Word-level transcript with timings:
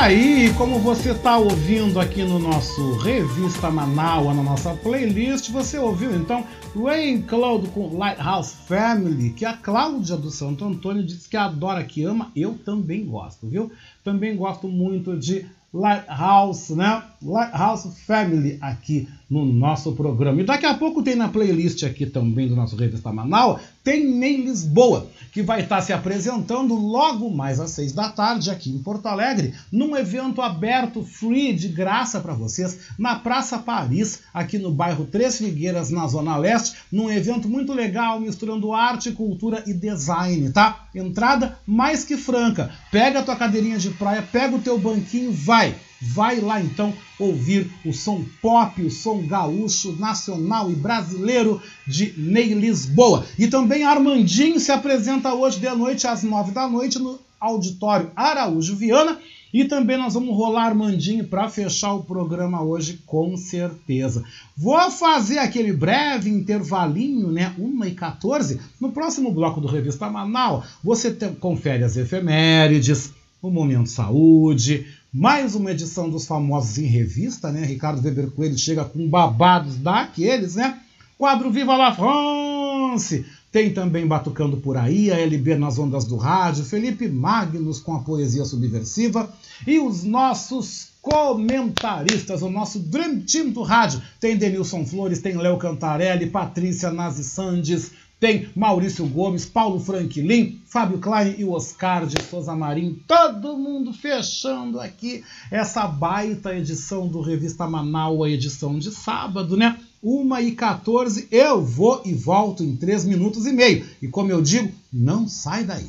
aí, 0.00 0.50
como 0.56 0.78
você 0.78 1.10
está 1.10 1.36
ouvindo 1.36 2.00
aqui 2.00 2.22
no 2.22 2.38
nosso 2.38 2.94
Revista 2.94 3.70
Manaus, 3.70 4.34
na 4.34 4.42
nossa 4.42 4.72
playlist, 4.72 5.50
você 5.50 5.78
ouviu 5.78 6.16
então 6.16 6.42
Rain 6.74 7.20
Cloud 7.20 7.68
com 7.68 7.98
Lighthouse 7.98 8.54
Family, 8.66 9.28
que 9.28 9.44
a 9.44 9.52
Cláudia 9.52 10.16
do 10.16 10.30
Santo 10.30 10.64
Antônio 10.64 11.04
disse 11.04 11.28
que 11.28 11.36
adora, 11.36 11.84
que 11.84 12.02
ama, 12.02 12.32
eu 12.34 12.58
também 12.64 13.04
gosto, 13.04 13.46
viu? 13.46 13.70
Também 14.02 14.34
gosto 14.34 14.66
muito 14.68 15.18
de 15.18 15.44
Lighthouse, 15.72 16.74
né? 16.74 17.02
Lighthouse 17.22 17.90
Family 18.06 18.56
aqui 18.58 19.06
no 19.28 19.44
nosso 19.44 19.92
programa. 19.92 20.40
E 20.40 20.44
daqui 20.44 20.64
a 20.64 20.74
pouco 20.74 21.02
tem 21.02 21.14
na 21.14 21.28
playlist 21.28 21.84
aqui 21.84 22.06
também 22.06 22.48
do 22.48 22.56
nosso 22.56 22.74
Revista 22.74 23.12
Manaus, 23.12 23.60
tem 23.84 24.04
Nem 24.04 24.44
Lisboa, 24.44 25.08
que 25.32 25.42
vai 25.42 25.62
estar 25.62 25.80
se 25.80 25.92
apresentando 25.92 26.74
logo 26.74 27.30
mais 27.30 27.60
às 27.60 27.70
seis 27.70 27.92
da 27.92 28.08
tarde 28.08 28.50
aqui 28.50 28.70
em 28.70 28.78
Porto 28.78 29.06
Alegre, 29.06 29.54
num 29.70 29.96
evento 29.96 30.42
aberto, 30.42 31.02
free, 31.02 31.52
de 31.52 31.68
graça 31.68 32.20
para 32.20 32.34
vocês, 32.34 32.78
na 32.98 33.16
Praça 33.16 33.58
Paris, 33.58 34.20
aqui 34.32 34.58
no 34.58 34.70
bairro 34.70 35.04
Três 35.04 35.38
Figueiras, 35.38 35.90
na 35.90 36.06
Zona 36.06 36.36
Leste, 36.36 36.76
num 36.90 37.10
evento 37.10 37.48
muito 37.48 37.72
legal, 37.72 38.20
misturando 38.20 38.72
arte, 38.72 39.12
cultura 39.12 39.62
e 39.66 39.72
design, 39.72 40.50
tá? 40.50 40.86
Entrada 40.94 41.58
mais 41.66 42.04
que 42.04 42.16
franca. 42.16 42.70
Pega 42.90 43.20
a 43.20 43.22
tua 43.22 43.36
cadeirinha 43.36 43.78
de 43.78 43.90
praia, 43.90 44.22
pega 44.22 44.56
o 44.56 44.60
teu 44.60 44.78
banquinho, 44.78 45.32
vai! 45.32 45.74
Vai 46.00 46.40
lá 46.40 46.60
então 46.60 46.94
ouvir 47.18 47.70
o 47.84 47.92
som 47.92 48.24
pop, 48.40 48.82
o 48.82 48.90
som 48.90 49.26
gaúcho, 49.26 49.92
nacional 49.98 50.70
e 50.70 50.74
brasileiro 50.74 51.60
de 51.86 52.14
Ney 52.16 52.54
Lisboa. 52.54 53.26
E 53.38 53.46
também 53.46 53.84
Armandinho 53.84 54.58
se 54.58 54.72
apresenta 54.72 55.34
hoje 55.34 55.60
de 55.60 55.70
noite 55.70 56.06
às 56.06 56.22
nove 56.22 56.52
da 56.52 56.66
noite 56.66 56.98
no 56.98 57.18
Auditório 57.38 58.10
Araújo 58.16 58.76
Viana. 58.76 59.18
E 59.52 59.64
também 59.64 59.98
nós 59.98 60.14
vamos 60.14 60.34
rolar 60.34 60.66
Armandinho 60.66 61.24
para 61.24 61.48
fechar 61.48 61.92
o 61.92 62.04
programa 62.04 62.62
hoje, 62.62 63.00
com 63.04 63.36
certeza. 63.36 64.24
Vou 64.56 64.90
fazer 64.90 65.38
aquele 65.38 65.72
breve 65.72 66.30
intervalinho, 66.30 67.32
né? 67.32 67.52
1h14. 67.58 68.60
No 68.80 68.92
próximo 68.92 69.32
bloco 69.32 69.60
do 69.60 69.66
Revista 69.66 70.08
Manaus, 70.08 70.64
você 70.82 71.10
te, 71.10 71.28
confere 71.30 71.82
as 71.82 71.96
efemérides, 71.96 73.12
o 73.42 73.50
Momento 73.50 73.88
Saúde, 73.88 74.86
mais 75.12 75.56
uma 75.56 75.72
edição 75.72 76.08
dos 76.08 76.24
famosos 76.24 76.78
em 76.78 76.86
revista, 76.86 77.50
né? 77.50 77.64
Ricardo 77.64 78.00
Weber 78.02 78.30
Coelho 78.30 78.56
chega 78.56 78.84
com 78.84 79.08
babados 79.08 79.76
daqueles, 79.76 80.54
né? 80.54 80.80
Quadro 81.18 81.50
Viva 81.50 81.76
la 81.76 81.94
France! 81.94 83.26
Tem 83.50 83.74
também 83.74 84.06
Batucando 84.06 84.58
por 84.58 84.76
aí, 84.76 85.10
a 85.10 85.18
LB 85.18 85.56
nas 85.56 85.76
ondas 85.76 86.04
do 86.04 86.16
rádio, 86.16 86.64
Felipe 86.64 87.08
Magnus 87.08 87.80
com 87.80 87.94
a 87.94 87.98
poesia 87.98 88.44
subversiva 88.44 89.28
e 89.66 89.80
os 89.80 90.04
nossos 90.04 90.90
comentaristas, 91.02 92.42
o 92.42 92.48
nosso 92.48 92.78
Dream 92.78 93.20
Team 93.20 93.50
do 93.50 93.62
rádio. 93.62 94.00
Tem 94.20 94.36
Denilson 94.36 94.86
Flores, 94.86 95.20
tem 95.20 95.36
Léo 95.36 95.58
Cantarelli, 95.58 96.26
Patrícia 96.26 96.92
Nazi 96.92 97.24
Sandes, 97.24 97.90
tem 98.20 98.50
Maurício 98.54 99.06
Gomes, 99.06 99.46
Paulo 99.46 99.80
Franklin, 99.80 100.60
Fábio 100.66 100.98
Klein 100.98 101.36
e 101.38 101.44
Oscar 101.44 102.06
de 102.06 102.22
Souza 102.22 102.54
Marim. 102.54 103.02
Todo 103.08 103.56
mundo 103.56 103.94
fechando 103.94 104.78
aqui 104.78 105.24
essa 105.50 105.86
baita 105.88 106.54
edição 106.54 107.08
do 107.08 107.22
Revista 107.22 107.66
Manaus, 107.66 108.22
a 108.22 108.28
edição 108.28 108.78
de 108.78 108.90
sábado, 108.90 109.56
né? 109.56 109.78
1 110.02 110.38
e 110.38 110.52
14, 110.52 111.28
eu 111.30 111.62
vou 111.62 112.02
e 112.04 112.12
volto 112.14 112.62
em 112.62 112.76
3 112.76 113.06
minutos 113.06 113.46
e 113.46 113.52
meio. 113.52 113.86
E 114.00 114.08
como 114.08 114.30
eu 114.30 114.40
digo, 114.42 114.70
não 114.92 115.26
sai 115.26 115.64
daí. 115.64 115.88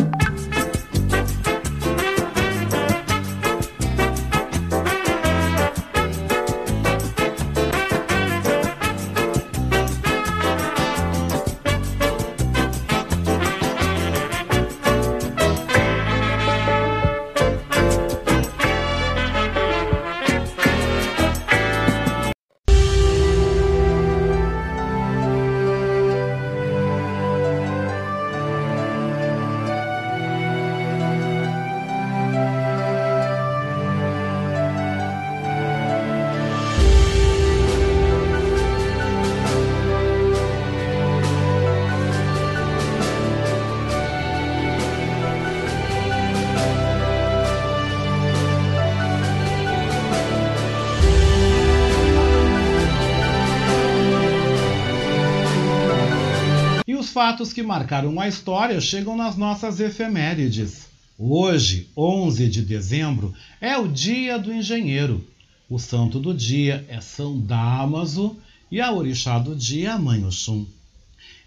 Fatos 57.21 57.53
que 57.53 57.61
marcaram 57.61 58.19
a 58.19 58.27
história 58.27 58.81
chegam 58.81 59.15
nas 59.15 59.37
nossas 59.37 59.79
efemérides. 59.79 60.87
Hoje, 61.19 61.87
11 61.95 62.49
de 62.49 62.63
dezembro, 62.63 63.31
é 63.61 63.77
o 63.77 63.87
Dia 63.87 64.39
do 64.39 64.51
Engenheiro. 64.51 65.23
O 65.69 65.77
santo 65.77 66.19
do 66.19 66.33
dia 66.33 66.83
é 66.89 66.99
São 66.99 67.39
Damaso 67.39 68.37
e 68.71 68.81
a 68.81 68.91
orixá 68.91 69.37
do 69.37 69.55
dia 69.55 69.91
é 69.91 69.97
Mãe 69.99 70.25
Oxum. 70.25 70.65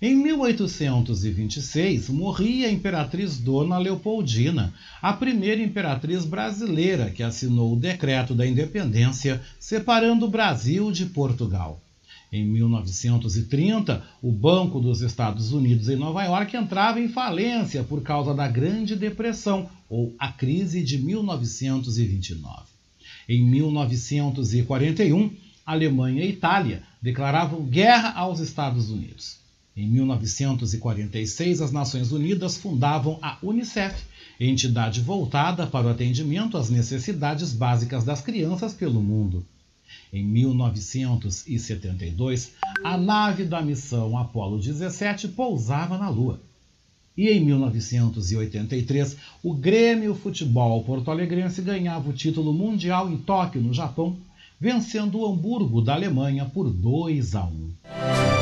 Em 0.01 0.15
1826, 0.15 2.09
morria 2.09 2.69
a 2.69 2.71
imperatriz 2.71 3.37
Dona 3.39 3.77
Leopoldina, 3.77 4.73
a 5.03 5.13
primeira 5.13 5.61
imperatriz 5.61 6.25
brasileira 6.25 7.11
que 7.11 7.25
assinou 7.25 7.73
o 7.73 7.81
decreto 7.81 8.33
da 8.33 8.47
independência 8.47 9.43
separando 9.59 10.27
o 10.27 10.31
Brasil 10.31 10.93
de 10.93 11.07
Portugal. 11.07 11.84
Em 12.35 12.45
1930, 12.45 14.03
o 14.21 14.33
Banco 14.33 14.81
dos 14.81 15.03
Estados 15.03 15.53
Unidos 15.53 15.89
em 15.89 15.95
Nova 15.95 16.25
York 16.25 16.57
entrava 16.57 16.99
em 16.99 17.07
falência 17.07 17.85
por 17.85 18.03
causa 18.03 18.35
da 18.35 18.49
Grande 18.49 18.97
Depressão, 18.97 19.71
ou 19.89 20.13
a 20.19 20.33
crise 20.33 20.83
de 20.83 20.99
1929. 20.99 22.65
Em 23.29 23.41
1941, 23.41 25.31
Alemanha 25.65 26.25
e 26.25 26.31
Itália 26.31 26.83
declaravam 27.01 27.63
guerra 27.67 28.13
aos 28.15 28.41
Estados 28.41 28.91
Unidos. 28.91 29.37
Em 29.77 29.89
1946, 29.89 31.63
as 31.63 31.71
Nações 31.71 32.11
Unidas 32.11 32.57
fundavam 32.57 33.17
a 33.23 33.39
Unicef, 33.45 34.03
entidade 34.41 35.01
voltada 35.01 35.69
para 35.69 35.87
o 35.87 35.91
atendimento 35.91 36.57
às 36.57 36.69
necessidades 36.69 37.53
básicas 37.53 38.03
das 38.03 38.21
crianças 38.21 38.75
pelo 38.75 39.01
mundo. 39.01 39.47
Em 40.13 40.25
1972, 40.25 42.53
a 42.83 42.97
nave 42.97 43.45
da 43.45 43.63
missão 43.63 44.17
Apollo 44.17 44.59
17 44.59 45.29
pousava 45.29 45.99
na 45.99 46.09
Lua. 46.09 46.41
E 47.17 47.29
em 47.29 47.45
1983, 47.45 49.17
o 49.43 49.55
Grêmio 49.55 50.15
Futebol 50.15 50.83
Porto 50.83 51.11
Alegrense 51.11 51.63
ganhava 51.63 52.11
o 52.11 52.13
título 52.13 52.53
mundial 52.53 53.11
em 53.11 53.17
Tóquio, 53.17 53.61
no 53.61 53.73
Japão, 53.73 54.17
vencendo 54.59 55.19
o 55.19 55.27
Hamburgo 55.27 55.81
da 55.81 55.95
Alemanha 55.95 56.45
por 56.45 56.69
2 56.71 57.37
a 57.37 57.45
1. 57.45 58.34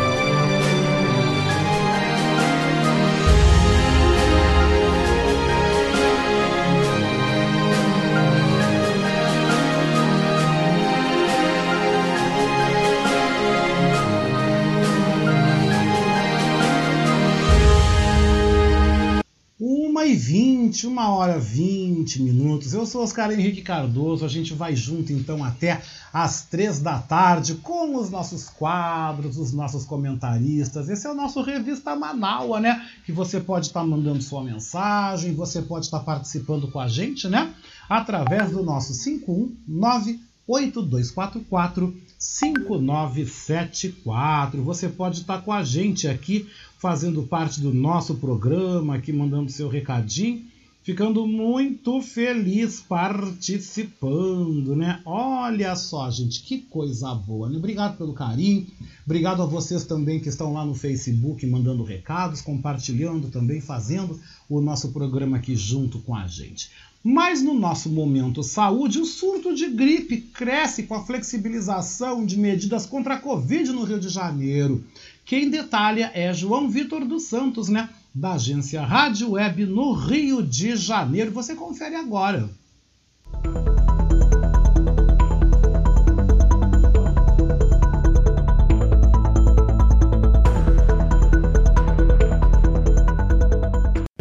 E 20.00 20.16
20, 20.16 20.86
uma 20.86 21.14
hora 21.14 21.38
20 21.38 22.22
minutos. 22.22 22.72
Eu 22.72 22.86
sou 22.86 23.02
Oscar 23.02 23.30
Henrique 23.30 23.60
Cardoso, 23.60 24.24
a 24.24 24.28
gente 24.28 24.54
vai 24.54 24.74
junto 24.74 25.12
então 25.12 25.44
até 25.44 25.82
às 26.12 26.46
três 26.46 26.80
da 26.80 26.98
tarde 26.98 27.56
com 27.56 27.96
os 27.96 28.08
nossos 28.08 28.48
quadros, 28.48 29.36
os 29.36 29.52
nossos 29.52 29.84
comentaristas. 29.84 30.88
Esse 30.88 31.06
é 31.06 31.10
o 31.10 31.14
nosso 31.14 31.42
Revista 31.42 31.94
Manaua, 31.94 32.58
né? 32.58 32.84
Que 33.04 33.12
você 33.12 33.38
pode 33.38 33.66
estar 33.66 33.80
tá 33.80 33.86
mandando 33.86 34.22
sua 34.22 34.42
mensagem, 34.42 35.34
você 35.34 35.60
pode 35.60 35.84
estar 35.84 35.98
tá 35.98 36.04
participando 36.04 36.70
com 36.70 36.80
a 36.80 36.88
gente, 36.88 37.28
né? 37.28 37.54
Através 37.88 38.50
do 38.50 38.62
nosso 38.62 38.94
519 39.04 40.20
8244 40.46 41.94
5974. 42.22 44.62
Você 44.62 44.88
pode 44.88 45.22
estar 45.22 45.42
com 45.42 45.52
a 45.52 45.64
gente 45.64 46.06
aqui, 46.06 46.48
fazendo 46.78 47.24
parte 47.24 47.60
do 47.60 47.74
nosso 47.74 48.14
programa, 48.14 48.94
aqui 48.94 49.12
mandando 49.12 49.50
seu 49.50 49.68
recadinho, 49.68 50.44
ficando 50.84 51.26
muito 51.26 52.00
feliz 52.00 52.80
participando, 52.80 54.76
né? 54.76 55.02
Olha 55.04 55.74
só, 55.74 56.08
gente, 56.12 56.42
que 56.42 56.58
coisa 56.58 57.12
boa, 57.12 57.48
né? 57.48 57.56
Obrigado 57.56 57.98
pelo 57.98 58.12
carinho, 58.12 58.68
obrigado 59.04 59.42
a 59.42 59.46
vocês 59.46 59.84
também 59.84 60.20
que 60.20 60.28
estão 60.28 60.52
lá 60.52 60.64
no 60.64 60.76
Facebook 60.76 61.44
mandando 61.44 61.82
recados, 61.82 62.40
compartilhando 62.40 63.30
também, 63.30 63.60
fazendo 63.60 64.20
o 64.48 64.60
nosso 64.60 64.92
programa 64.92 65.38
aqui 65.38 65.56
junto 65.56 65.98
com 65.98 66.14
a 66.14 66.28
gente. 66.28 66.70
Mas 67.04 67.42
no 67.42 67.52
nosso 67.52 67.90
momento 67.90 68.44
saúde, 68.44 69.00
o 69.00 69.04
surto 69.04 69.54
de 69.54 69.68
gripe 69.68 70.18
cresce 70.18 70.84
com 70.84 70.94
a 70.94 71.04
flexibilização 71.04 72.24
de 72.24 72.38
medidas 72.38 72.86
contra 72.86 73.14
a 73.14 73.18
Covid 73.18 73.72
no 73.72 73.82
Rio 73.82 73.98
de 73.98 74.08
Janeiro. 74.08 74.84
Quem 75.24 75.50
detalha 75.50 76.12
é 76.14 76.32
João 76.32 76.68
Vitor 76.68 77.04
dos 77.04 77.24
Santos, 77.24 77.68
né? 77.68 77.88
Da 78.14 78.34
agência 78.34 78.82
Rádio 78.82 79.32
Web 79.32 79.66
no 79.66 79.92
Rio 79.92 80.42
de 80.42 80.76
Janeiro. 80.76 81.32
Você 81.32 81.56
confere 81.56 81.96
agora. 81.96 82.48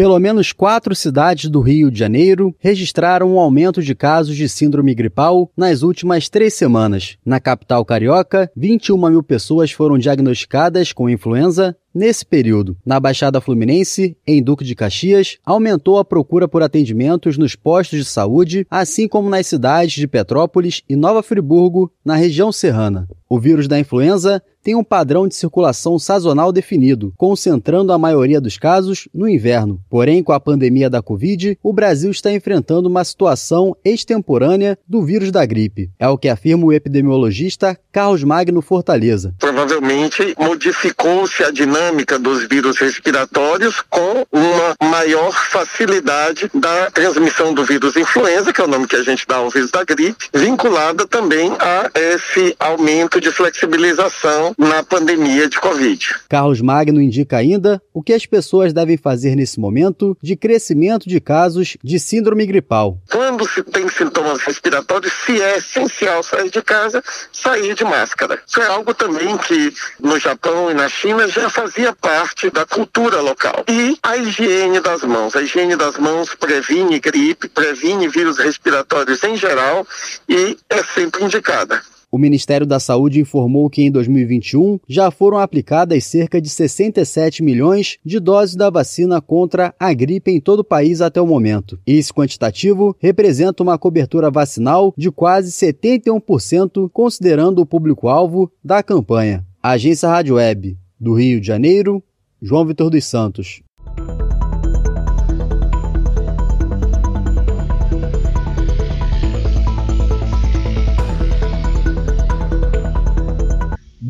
Pelo 0.02 0.18
menos 0.18 0.52
quatro 0.52 0.96
cidades 0.96 1.48
do 1.48 1.62
Rio 1.62 1.92
de 1.92 2.00
Janeiro 2.00 2.56
registraram 2.58 3.36
um 3.36 3.40
aumento 3.40 3.84
de 3.84 3.94
casos 3.94 4.36
de 4.36 4.50
síndrome 4.50 4.96
gripal 4.96 5.52
nas 5.56 5.84
últimas 5.84 6.28
três 6.28 6.56
semanas. 6.56 7.20
Na 7.24 7.40
capital 7.40 7.86
carioca, 7.86 8.52
21 8.58 8.98
mil 8.98 9.22
pessoas 9.22 9.72
foram 9.72 10.00
diagnosticadas 10.00 10.92
com 10.92 11.08
influenza 11.08 11.78
Nesse 11.94 12.26
período, 12.26 12.78
na 12.86 13.02
Baixada 13.02 13.42
Fluminense, 13.42 14.16
em 14.26 14.42
Duque 14.42 14.64
de 14.64 14.74
Caxias, 14.74 15.38
aumentou 15.46 16.00
a 16.00 16.06
procura 16.06 16.48
por 16.48 16.64
atendimentos 16.64 17.38
nos 17.38 17.54
postos 17.54 18.00
de 18.00 18.06
saúde, 18.06 18.66
assim 18.72 19.10
como 19.10 19.30
nas 19.30 19.48
cidades 19.48 19.96
de 19.96 20.08
Petrópolis 20.08 20.84
e 20.88 20.96
Nova 20.96 21.22
Friburgo, 21.22 21.92
na 22.04 22.16
região 22.16 22.50
serrana. 22.50 23.10
O 23.30 23.38
vírus 23.38 23.68
da 23.68 23.78
influenza 23.78 24.42
tem 24.64 24.76
um 24.76 24.84
padrão 24.84 25.28
de 25.28 25.36
circulação 25.36 25.98
sazonal 25.98 26.52
definido, 26.52 27.14
concentrando 27.18 27.92
a 27.92 27.98
maioria 27.98 28.40
dos 28.40 28.58
casos 28.58 29.08
no 29.14 29.28
inverno. 29.28 29.80
Porém, 29.90 30.24
com 30.24 30.32
a 30.32 30.40
pandemia 30.40 30.90
da 30.90 31.02
Covid, 31.02 31.58
o 31.64 31.74
Brasil 31.74 32.12
está 32.12 32.32
enfrentando 32.32 32.88
uma 32.88 33.04
situação 33.04 33.76
extemporânea 33.84 34.78
do 34.88 35.04
vírus 35.04 35.32
da 35.32 35.46
gripe. 35.46 35.90
É 36.00 36.08
o 36.08 36.18
que 36.18 36.30
afirma 36.30 36.66
o 36.66 36.74
epidemiologista 36.74 37.78
Carlos 37.92 38.24
Magno 38.24 38.62
Fortaleza. 38.62 39.34
Provavelmente 39.40 40.36
modificou-se 40.40 41.44
a 41.44 41.52
dinâmica 41.52 42.18
dos 42.18 42.48
vírus 42.48 42.78
respiratórios 42.78 43.82
com 43.90 44.26
uma 44.32 44.90
maior 44.90 45.32
facilidade 45.32 46.50
da 46.54 46.90
transmissão 46.92 47.54
do 47.54 47.66
vírus 47.66 47.96
influenza, 47.96 48.54
que 48.54 48.62
é 48.62 48.64
o 48.64 48.68
nome 48.68 48.88
que 48.88 48.96
a 48.96 49.04
gente 49.04 49.26
dá 49.28 49.38
ao 49.38 49.50
vírus 49.50 49.72
da 49.72 49.84
gripe, 49.84 50.30
vinculada 50.34 51.06
também 51.08 51.52
a 51.60 51.90
esse 51.94 52.56
aumento 52.60 53.20
de 53.20 53.32
flexibilização 53.32 54.51
na 54.58 54.84
pandemia 54.84 55.48
de 55.48 55.60
Covid. 55.60 56.16
Carlos 56.30 56.62
Magno 56.62 57.02
indica 57.02 57.38
ainda 57.38 57.82
o 57.94 58.02
que 58.02 58.14
as 58.14 58.26
pessoas 58.26 58.74
devem 58.74 58.98
fazer 58.98 59.36
nesse 59.36 59.60
momento 59.60 60.18
de 60.22 60.36
crescimento 60.36 61.08
de 61.08 61.20
casos 61.20 61.78
de 61.84 62.00
síndrome 62.00 62.46
gripal. 62.46 62.98
Quando 63.10 63.48
se 63.48 63.64
tem 63.64 63.88
sintomas 63.90 64.42
respiratórios, 64.42 65.12
se 65.26 65.42
é 65.42 65.58
essencial 65.58 66.24
sair 66.24 66.50
de 66.50 66.62
casa, 66.62 67.04
sair 67.32 67.74
de 67.74 67.84
máscara. 67.84 68.40
Isso 68.48 68.62
é 68.62 68.68
algo 68.68 68.94
também 68.94 69.38
que 69.38 69.74
no 70.00 70.20
Japão 70.20 70.72
e 70.72 70.74
na 70.74 70.90
China 70.90 71.28
já 71.28 71.50
fazia 71.50 71.94
parte 71.94 72.50
da 72.50 72.66
cultura 72.66 73.22
local. 73.22 73.64
E 73.68 73.98
a 74.04 74.18
higiene 74.18 74.80
das 74.80 75.04
mãos. 75.04 75.36
A 75.36 75.42
higiene 75.42 75.76
das 75.76 75.98
mãos 75.98 76.36
previne 76.36 77.00
gripe, 77.00 77.48
previne 77.50 78.08
vírus 78.08 78.38
respiratórios 78.38 79.24
em 79.24 79.36
geral 79.36 79.86
e 80.28 80.58
é 80.70 80.84
sempre 80.84 81.24
indicada. 81.24 81.82
O 82.12 82.18
Ministério 82.18 82.68
da 82.68 82.78
Saúde 82.78 83.22
informou 83.22 83.70
que 83.70 83.82
em 83.84 83.90
2021 83.90 84.82
já 84.86 85.10
foram 85.10 85.38
aplicadas 85.38 86.04
cerca 86.04 86.42
de 86.42 86.50
67 86.50 87.42
milhões 87.42 87.98
de 88.04 88.20
doses 88.20 88.54
da 88.54 88.70
vacina 88.70 89.22
contra 89.22 89.74
a 89.80 89.94
gripe 89.94 90.30
em 90.30 90.42
todo 90.42 90.60
o 90.60 90.64
país 90.64 91.00
até 91.00 91.22
o 91.22 91.26
momento. 91.26 91.80
Esse 91.88 92.14
quantitativo 92.14 92.94
representa 93.00 93.64
uma 93.64 93.78
cobertura 93.78 94.30
vacinal 94.30 94.94
de 94.98 95.10
quase 95.10 95.52
71%, 95.52 96.90
considerando 96.92 97.60
o 97.60 97.66
público-alvo 97.66 98.52
da 98.62 98.84
campanha. 98.84 99.46
Agência 99.64 100.10
Rádio 100.10 100.36
Web, 100.36 100.78
do 101.00 101.14
Rio 101.14 101.40
de 101.40 101.48
Janeiro, 101.48 102.04
João 102.42 102.66
Vitor 102.66 102.90
dos 102.90 103.06
Santos. 103.06 103.62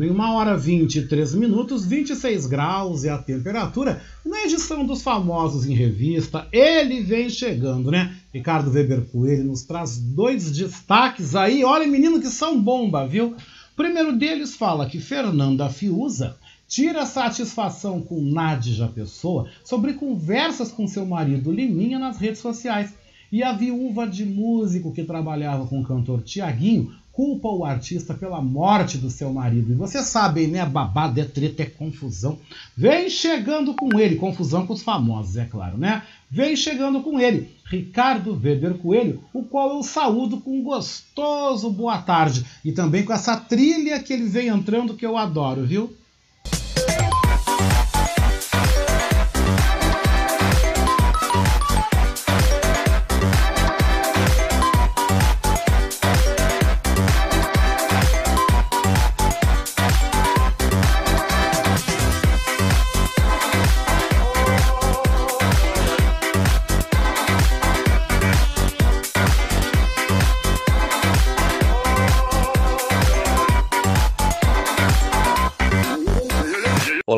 Bem, 0.02 0.10
uma 0.10 0.32
hora 0.32 0.56
23 0.56 1.32
minutos, 1.36 1.86
26 1.86 2.46
graus 2.46 3.04
é 3.04 3.10
a 3.10 3.18
temperatura. 3.18 4.02
Na 4.26 4.42
edição 4.42 4.84
dos 4.84 5.00
famosos 5.00 5.64
em 5.64 5.74
revista, 5.74 6.48
ele 6.50 7.02
vem 7.02 7.30
chegando, 7.30 7.88
né? 7.88 8.12
Ricardo 8.34 8.68
Weber 8.68 9.02
Coelho 9.02 9.44
nos 9.44 9.62
traz 9.62 9.98
dois 9.98 10.50
destaques 10.50 11.36
aí. 11.36 11.62
Olha, 11.62 11.86
menino, 11.86 12.20
que 12.20 12.26
são 12.26 12.60
bomba, 12.60 13.06
viu? 13.06 13.36
Primeiro 13.76 14.18
deles 14.18 14.56
fala 14.56 14.86
que 14.86 14.98
Fernanda 14.98 15.68
Fiuza 15.68 16.36
tira 16.66 17.06
satisfação 17.06 18.00
com 18.00 18.20
Nádia 18.20 18.88
Pessoa 18.88 19.48
sobre 19.64 19.92
conversas 19.92 20.72
com 20.72 20.88
seu 20.88 21.06
marido 21.06 21.52
Liminha 21.52 22.00
nas 22.00 22.18
redes 22.18 22.40
sociais. 22.40 22.92
E 23.30 23.40
a 23.44 23.52
viúva 23.52 24.04
de 24.04 24.24
músico 24.24 24.92
que 24.92 25.04
trabalhava 25.04 25.64
com 25.64 25.80
o 25.80 25.84
cantor 25.84 26.22
Tiaguinho 26.22 26.92
culpa 27.12 27.48
o 27.48 27.64
artista 27.64 28.14
pela 28.14 28.40
morte 28.40 28.96
do 28.96 29.10
seu 29.10 29.32
marido. 29.32 29.72
E 29.72 29.76
vocês 29.76 30.06
sabem, 30.06 30.48
né? 30.48 30.64
Babado 30.64 31.20
é 31.20 31.24
treta, 31.24 31.62
é 31.62 31.66
confusão. 31.66 32.38
Vem 32.76 33.10
chegando 33.10 33.74
com 33.74 33.98
ele, 33.98 34.16
confusão 34.16 34.66
com 34.66 34.72
os 34.72 34.82
famosos, 34.82 35.36
é 35.36 35.44
claro, 35.44 35.76
né? 35.76 36.02
Vem 36.30 36.56
chegando 36.56 37.02
com 37.02 37.20
ele, 37.20 37.50
Ricardo 37.66 38.32
Weber 38.32 38.74
Coelho, 38.78 39.22
o 39.34 39.42
qual 39.42 39.76
eu 39.76 39.82
saúdo 39.82 40.40
com 40.40 40.58
um 40.58 40.62
gostoso 40.62 41.70
boa 41.70 41.98
tarde. 41.98 42.44
E 42.64 42.72
também 42.72 43.04
com 43.04 43.12
essa 43.12 43.36
trilha 43.36 44.00
que 44.00 44.12
ele 44.12 44.24
vem 44.24 44.48
entrando 44.48 44.94
que 44.94 45.04
eu 45.04 45.18
adoro, 45.18 45.64
viu? 45.64 45.94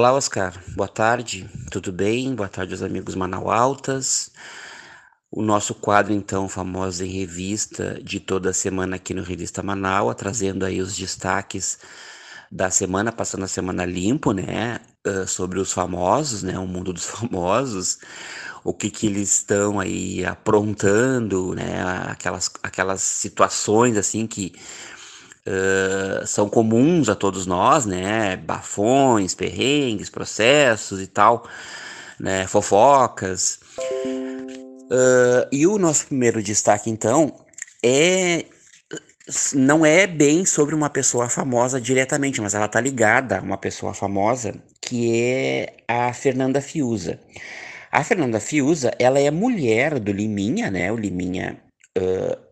Olá, 0.04 0.12
Oscar. 0.12 0.52
Boa 0.76 0.86
tarde. 0.86 1.48
Tudo 1.70 1.90
bem? 1.90 2.34
Boa 2.34 2.46
tarde 2.46 2.74
aos 2.74 2.82
amigos 2.82 3.14
Manaualtas. 3.14 4.30
O 5.30 5.40
nosso 5.40 5.74
quadro, 5.74 6.12
então, 6.12 6.46
famoso 6.46 7.02
em 7.02 7.10
revista 7.10 7.98
de 8.02 8.20
toda 8.20 8.52
semana 8.52 8.96
aqui 8.96 9.14
no 9.14 9.22
Revista 9.22 9.62
Manaus, 9.62 10.14
trazendo 10.14 10.66
aí 10.66 10.82
os 10.82 10.94
destaques 10.94 11.78
da 12.52 12.70
semana, 12.70 13.10
passando 13.10 13.44
a 13.44 13.48
semana 13.48 13.86
limpo, 13.86 14.32
né? 14.32 14.78
Uh, 15.06 15.26
sobre 15.26 15.58
os 15.58 15.72
famosos, 15.72 16.42
né? 16.42 16.58
O 16.58 16.66
mundo 16.66 16.92
dos 16.92 17.06
famosos, 17.08 17.98
o 18.62 18.74
que 18.74 18.90
que 18.90 19.06
eles 19.06 19.36
estão 19.36 19.80
aí 19.80 20.22
aprontando, 20.22 21.54
né? 21.54 21.82
Aquelas, 22.10 22.50
aquelas 22.62 23.00
situações, 23.00 23.96
assim, 23.96 24.26
que 24.26 24.52
uh, 25.46 26.26
são 26.26 26.48
comuns 26.48 27.08
a 27.08 27.14
todos 27.14 27.46
nós, 27.46 27.86
né? 27.86 28.36
Bafões, 28.36 29.34
perrengues, 29.34 30.10
processos 30.10 31.00
e 31.00 31.06
tal, 31.06 31.48
né? 32.18 32.46
Fofocas. 32.46 33.60
Uh, 34.90 35.46
e 35.50 35.66
o 35.66 35.78
nosso 35.78 36.06
primeiro 36.06 36.42
destaque, 36.42 36.90
então, 36.90 37.34
é 37.82 38.44
não 39.54 39.86
é 39.86 40.06
bem 40.06 40.44
sobre 40.44 40.74
uma 40.74 40.90
pessoa 40.90 41.30
famosa 41.30 41.80
diretamente, 41.80 42.42
mas 42.42 42.54
ela 42.54 42.68
tá 42.68 42.78
ligada 42.78 43.38
a 43.38 43.40
uma 43.40 43.56
pessoa 43.56 43.94
famosa 43.94 44.54
que 44.82 45.18
é 45.18 45.76
a 45.88 46.12
Fernanda 46.12 46.60
Fiuza. 46.60 47.18
A 47.90 48.04
Fernanda 48.04 48.38
Fiuza, 48.38 48.90
ela 48.98 49.18
é 49.18 49.30
mulher 49.30 49.98
do 49.98 50.12
Liminha, 50.12 50.70
né? 50.70 50.92
O 50.92 50.96
Liminha 50.96 51.56
uh, 51.96 52.43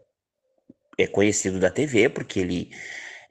é 1.02 1.06
conhecido 1.06 1.58
da 1.58 1.70
TV, 1.70 2.08
porque 2.08 2.40
ele 2.40 2.70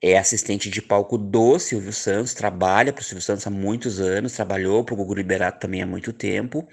é 0.01 0.18
assistente 0.18 0.70
de 0.70 0.82
palco 0.82 1.18
do 1.18 1.60
Silvio 1.60 1.94
Santos, 1.94 2.34
trabalha 2.34 2.92
para 2.92 3.01
o 3.01 3.04
Silvio 3.04 3.22
Santos 3.22 3.46
há 3.46 3.50
muitos 3.51 4.00
anos, 4.00 4.34
trabalhou 4.34 4.84
para 4.84 4.94
o 4.94 4.98
Gugu 4.98 5.13
Liberato 5.13 5.60
também 5.60 5.82
há 5.82 5.86
muito 5.86 6.12
tempo. 6.12 6.68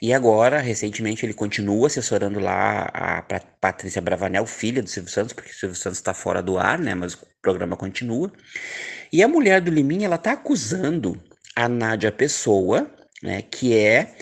E 0.00 0.12
agora, 0.12 0.60
recentemente, 0.60 1.26
ele 1.26 1.34
continua 1.34 1.88
assessorando 1.88 2.38
lá 2.38 2.88
a 2.92 3.22
Patrícia 3.60 4.00
Bravanel, 4.00 4.46
filha 4.46 4.82
do 4.82 4.88
Silvio 4.88 5.10
Santos, 5.10 5.32
porque 5.32 5.50
o 5.50 5.54
Silvio 5.54 5.76
Santos 5.76 5.98
está 5.98 6.14
fora 6.14 6.42
do 6.42 6.58
ar, 6.58 6.78
né? 6.78 6.94
Mas 6.94 7.14
o 7.14 7.18
programa 7.42 7.76
continua. 7.76 8.30
E 9.12 9.22
a 9.22 9.28
mulher 9.28 9.60
do 9.60 9.70
Liminha, 9.70 10.06
ela 10.06 10.18
tá 10.18 10.32
acusando 10.32 11.20
a 11.56 11.68
Nádia 11.68 12.12
Pessoa, 12.12 12.88
né? 13.22 13.42
Que 13.42 13.76
é 13.76 14.14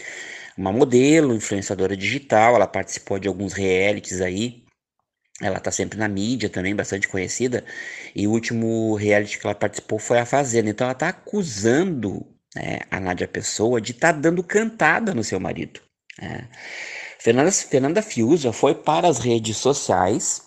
uma 0.57 0.73
modelo, 0.73 1.35
influenciadora 1.35 1.97
digital, 1.97 2.55
ela 2.55 2.67
participou 2.67 3.19
de 3.19 3.29
alguns 3.29 3.53
realities 3.53 4.23
aí 4.23 4.66
ela 5.40 5.61
tá 5.61 5.71
sempre 5.71 5.99
na 5.99 6.09
mídia 6.09 6.49
também, 6.49 6.75
bastante 6.75 7.09
conhecida. 7.09 7.64
E 8.14 8.26
o 8.26 8.31
último 8.31 8.95
reality 8.95 9.38
que 9.38 9.47
ela 9.47 9.55
participou 9.55 9.99
foi 9.99 10.19
A 10.19 10.26
Fazenda. 10.26 10.71
Então 10.71 10.87
ela 10.87 10.95
tá 10.95 11.09
acusando 11.09 12.26
né, 12.55 12.81
a 12.90 12.99
Nádia 12.99 13.28
Pessoa 13.28 13.81
de 13.81 13.93
estar 13.93 14.14
tá 14.14 14.19
dando 14.19 14.43
cantada 14.43 15.14
no 15.14 15.23
seu 15.23 15.38
marido. 15.38 15.81
Né? 16.21 16.49
Fernanda, 17.19 17.52
Fernanda 17.52 18.02
Fiuza 18.02 18.52
foi 18.52 18.75
para 18.75 19.09
as 19.09 19.19
redes 19.19 19.59
sociais 19.59 20.43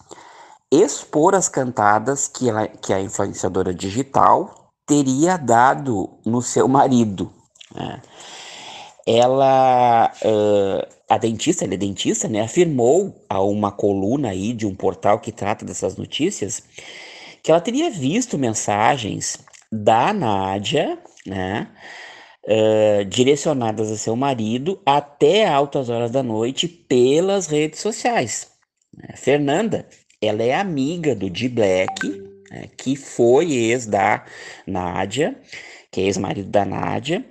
expor 0.71 1.35
as 1.35 1.49
cantadas 1.49 2.27
que, 2.27 2.49
ela, 2.49 2.67
que 2.67 2.93
a 2.93 2.99
influenciadora 2.99 3.73
digital 3.73 4.71
teria 4.87 5.37
dado 5.37 6.19
no 6.25 6.41
seu 6.41 6.67
marido. 6.67 7.31
Né? 7.75 8.01
Ela. 9.05 10.11
Uh, 10.23 10.98
a 11.09 11.17
dentista, 11.17 11.65
ele 11.65 11.73
é 11.73 11.77
dentista, 11.77 12.27
né, 12.27 12.41
afirmou 12.41 13.25
a 13.27 13.41
uma 13.41 13.71
coluna 13.71 14.29
aí 14.29 14.53
de 14.53 14.67
um 14.67 14.75
portal 14.75 15.19
que 15.19 15.31
trata 15.31 15.65
dessas 15.65 15.97
notícias 15.97 16.63
que 17.41 17.49
ela 17.49 17.59
teria 17.59 17.89
visto 17.89 18.37
mensagens 18.37 19.39
da 19.71 20.13
Nádia, 20.13 20.99
né, 21.25 21.67
uh, 22.45 23.05
direcionadas 23.05 23.91
a 23.91 23.97
seu 23.97 24.15
marido 24.15 24.79
até 24.85 25.47
altas 25.47 25.89
horas 25.89 26.11
da 26.11 26.21
noite 26.21 26.67
pelas 26.67 27.47
redes 27.47 27.79
sociais. 27.79 28.51
Fernanda, 29.15 29.87
ela 30.21 30.43
é 30.43 30.53
amiga 30.53 31.15
do 31.15 31.29
D 31.29 31.47
Black, 31.49 32.07
né, 32.51 32.69
que 32.77 32.95
foi 32.95 33.51
ex 33.53 33.85
da 33.85 34.25
Nádia, 34.67 35.35
que 35.91 36.01
é 36.01 36.03
ex-marido 36.03 36.49
da 36.49 36.65
Nádia, 36.65 37.25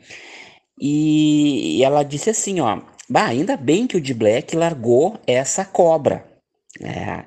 e 0.80 1.82
ela 1.82 2.02
disse 2.02 2.30
assim, 2.30 2.60
ó, 2.60 2.80
Bah, 3.08 3.26
ainda 3.26 3.56
bem 3.56 3.86
que 3.86 3.96
o 3.96 4.00
de 4.00 4.12
Black 4.12 4.54
largou 4.54 5.18
essa 5.26 5.64
cobra. 5.64 6.26
É, 6.80 7.24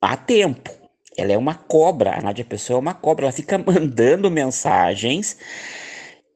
há 0.00 0.16
tempo. 0.16 0.70
Ela 1.16 1.32
é 1.32 1.38
uma 1.38 1.54
cobra. 1.54 2.18
A 2.18 2.20
Nádia 2.20 2.44
Pessoa 2.44 2.76
é 2.76 2.80
uma 2.80 2.94
cobra. 2.94 3.24
Ela 3.24 3.32
fica 3.32 3.56
mandando 3.58 4.30
mensagens 4.30 5.38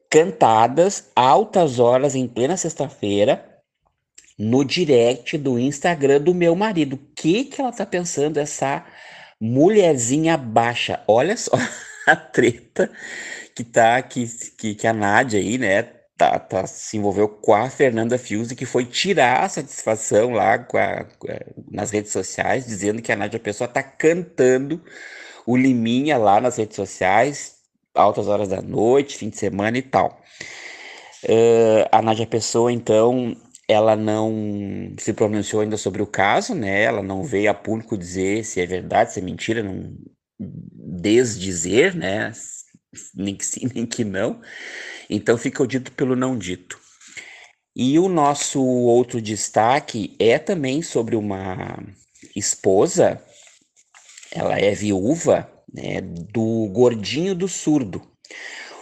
cantadas 0.09 1.09
altas 1.15 1.79
horas 1.79 2.15
em 2.15 2.27
plena 2.27 2.57
sexta-feira 2.57 3.47
no 4.37 4.65
direct 4.65 5.37
do 5.37 5.59
Instagram 5.59 6.19
do 6.19 6.33
meu 6.33 6.55
marido. 6.55 6.95
O 6.95 7.13
que 7.15 7.45
que 7.45 7.61
ela 7.61 7.71
tá 7.71 7.85
pensando 7.85 8.37
essa 8.37 8.83
mulherzinha 9.39 10.35
baixa? 10.35 11.01
Olha 11.07 11.37
só 11.37 11.51
a 12.07 12.15
treta 12.15 12.91
que 13.55 13.63
tá 13.63 14.01
que, 14.01 14.25
que, 14.57 14.73
que 14.73 14.87
a 14.87 14.93
Nádia 14.93 15.39
aí, 15.39 15.57
né, 15.59 16.00
tá, 16.21 16.37
tá, 16.37 16.67
se 16.67 16.97
envolveu 16.97 17.27
com 17.27 17.55
a 17.55 17.67
Fernanda 17.67 18.15
Fiuzi, 18.15 18.55
que 18.55 18.65
foi 18.65 18.85
tirar 18.85 19.43
a 19.43 19.49
satisfação 19.49 20.29
lá 20.29 20.59
com 20.59 20.77
a, 20.77 21.03
com 21.17 21.31
a, 21.31 21.39
nas 21.71 21.89
redes 21.89 22.11
sociais, 22.11 22.67
dizendo 22.67 23.01
que 23.01 23.11
a 23.11 23.15
Nádia 23.15 23.39
Pessoa 23.39 23.67
tá 23.67 23.81
cantando 23.81 24.79
o 25.47 25.57
Liminha 25.57 26.19
lá 26.19 26.39
nas 26.39 26.57
redes 26.57 26.75
sociais, 26.75 27.55
altas 27.95 28.27
horas 28.27 28.49
da 28.49 28.61
noite, 28.61 29.17
fim 29.17 29.29
de 29.29 29.37
semana 29.37 29.79
e 29.79 29.81
tal. 29.81 30.21
Uh, 31.23 31.89
a 31.91 32.03
Nádia 32.03 32.27
Pessoa, 32.27 32.71
então, 32.71 33.35
ela 33.67 33.95
não 33.95 34.93
se 34.99 35.13
pronunciou 35.13 35.63
ainda 35.63 35.77
sobre 35.77 36.03
o 36.03 36.07
caso, 36.07 36.53
né? 36.53 36.83
Ela 36.83 37.01
não 37.01 37.23
veio 37.23 37.49
a 37.49 37.53
público 37.55 37.97
dizer 37.97 38.45
se 38.45 38.61
é 38.61 38.65
verdade, 38.67 39.13
se 39.13 39.19
é 39.19 39.23
mentira, 39.23 39.63
não 39.63 39.91
desdizer, 40.39 41.95
né? 41.95 42.31
Nem 43.13 43.35
que 43.35 43.45
sim, 43.45 43.69
nem 43.73 43.85
que 43.85 44.03
não. 44.03 44.41
Então 45.09 45.37
fica 45.37 45.63
o 45.63 45.67
dito 45.67 45.91
pelo 45.91 46.15
não 46.15 46.37
dito. 46.37 46.79
E 47.75 47.97
o 47.97 48.09
nosso 48.09 48.61
outro 48.61 49.21
destaque 49.21 50.15
é 50.19 50.37
também 50.37 50.81
sobre 50.81 51.15
uma 51.15 51.81
esposa, 52.35 53.23
ela 54.31 54.59
é 54.59 54.73
viúva, 54.73 55.49
né, 55.73 56.01
do 56.01 56.67
Gordinho 56.67 57.33
do 57.33 57.47
Surdo. 57.47 58.01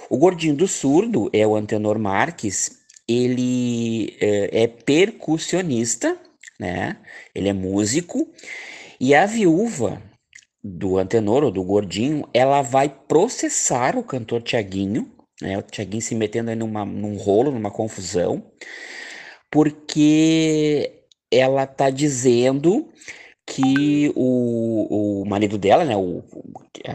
O 0.09 0.17
Gordinho 0.17 0.55
do 0.55 0.67
Surdo 0.67 1.29
é 1.31 1.45
o 1.45 1.55
Antenor 1.55 1.99
Marques, 1.99 2.79
ele 3.07 4.17
é, 4.19 4.63
é 4.63 4.67
percussionista, 4.67 6.19
né? 6.59 6.97
Ele 7.33 7.49
é 7.49 7.53
músico 7.53 8.27
e 8.99 9.15
a 9.15 9.25
viúva 9.25 10.01
do 10.63 10.97
Antenor 10.97 11.43
ou 11.43 11.51
do 11.51 11.63
Gordinho, 11.63 12.27
ela 12.33 12.61
vai 12.61 12.89
processar 12.89 13.97
o 13.97 14.03
cantor 14.03 14.41
Tiaguinho, 14.41 15.11
né? 15.41 15.57
O 15.57 15.61
Tiaguinho 15.61 16.01
se 16.01 16.15
metendo 16.15 16.49
aí 16.49 16.55
numa, 16.55 16.85
num 16.85 17.15
rolo, 17.17 17.51
numa 17.51 17.71
confusão, 17.71 18.51
porque 19.49 21.03
ela 21.31 21.65
tá 21.65 21.89
dizendo 21.89 22.89
que 23.45 24.11
o, 24.15 25.21
o 25.21 25.25
marido 25.25 25.57
dela, 25.57 25.83
né, 25.83 25.95
o, 25.95 26.23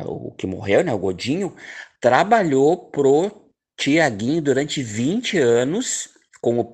o, 0.07 0.31
que 0.33 0.47
morreu, 0.47 0.85
né, 0.85 0.93
o 0.93 0.99
Godinho, 0.99 1.55
trabalhou 2.01 2.77
pro 2.91 3.51
Tiaguinho 3.77 4.41
durante 4.41 4.83
20 4.83 5.39
anos 5.39 6.11
como 6.41 6.71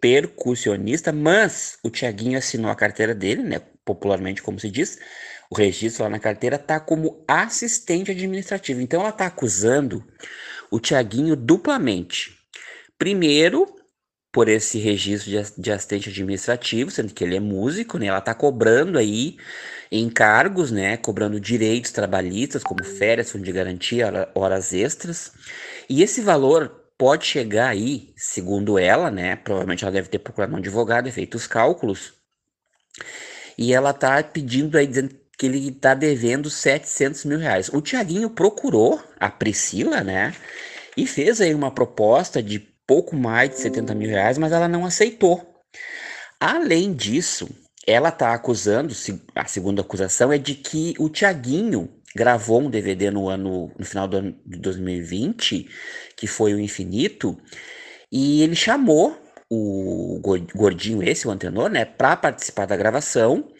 percussionista, 0.00 1.12
mas 1.12 1.78
o 1.84 1.90
Tiaguinho 1.90 2.38
assinou 2.38 2.70
a 2.70 2.74
carteira 2.74 3.14
dele, 3.14 3.42
né, 3.42 3.60
popularmente 3.84 4.42
como 4.42 4.58
se 4.58 4.70
diz, 4.70 4.98
o 5.52 5.54
registro 5.54 6.04
lá 6.04 6.08
na 6.08 6.18
carteira 6.18 6.58
tá 6.58 6.80
como 6.80 7.22
assistente 7.28 8.10
administrativo. 8.10 8.80
Então 8.80 9.02
ela 9.02 9.12
tá 9.12 9.26
acusando 9.26 10.02
o 10.70 10.80
Tiaguinho 10.80 11.36
duplamente. 11.36 12.38
Primeiro, 12.96 13.66
por 14.32 14.48
esse 14.48 14.78
registro 14.78 15.30
de, 15.58 15.70
assistente 15.70 16.08
administrativo, 16.08 16.90
sendo 16.90 17.12
que 17.12 17.22
ele 17.22 17.36
é 17.36 17.40
músico, 17.40 17.98
né? 17.98 18.06
Ela 18.06 18.22
tá 18.22 18.34
cobrando 18.34 18.98
aí 18.98 19.36
encargos, 19.90 20.70
né? 20.70 20.96
Cobrando 20.96 21.38
direitos 21.38 21.90
trabalhistas, 21.90 22.64
como 22.64 22.82
férias, 22.82 23.30
fundo 23.30 23.44
de 23.44 23.52
garantia, 23.52 24.30
horas 24.34 24.72
extras. 24.72 25.32
E 25.86 26.02
esse 26.02 26.22
valor 26.22 26.70
pode 26.96 27.26
chegar 27.26 27.68
aí, 27.68 28.14
segundo 28.16 28.78
ela, 28.78 29.10
né? 29.10 29.36
Provavelmente 29.36 29.84
ela 29.84 29.92
deve 29.92 30.08
ter 30.08 30.18
procurado 30.18 30.54
um 30.54 30.56
advogado 30.56 31.10
e 31.10 31.12
feito 31.12 31.34
os 31.34 31.46
cálculos. 31.46 32.14
E 33.58 33.74
ela 33.74 33.92
tá 33.92 34.22
pedindo 34.22 34.78
aí, 34.78 34.86
dizendo 34.86 35.21
que 35.38 35.46
ele 35.46 35.70
tá 35.72 35.94
devendo 35.94 36.50
700 36.50 37.24
mil 37.24 37.38
reais. 37.38 37.68
O 37.68 37.80
Tiaguinho 37.80 38.30
procurou 38.30 39.02
a 39.18 39.28
Priscila, 39.30 40.02
né? 40.02 40.34
E 40.96 41.06
fez 41.06 41.40
aí 41.40 41.54
uma 41.54 41.70
proposta 41.70 42.42
de 42.42 42.58
pouco 42.86 43.16
mais 43.16 43.50
de 43.50 43.58
70 43.58 43.94
mil 43.94 44.10
reais, 44.10 44.38
mas 44.38 44.52
ela 44.52 44.68
não 44.68 44.84
aceitou. 44.84 45.62
Além 46.38 46.92
disso, 46.92 47.48
ela 47.86 48.10
tá 48.10 48.34
acusando, 48.34 48.94
a 49.34 49.46
segunda 49.46 49.82
acusação 49.82 50.32
é 50.32 50.38
de 50.38 50.54
que 50.54 50.94
o 50.98 51.08
Tiaguinho 51.08 51.88
gravou 52.14 52.60
um 52.60 52.70
DVD 52.70 53.10
no 53.10 53.28
ano 53.28 53.72
no 53.78 53.84
final 53.84 54.06
do 54.06 54.16
ano 54.18 54.36
de 54.44 54.58
2020, 54.58 55.68
que 56.16 56.26
foi 56.26 56.54
o 56.54 56.60
Infinito, 56.60 57.38
e 58.10 58.42
ele 58.42 58.54
chamou 58.54 59.16
o 59.50 60.18
gordinho 60.54 61.02
esse, 61.02 61.28
o 61.28 61.30
antenor, 61.30 61.68
né, 61.68 61.84
para 61.84 62.16
participar 62.16 62.66
da 62.66 62.76
gravação. 62.76 63.51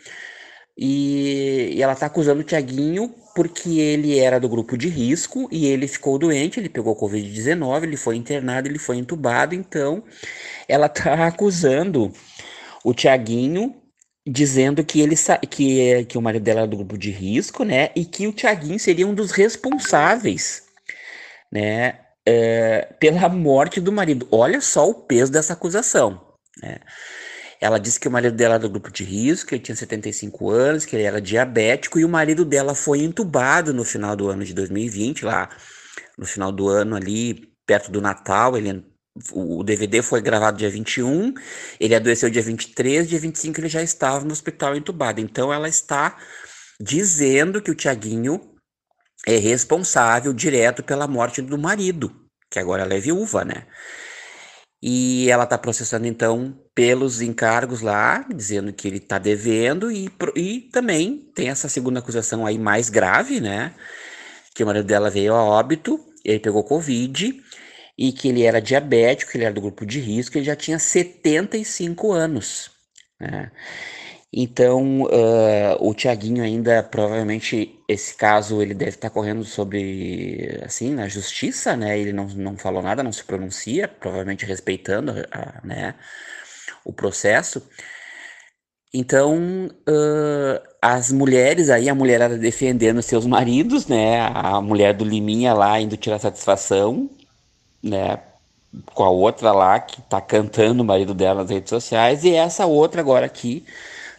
E, 0.76 1.72
e 1.74 1.82
ela 1.82 1.94
tá 1.94 2.06
acusando 2.06 2.40
o 2.40 2.44
Tiaguinho 2.44 3.14
porque 3.34 3.78
ele 3.78 4.18
era 4.18 4.38
do 4.38 4.48
grupo 4.48 4.76
de 4.76 4.88
risco 4.88 5.48
e 5.50 5.66
ele 5.66 5.88
ficou 5.88 6.18
doente, 6.18 6.60
ele 6.60 6.68
pegou 6.68 6.96
Covid-19, 6.96 7.82
ele 7.84 7.96
foi 7.96 8.16
internado, 8.16 8.68
ele 8.68 8.78
foi 8.78 8.96
entubado, 8.96 9.54
então 9.54 10.02
ela 10.68 10.88
tá 10.88 11.26
acusando 11.26 12.12
o 12.84 12.92
Tiaguinho 12.92 13.74
dizendo 14.26 14.84
que 14.84 15.00
ele 15.00 15.16
que, 15.50 16.04
que 16.04 16.18
o 16.18 16.22
marido 16.22 16.42
dela 16.42 16.60
era 16.60 16.68
do 16.68 16.76
grupo 16.76 16.96
de 16.96 17.10
risco, 17.10 17.64
né? 17.64 17.90
E 17.96 18.04
que 18.04 18.26
o 18.26 18.32
Tiaguinho 18.32 18.78
seria 18.78 19.06
um 19.06 19.14
dos 19.14 19.32
responsáveis, 19.32 20.62
né? 21.50 21.98
É, 22.24 22.82
pela 23.00 23.28
morte 23.28 23.80
do 23.80 23.90
marido. 23.90 24.28
Olha 24.30 24.60
só 24.60 24.88
o 24.88 24.94
peso 24.94 25.32
dessa 25.32 25.54
acusação, 25.54 26.20
né? 26.62 26.78
Ela 27.62 27.78
disse 27.78 28.00
que 28.00 28.08
o 28.08 28.10
marido 28.10 28.34
dela 28.34 28.54
era 28.54 28.62
do 28.64 28.68
grupo 28.68 28.90
de 28.90 29.04
risco, 29.04 29.50
que 29.50 29.54
ele 29.54 29.62
tinha 29.62 29.76
75 29.76 30.50
anos, 30.50 30.84
que 30.84 30.96
ele 30.96 31.04
era 31.04 31.20
diabético 31.20 31.96
e 31.96 32.04
o 32.04 32.08
marido 32.08 32.44
dela 32.44 32.74
foi 32.74 32.98
entubado 32.98 33.72
no 33.72 33.84
final 33.84 34.16
do 34.16 34.28
ano 34.28 34.44
de 34.44 34.52
2020, 34.52 35.24
lá 35.24 35.48
no 36.18 36.26
final 36.26 36.50
do 36.50 36.68
ano 36.68 36.96
ali, 36.96 37.54
perto 37.64 37.88
do 37.92 38.00
Natal, 38.00 38.56
ele 38.58 38.84
o 39.32 39.62
DVD 39.62 40.02
foi 40.02 40.20
gravado 40.20 40.58
dia 40.58 40.70
21, 40.70 41.34
ele 41.78 41.94
adoeceu 41.94 42.28
dia 42.30 42.42
23, 42.42 43.08
dia 43.08 43.20
25 43.20 43.60
ele 43.60 43.68
já 43.68 43.82
estava 43.82 44.24
no 44.24 44.32
hospital 44.32 44.74
entubado. 44.74 45.20
Então 45.20 45.52
ela 45.52 45.68
está 45.68 46.16
dizendo 46.80 47.62
que 47.62 47.70
o 47.70 47.76
Tiaguinho 47.76 48.40
é 49.24 49.36
responsável 49.36 50.32
direto 50.32 50.82
pela 50.82 51.06
morte 51.06 51.40
do 51.40 51.56
marido, 51.56 52.10
que 52.50 52.58
agora 52.58 52.82
ela 52.82 52.94
é 52.94 52.98
viúva, 52.98 53.44
né? 53.44 53.68
E 54.82 55.30
ela 55.30 55.44
está 55.44 55.56
processando 55.56 56.06
então 56.06 56.58
pelos 56.74 57.20
encargos 57.20 57.80
lá, 57.82 58.24
dizendo 58.34 58.72
que 58.72 58.88
ele 58.88 58.96
está 58.96 59.18
devendo, 59.18 59.90
e, 59.90 60.10
e 60.34 60.60
também 60.72 61.30
tem 61.34 61.48
essa 61.48 61.68
segunda 61.68 61.98
acusação 61.98 62.46
aí 62.46 62.58
mais 62.58 62.88
grave, 62.88 63.40
né? 63.40 63.74
Que 64.54 64.62
o 64.62 64.66
marido 64.66 64.86
dela 64.86 65.10
veio 65.10 65.34
a 65.34 65.44
óbito, 65.44 66.00
ele 66.24 66.38
pegou 66.40 66.64
Covid 66.64 67.42
e 67.98 68.12
que 68.12 68.28
ele 68.28 68.42
era 68.42 68.60
diabético, 68.60 69.32
que 69.32 69.38
ele 69.38 69.44
era 69.44 69.54
do 69.54 69.60
grupo 69.60 69.84
de 69.84 70.00
risco, 70.00 70.36
ele 70.38 70.44
já 70.44 70.56
tinha 70.56 70.78
75 70.78 72.12
anos. 72.12 72.70
Né? 73.20 73.50
Então, 74.32 75.02
uh, 75.02 75.76
o 75.78 75.94
Tiaguinho 75.94 76.42
ainda, 76.42 76.82
provavelmente, 76.82 77.78
esse 77.86 78.14
caso 78.14 78.62
ele 78.62 78.72
deve 78.72 78.92
estar 78.92 79.10
correndo 79.10 79.44
sobre, 79.44 80.58
assim, 80.64 80.94
na 80.94 81.06
justiça, 81.06 81.76
né? 81.76 81.98
Ele 81.98 82.14
não, 82.14 82.26
não 82.28 82.56
falou 82.56 82.82
nada, 82.82 83.02
não 83.02 83.12
se 83.12 83.22
pronuncia, 83.24 83.86
provavelmente 83.86 84.46
respeitando, 84.46 85.12
uh, 85.12 85.66
né, 85.66 85.94
o 86.84 86.92
processo. 86.92 87.62
Então, 88.94 89.70
uh, 89.88 90.68
as 90.80 91.10
mulheres 91.10 91.70
aí, 91.70 91.88
a 91.88 91.94
mulherada 91.94 92.36
defendendo 92.36 93.00
seus 93.00 93.26
maridos, 93.26 93.86
né? 93.86 94.20
A 94.20 94.60
mulher 94.60 94.92
do 94.92 95.04
Liminha 95.04 95.54
lá 95.54 95.80
indo 95.80 95.96
tirar 95.96 96.18
satisfação, 96.18 97.08
né, 97.82 98.18
com 98.94 99.02
a 99.02 99.10
outra 99.10 99.52
lá 99.52 99.80
que 99.80 100.00
tá 100.02 100.20
cantando 100.20 100.82
o 100.82 100.86
marido 100.86 101.14
dela 101.14 101.42
nas 101.42 101.50
redes 101.50 101.70
sociais, 101.70 102.24
e 102.24 102.34
essa 102.34 102.66
outra 102.66 103.00
agora 103.00 103.26
aqui, 103.26 103.64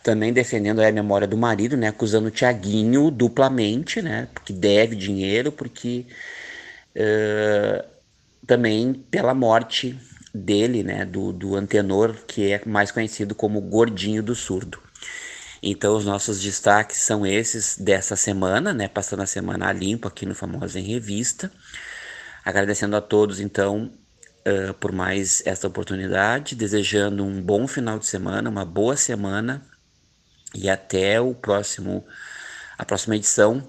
também 0.03 0.33
defendendo 0.33 0.81
a 0.81 0.91
memória 0.91 1.27
do 1.27 1.37
marido, 1.37 1.77
né, 1.77 1.87
acusando 1.87 2.27
o 2.27 2.31
Tiaguinho 2.31 3.09
duplamente, 3.09 4.01
né, 4.01 4.27
porque 4.33 4.51
deve 4.51 4.95
dinheiro, 4.95 5.51
porque 5.51 6.05
uh, 6.95 7.83
também 8.45 8.93
pela 8.93 9.33
morte 9.33 9.97
dele, 10.33 10.83
né, 10.83 11.05
do, 11.05 11.31
do 11.31 11.55
Antenor, 11.55 12.15
que 12.27 12.51
é 12.51 12.61
mais 12.65 12.91
conhecido 12.91 13.35
como 13.35 13.61
Gordinho 13.61 14.23
do 14.23 14.33
Surdo. 14.33 14.81
Então, 15.61 15.95
os 15.95 16.05
nossos 16.05 16.41
destaques 16.41 16.97
são 16.97 17.25
esses 17.25 17.77
dessa 17.77 18.15
semana, 18.15 18.73
né, 18.73 18.87
passando 18.87 19.21
a 19.21 19.25
semana 19.25 19.67
a 19.67 19.71
limpo 19.71 20.07
aqui 20.07 20.25
no 20.25 20.35
Famosa 20.35 20.79
em 20.79 20.83
Revista. 20.83 21.51
Agradecendo 22.43 22.95
a 22.97 23.01
todos, 23.01 23.39
então, 23.39 23.89
uh, 24.45 24.73
por 24.73 24.91
mais 24.91 25.41
esta 25.45 25.67
oportunidade, 25.67 26.55
desejando 26.55 27.23
um 27.23 27.41
bom 27.41 27.67
final 27.67 27.97
de 27.97 28.05
semana, 28.05 28.49
uma 28.49 28.65
boa 28.65 28.97
semana 28.97 29.65
e 30.53 30.69
até 30.69 31.21
o 31.21 31.33
próximo, 31.33 32.05
a 32.77 32.83
próxima 32.83 33.15
edição 33.15 33.65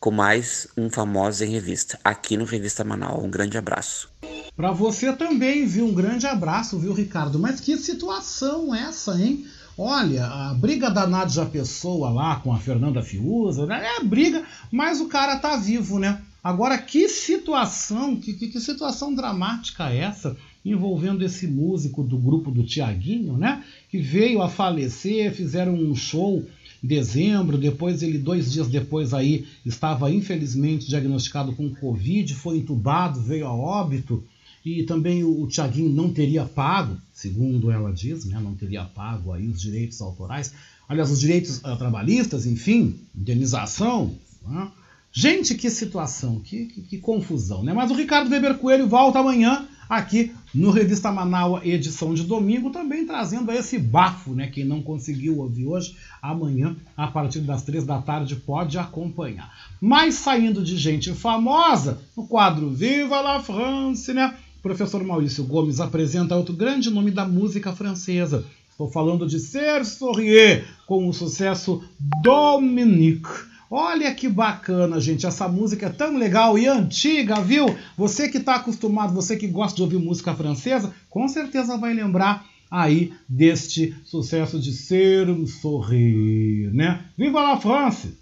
com 0.00 0.10
mais 0.12 0.68
um 0.76 0.88
Famoso 0.88 1.44
em 1.44 1.50
Revista, 1.50 1.98
aqui 2.04 2.36
no 2.36 2.44
Revista 2.44 2.84
Manaus. 2.84 3.24
Um 3.24 3.30
grande 3.30 3.58
abraço. 3.58 4.08
Para 4.56 4.70
você 4.70 5.12
também, 5.12 5.66
viu? 5.66 5.86
Um 5.86 5.94
grande 5.94 6.26
abraço, 6.26 6.78
viu, 6.78 6.92
Ricardo? 6.92 7.38
Mas 7.38 7.60
que 7.60 7.76
situação 7.76 8.74
essa, 8.74 9.20
hein? 9.20 9.46
Olha, 9.76 10.26
a 10.26 10.54
briga 10.54 10.90
da 10.90 11.06
Nádia 11.06 11.44
Pessoa 11.46 12.10
lá 12.10 12.36
com 12.36 12.52
a 12.52 12.58
Fernanda 12.58 13.02
Fiuza, 13.02 13.66
né? 13.66 13.86
é 13.98 14.04
briga, 14.04 14.44
mas 14.70 15.00
o 15.00 15.08
cara 15.08 15.36
tá 15.36 15.56
vivo, 15.56 15.98
né? 15.98 16.20
Agora, 16.42 16.78
que 16.78 17.08
situação, 17.08 18.16
que, 18.16 18.32
que, 18.32 18.48
que 18.48 18.60
situação 18.60 19.14
dramática 19.14 19.90
é 19.90 19.98
essa 19.98 20.36
envolvendo 20.64 21.24
esse 21.24 21.46
músico 21.46 22.02
do 22.02 22.18
grupo 22.18 22.50
do 22.50 22.64
Tiaguinho, 22.64 23.36
né? 23.36 23.64
Que 23.88 23.98
veio 23.98 24.42
a 24.42 24.48
falecer, 24.48 25.32
fizeram 25.32 25.74
um 25.74 25.94
show 25.94 26.44
dezembro, 26.82 27.58
depois 27.58 28.02
ele, 28.02 28.18
dois 28.18 28.52
dias 28.52 28.68
depois 28.68 29.12
aí, 29.12 29.46
estava 29.64 30.10
infelizmente 30.10 30.88
diagnosticado 30.88 31.52
com 31.52 31.74
Covid, 31.74 32.34
foi 32.34 32.58
entubado, 32.58 33.20
veio 33.20 33.46
a 33.46 33.52
óbito 33.52 34.22
e 34.64 34.82
também 34.82 35.24
o, 35.24 35.42
o 35.42 35.48
Tiaguinho 35.48 35.90
não 35.90 36.12
teria 36.12 36.44
pago, 36.44 36.96
segundo 37.12 37.70
ela 37.70 37.92
diz, 37.92 38.24
né, 38.24 38.38
não 38.40 38.54
teria 38.54 38.84
pago 38.84 39.32
aí 39.32 39.48
os 39.48 39.60
direitos 39.60 40.00
autorais, 40.00 40.52
aliás, 40.88 41.10
os 41.10 41.20
direitos 41.20 41.58
uh, 41.58 41.76
trabalhistas, 41.76 42.46
enfim, 42.46 42.96
indenização. 43.16 44.14
Né? 44.46 44.70
Gente, 45.12 45.54
que 45.54 45.70
situação, 45.70 46.38
que, 46.40 46.66
que, 46.66 46.82
que, 46.82 46.98
confusão, 46.98 47.62
né? 47.62 47.72
Mas 47.72 47.90
o 47.90 47.94
Ricardo 47.94 48.30
Weber 48.30 48.58
Coelho 48.58 48.86
volta 48.86 49.18
amanhã 49.18 49.66
aqui 49.88 50.32
no 50.54 50.70
Revista 50.70 51.10
Manaus, 51.10 51.60
edição 51.64 52.14
de 52.14 52.24
domingo, 52.24 52.70
também 52.70 53.06
trazendo 53.06 53.50
esse 53.52 53.78
bafo, 53.78 54.34
né? 54.34 54.48
Quem 54.48 54.64
não 54.64 54.82
conseguiu 54.82 55.38
ouvir 55.38 55.66
hoje, 55.66 55.96
amanhã, 56.20 56.76
a 56.96 57.06
partir 57.06 57.40
das 57.40 57.62
três 57.62 57.84
da 57.84 58.02
tarde, 58.02 58.36
pode 58.36 58.78
acompanhar. 58.78 59.52
Mas 59.80 60.16
saindo 60.16 60.62
de 60.62 60.76
gente 60.76 61.12
famosa, 61.14 62.00
no 62.16 62.26
quadro 62.26 62.70
Viva 62.70 63.20
la 63.20 63.40
France, 63.40 64.12
né? 64.12 64.34
professor 64.62 65.02
Maurício 65.02 65.44
Gomes 65.44 65.80
apresenta 65.80 66.36
outro 66.36 66.54
grande 66.54 66.90
nome 66.90 67.10
da 67.10 67.26
música 67.26 67.72
francesa. 67.72 68.44
Estou 68.70 68.90
falando 68.90 69.26
de 69.26 69.40
Serge 69.40 69.90
Sorrier, 69.90 70.66
com 70.86 71.08
o 71.08 71.12
sucesso 71.12 71.82
Dominique. 72.22 73.28
Olha 73.70 74.14
que 74.14 74.28
bacana, 74.28 75.00
gente. 75.00 75.26
Essa 75.26 75.46
música 75.46 75.86
é 75.86 75.90
tão 75.90 76.16
legal 76.16 76.58
e 76.58 76.66
antiga, 76.66 77.40
viu? 77.40 77.66
Você 77.96 78.28
que 78.28 78.38
está 78.38 78.56
acostumado, 78.56 79.14
você 79.14 79.36
que 79.36 79.46
gosta 79.46 79.76
de 79.76 79.82
ouvir 79.82 79.98
música 79.98 80.34
francesa, 80.34 80.92
com 81.10 81.28
certeza 81.28 81.76
vai 81.76 81.92
lembrar 81.92 82.46
aí 82.70 83.12
deste 83.28 83.94
sucesso 84.04 84.58
de 84.58 84.72
Serge 84.72 85.46
Sorrier, 85.46 86.72
né? 86.72 87.04
Viva 87.16 87.42
la 87.42 87.60
France! 87.60 88.16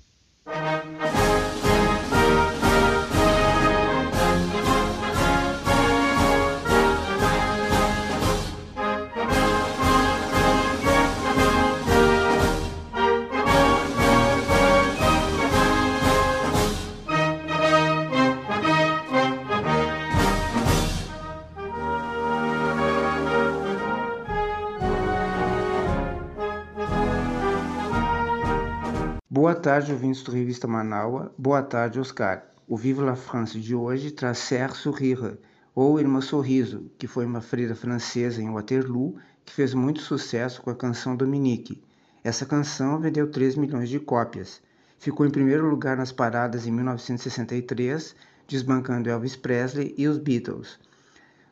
Boa 29.46 29.54
tarde, 29.54 29.92
ouvintes 29.92 30.24
do 30.24 30.32
Revista 30.32 30.66
Manaua. 30.66 31.32
Boa 31.38 31.62
tarde, 31.62 32.00
Oscar. 32.00 32.42
O 32.66 32.76
Viva 32.76 33.04
la 33.04 33.14
France 33.14 33.60
de 33.60 33.76
hoje 33.76 34.10
traz 34.10 34.38
Serre 34.38 34.74
Sourire, 34.74 35.38
ou 35.72 36.00
Irmã 36.00 36.20
Sorriso, 36.20 36.90
que 36.98 37.06
foi 37.06 37.24
uma 37.24 37.40
freira 37.40 37.76
francesa 37.76 38.42
em 38.42 38.50
Waterloo 38.50 39.14
que 39.44 39.52
fez 39.52 39.72
muito 39.72 40.00
sucesso 40.00 40.60
com 40.60 40.70
a 40.70 40.74
canção 40.74 41.14
Dominique. 41.14 41.80
Essa 42.24 42.44
canção 42.44 42.98
vendeu 42.98 43.30
3 43.30 43.54
milhões 43.54 43.88
de 43.88 44.00
cópias. 44.00 44.60
Ficou 44.98 45.24
em 45.24 45.30
primeiro 45.30 45.70
lugar 45.70 45.96
nas 45.96 46.10
paradas 46.10 46.66
em 46.66 46.72
1963, 46.72 48.16
desbancando 48.48 49.08
Elvis 49.08 49.36
Presley 49.36 49.94
e 49.96 50.08
os 50.08 50.18
Beatles. 50.18 50.76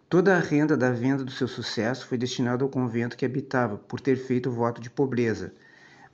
Toda 0.08 0.36
a 0.36 0.40
renda 0.40 0.76
da 0.76 0.90
venda 0.90 1.22
do 1.22 1.30
seu 1.30 1.46
sucesso 1.46 2.08
foi 2.08 2.18
destinada 2.18 2.64
ao 2.64 2.68
convento 2.68 3.16
que 3.16 3.24
habitava, 3.24 3.76
por 3.76 4.00
ter 4.00 4.16
feito 4.16 4.50
voto 4.50 4.80
de 4.80 4.90
pobreza 4.90 5.52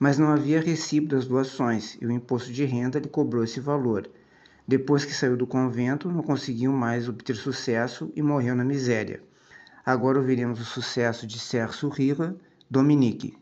mas 0.01 0.17
não 0.17 0.29
havia 0.29 0.59
recibo 0.59 1.09
das 1.09 1.27
doações 1.27 1.95
e 2.01 2.07
o 2.07 2.11
imposto 2.11 2.51
de 2.51 2.65
renda 2.65 2.97
lhe 2.97 3.07
cobrou 3.07 3.43
esse 3.43 3.59
valor. 3.59 4.09
Depois 4.67 5.05
que 5.05 5.13
saiu 5.13 5.37
do 5.37 5.45
convento, 5.45 6.09
não 6.09 6.23
conseguiu 6.23 6.73
mais 6.73 7.07
obter 7.07 7.35
sucesso 7.35 8.11
e 8.15 8.21
morreu 8.23 8.55
na 8.55 8.63
miséria. 8.63 9.21
Agora 9.85 10.17
ouviremos 10.17 10.59
o 10.59 10.65
sucesso 10.65 11.27
de 11.27 11.37
Serre 11.37 11.73
Sourire, 11.73 12.33
Dominique. 12.67 13.37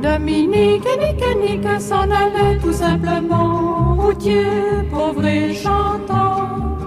Dominique, 0.00 0.96
nique, 0.96 1.34
nique, 1.34 1.80
s'en 1.80 2.08
allait 2.08 2.60
tout 2.60 2.72
simplement, 2.72 3.96
routier, 3.96 4.84
pauvre 4.88 5.26
et 5.26 5.52
chantant. 5.52 6.78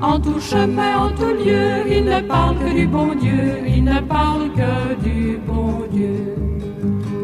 En 0.00 0.18
tout 0.18 0.40
chemin, 0.40 0.98
en 0.98 1.14
tout 1.14 1.26
lieu, 1.26 1.86
il 1.86 2.06
ne 2.06 2.26
parle 2.26 2.58
que 2.58 2.74
du 2.74 2.88
bon 2.88 3.14
Dieu, 3.14 3.62
il 3.68 3.84
ne 3.84 4.00
parle 4.00 4.50
que 4.50 5.00
du 5.00 5.38
bon 5.46 5.86
Dieu. 5.92 6.41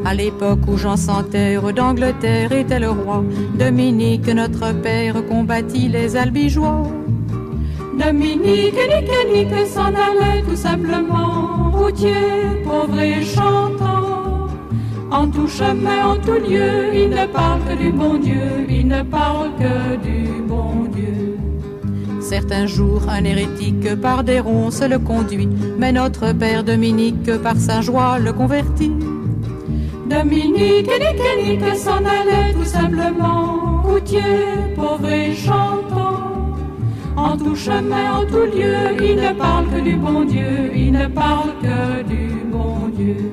À 0.08 0.14
l'époque 0.14 0.60
où 0.66 0.78
Jean 0.78 0.96
sans 0.96 1.22
terre 1.22 1.70
d'Angleterre 1.74 2.50
était 2.50 2.80
le 2.80 2.88
roi, 2.88 3.22
Dominique, 3.58 4.26
notre 4.28 4.72
père, 4.72 5.22
combattit 5.26 5.88
les 5.88 6.16
albigeois. 6.16 6.84
Dominique, 8.00 8.72
nique, 8.72 9.10
nique, 9.30 9.66
s'en 9.66 9.88
allait 9.88 10.40
tout 10.48 10.56
simplement, 10.56 11.70
routier, 11.72 12.64
pauvre 12.64 12.98
et 12.98 13.22
chantant. 13.22 14.46
En 15.10 15.26
tout 15.26 15.46
chemin, 15.46 16.06
en 16.06 16.16
tout 16.16 16.40
lieu, 16.48 16.94
il 16.94 17.10
ne 17.10 17.26
parle 17.26 17.60
que 17.68 17.76
du 17.76 17.92
bon 17.92 18.14
Dieu, 18.14 18.64
il 18.66 18.88
ne 18.88 19.02
parle 19.02 19.50
que 19.58 19.96
du 19.96 20.40
bon 20.40 20.86
Dieu. 20.90 21.36
Certains 22.22 22.64
jours, 22.64 23.02
un 23.10 23.24
hérétique 23.24 23.94
par 23.96 24.24
des 24.24 24.40
ronces 24.40 24.80
le 24.80 24.98
conduit, 24.98 25.50
mais 25.78 25.92
notre 25.92 26.32
père 26.32 26.64
Dominique 26.64 27.30
par 27.42 27.58
sa 27.58 27.82
joie 27.82 28.18
le 28.18 28.32
convertit. 28.32 28.92
Dominique, 30.08 30.88
nique, 30.88 31.60
nique, 31.60 31.76
s'en 31.76 31.98
allait 31.98 32.54
tout 32.54 32.64
simplement, 32.64 33.82
routier, 33.84 34.22
pauvre 34.74 35.10
et 35.10 35.34
chantant. 35.34 36.56
En 37.14 37.36
tout 37.36 37.54
chemin, 37.54 38.20
en 38.20 38.24
tout 38.24 38.46
lieu, 38.56 38.96
il 39.02 39.16
ne 39.16 39.32
parle 39.34 39.66
que 39.68 39.80
du 39.80 39.96
bon 39.96 40.24
Dieu, 40.24 40.70
il 40.74 40.92
ne 40.92 41.06
parle 41.08 41.50
que 41.60 42.02
du 42.04 42.30
bon 42.50 42.88
Dieu. 42.96 43.32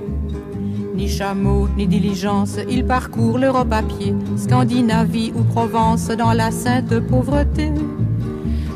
Ni 0.93 1.07
chameau, 1.07 1.69
ni 1.77 1.87
diligence, 1.87 2.57
il 2.69 2.85
parcourt 2.85 3.37
l'Europe 3.37 3.71
à 3.71 3.81
pied, 3.81 4.13
Scandinavie 4.35 5.31
ou 5.33 5.43
Provence 5.43 6.07
dans 6.07 6.33
la 6.33 6.51
sainte 6.51 6.99
pauvreté. 7.07 7.71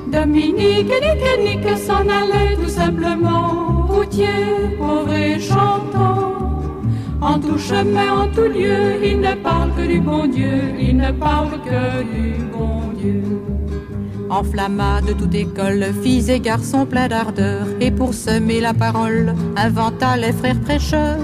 Dominique, 0.09 0.87
nique, 0.87 1.65
nique, 1.65 1.77
s'en 1.77 2.07
allait 2.07 2.55
tout 2.55 2.69
simplement, 2.69 3.87
routier, 3.89 4.77
pauvre 4.77 5.13
et. 5.13 5.39
En 7.21 7.37
tout 7.37 7.57
chemin, 7.57 8.23
en 8.23 8.27
tout 8.27 8.49
lieu, 8.49 9.03
il 9.03 9.19
ne 9.19 9.35
parle 9.35 9.71
que 9.75 9.85
du 9.85 9.99
bon 9.99 10.25
Dieu, 10.25 10.73
il 10.79 10.95
ne 10.95 11.11
parle 11.11 11.51
que 11.65 12.03
du 12.03 12.45
bon 12.45 12.93
Dieu. 12.97 13.23
Enflamma 14.29 15.01
de 15.01 15.11
toute 15.11 15.35
école, 15.35 15.87
filles 16.01 16.31
et 16.31 16.39
garçons 16.39 16.85
pleins 16.85 17.09
d'ardeur, 17.09 17.65
et 17.81 17.91
pour 17.91 18.13
semer 18.13 18.61
la 18.61 18.73
parole, 18.73 19.33
inventa 19.57 20.15
les 20.15 20.31
frères 20.31 20.61
prêcheurs. 20.61 21.19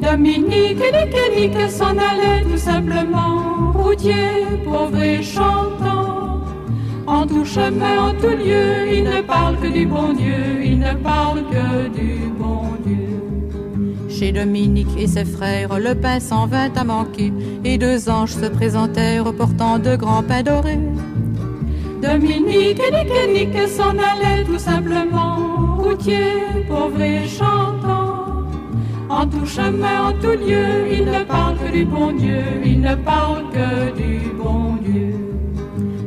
Dominique, 0.00 0.78
nique, 0.78 1.36
nique, 1.36 1.70
s'en 1.70 1.96
allait 1.98 2.42
tout 2.50 2.56
simplement, 2.56 3.72
routier, 3.74 4.46
pauvre 4.64 5.02
et 5.02 5.22
chantant. 5.22 6.40
En 7.06 7.26
tout 7.26 7.44
chemin, 7.44 8.08
en 8.08 8.14
tout 8.14 8.36
lieu, 8.36 8.92
il 8.92 9.04
ne 9.04 9.20
parle 9.20 9.58
que 9.60 9.68
du 9.68 9.84
bon 9.84 10.14
Dieu, 10.14 10.62
il 10.64 10.78
ne 10.78 10.94
parle 10.94 11.42
que 11.50 11.88
du 11.88 12.30
bon 12.38 12.46
Dieu. 12.48 12.55
Chez 14.18 14.32
Dominique 14.32 14.96
et 14.98 15.06
ses 15.06 15.26
frères, 15.26 15.78
le 15.78 15.94
pain 15.94 16.20
s'en 16.20 16.46
vint 16.46 16.72
à 16.74 16.84
manquer, 16.84 17.30
et 17.64 17.76
deux 17.76 18.08
anges 18.08 18.32
se 18.32 18.46
présentèrent 18.46 19.30
portant 19.34 19.78
de 19.78 19.94
grands 19.94 20.22
pains 20.22 20.42
dorés. 20.42 20.78
Dominique, 22.00 22.80
nique, 22.80 23.28
nique, 23.30 23.68
s'en 23.68 23.90
allait 23.90 24.44
tout 24.46 24.58
simplement, 24.58 25.76
routier, 25.76 26.32
pauvre 26.66 27.02
et 27.02 27.28
chantant. 27.28 28.46
En 29.10 29.26
tout 29.26 29.44
chemin, 29.44 30.08
en 30.08 30.12
tout 30.12 30.38
lieu, 30.46 30.90
il 30.90 31.04
ne 31.04 31.22
parle 31.24 31.58
que 31.58 31.70
du 31.70 31.84
bon 31.84 32.12
Dieu, 32.12 32.42
il 32.64 32.80
ne 32.80 32.94
parle 32.94 33.44
que 33.52 33.94
du 33.98 34.30
bon 34.30 34.76
Dieu. 34.82 35.14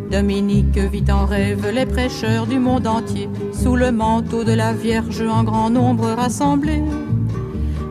Dominique 0.10 0.80
vit 0.80 1.12
en 1.12 1.28
rêve 1.28 1.70
les 1.72 1.86
prêcheurs 1.86 2.48
du 2.48 2.58
monde 2.58 2.88
entier, 2.88 3.30
sous 3.54 3.76
le 3.76 3.92
manteau 3.92 4.44
de 4.44 4.54
la 4.54 4.74
Vierge 4.74 5.22
en 5.22 5.44
grand 5.44 5.70
nombre 5.70 6.08
rassemblés. 6.08 6.82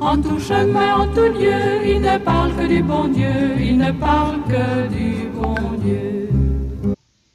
En 0.00 0.22
tout 0.22 0.38
chemin, 0.38 0.94
en 0.94 1.08
tout 1.12 1.32
lieu, 1.38 1.84
il 1.84 2.00
ne 2.00 2.18
parle 2.18 2.54
que 2.54 2.66
du 2.66 2.82
bon 2.82 3.08
Dieu, 3.08 3.60
il 3.60 3.78
ne 3.78 3.90
parle 3.92 4.40
que 4.48 4.88
du 4.88 5.28
bon 5.28 5.56
Dieu. 5.82 6.28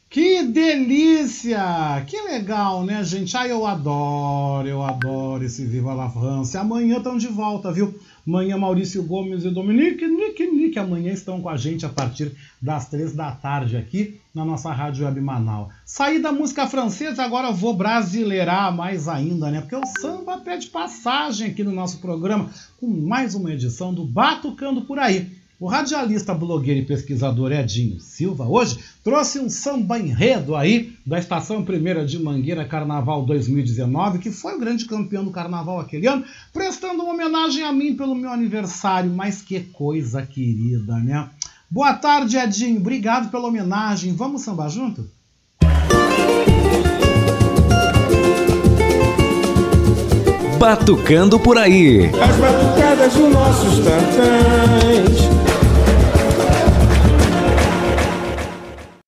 Que 0.10 0.44
delícia! 0.46 2.06
Que 2.08 2.18
legal, 2.32 2.86
né, 2.86 3.04
gente? 3.04 3.36
Ah, 3.36 3.48
eu 3.48 3.66
adoro, 3.66 4.68
eu 4.68 4.82
adoro 4.82 5.44
esse 5.44 5.66
Viva 5.66 5.94
la 5.94 6.10
France. 6.10 6.56
Amanhã 6.56 6.98
estão 6.98 7.18
de 7.18 7.28
volta, 7.28 7.72
viu? 7.72 7.94
Amanhã 8.26 8.58
Maurício 8.58 9.04
Gomes 9.04 9.44
e 9.44 9.50
Dominique, 9.50 10.08
Nick, 10.08 10.48
Nick, 10.48 10.80
amanhã 10.80 11.12
estão 11.12 11.42
com 11.42 11.50
a 11.50 11.58
gente 11.58 11.86
a 11.86 11.90
partir 11.90 12.32
das 12.62 12.88
três 12.88 13.14
da 13.14 13.32
tarde 13.32 13.76
aqui 13.76 14.20
na 14.34 14.46
nossa 14.46 14.72
Rádio 14.72 15.06
Web 15.06 15.20
Manaus. 15.20 15.74
Saí 15.86 16.20
da 16.20 16.32
música 16.32 16.66
francesa, 16.66 17.22
agora 17.22 17.52
vou 17.52 17.76
brasileirar 17.76 18.74
mais 18.74 19.10
ainda, 19.10 19.52
né? 19.52 19.60
Porque 19.60 19.76
o 19.76 19.86
samba 20.00 20.38
pede 20.38 20.68
passagem 20.68 21.48
aqui 21.50 21.66
no 21.66 21.74
nosso 21.74 22.00
programa 22.00 22.50
com 22.80 22.88
mais 22.88 23.36
uma 23.36 23.52
edição 23.52 23.94
do 23.94 24.06
Batucando 24.06 24.84
por 24.84 24.98
Aí. 25.00 25.43
O 25.64 25.68
radialista, 25.68 26.34
blogueiro 26.34 26.82
e 26.82 26.86
pesquisador 26.86 27.54
Edinho 27.54 27.98
Silva 27.98 28.46
hoje 28.46 28.80
trouxe 29.02 29.40
um 29.40 29.50
samba 29.50 29.98
enredo 29.98 30.58
aí 30.58 30.92
da 31.06 31.18
Estação 31.18 31.64
Primeira 31.64 32.06
de 32.06 32.22
Mangueira 32.22 32.66
Carnaval 32.66 33.26
2019, 33.26 34.20
que 34.20 34.30
foi 34.30 34.56
o 34.56 34.60
grande 34.60 34.84
campeão 34.84 35.24
do 35.24 35.32
carnaval 35.32 35.80
aquele 35.80 36.06
ano, 36.06 36.26
prestando 36.52 37.02
uma 37.02 37.14
homenagem 37.14 37.64
a 37.64 37.72
mim 37.72 37.96
pelo 37.96 38.14
meu 38.14 38.30
aniversário. 38.30 39.10
Mas 39.10 39.42
que 39.42 39.62
coisa 39.62 40.26
querida, 40.26 40.98
né? 40.98 41.30
Boa 41.72 41.94
tarde, 41.94 42.36
Edinho. 42.36 42.82
Obrigado 42.82 43.32
pela 43.32 43.48
homenagem. 43.48 44.14
Vamos 44.14 44.42
sambar 44.42 44.70
junto? 44.70 45.10
Batucando 50.60 51.40
por 51.40 51.58
aí. 51.58 52.08
As 52.08 52.36
batucadas 52.36 53.14
dos 53.14 53.32
nossos 53.32 53.80
tantãs. 53.80 55.23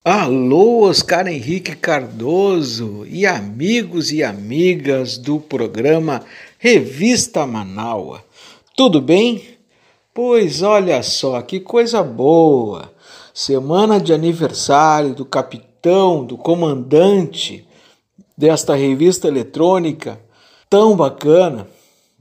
Alô, 0.08 0.82
Oscar 0.82 1.28
Henrique 1.28 1.76
Cardoso 1.76 3.08
e 3.08 3.26
amigos 3.26 4.12
e 4.12 4.24
amigas 4.24 5.18
do 5.18 5.40
programa 5.40 6.22
Revista 6.60 7.48
Manaua. 7.48 8.24
Tudo 8.78 9.02
bem? 9.02 9.58
Pois 10.14 10.62
olha 10.62 11.02
só 11.02 11.42
que 11.42 11.60
coisa 11.60 12.04
boa! 12.04 12.94
Semana 13.34 14.00
de 14.00 14.14
aniversário 14.14 15.16
do 15.16 15.26
capitão, 15.26 16.24
do 16.24 16.38
comandante 16.38 17.68
desta 18.38 18.76
revista 18.76 19.28
eletrônica 19.28 20.20
tão 20.70 20.96
bacana 20.96 21.68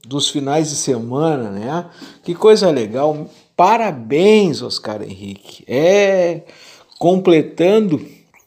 dos 0.06 0.30
finais 0.30 0.70
de 0.70 0.76
semana, 0.76 1.50
né? 1.50 1.86
Que 2.22 2.34
coisa 2.34 2.70
legal! 2.70 3.28
Parabéns, 3.54 4.62
Oscar 4.62 5.02
Henrique. 5.02 5.64
É 5.68 6.44
completando 7.04 8.00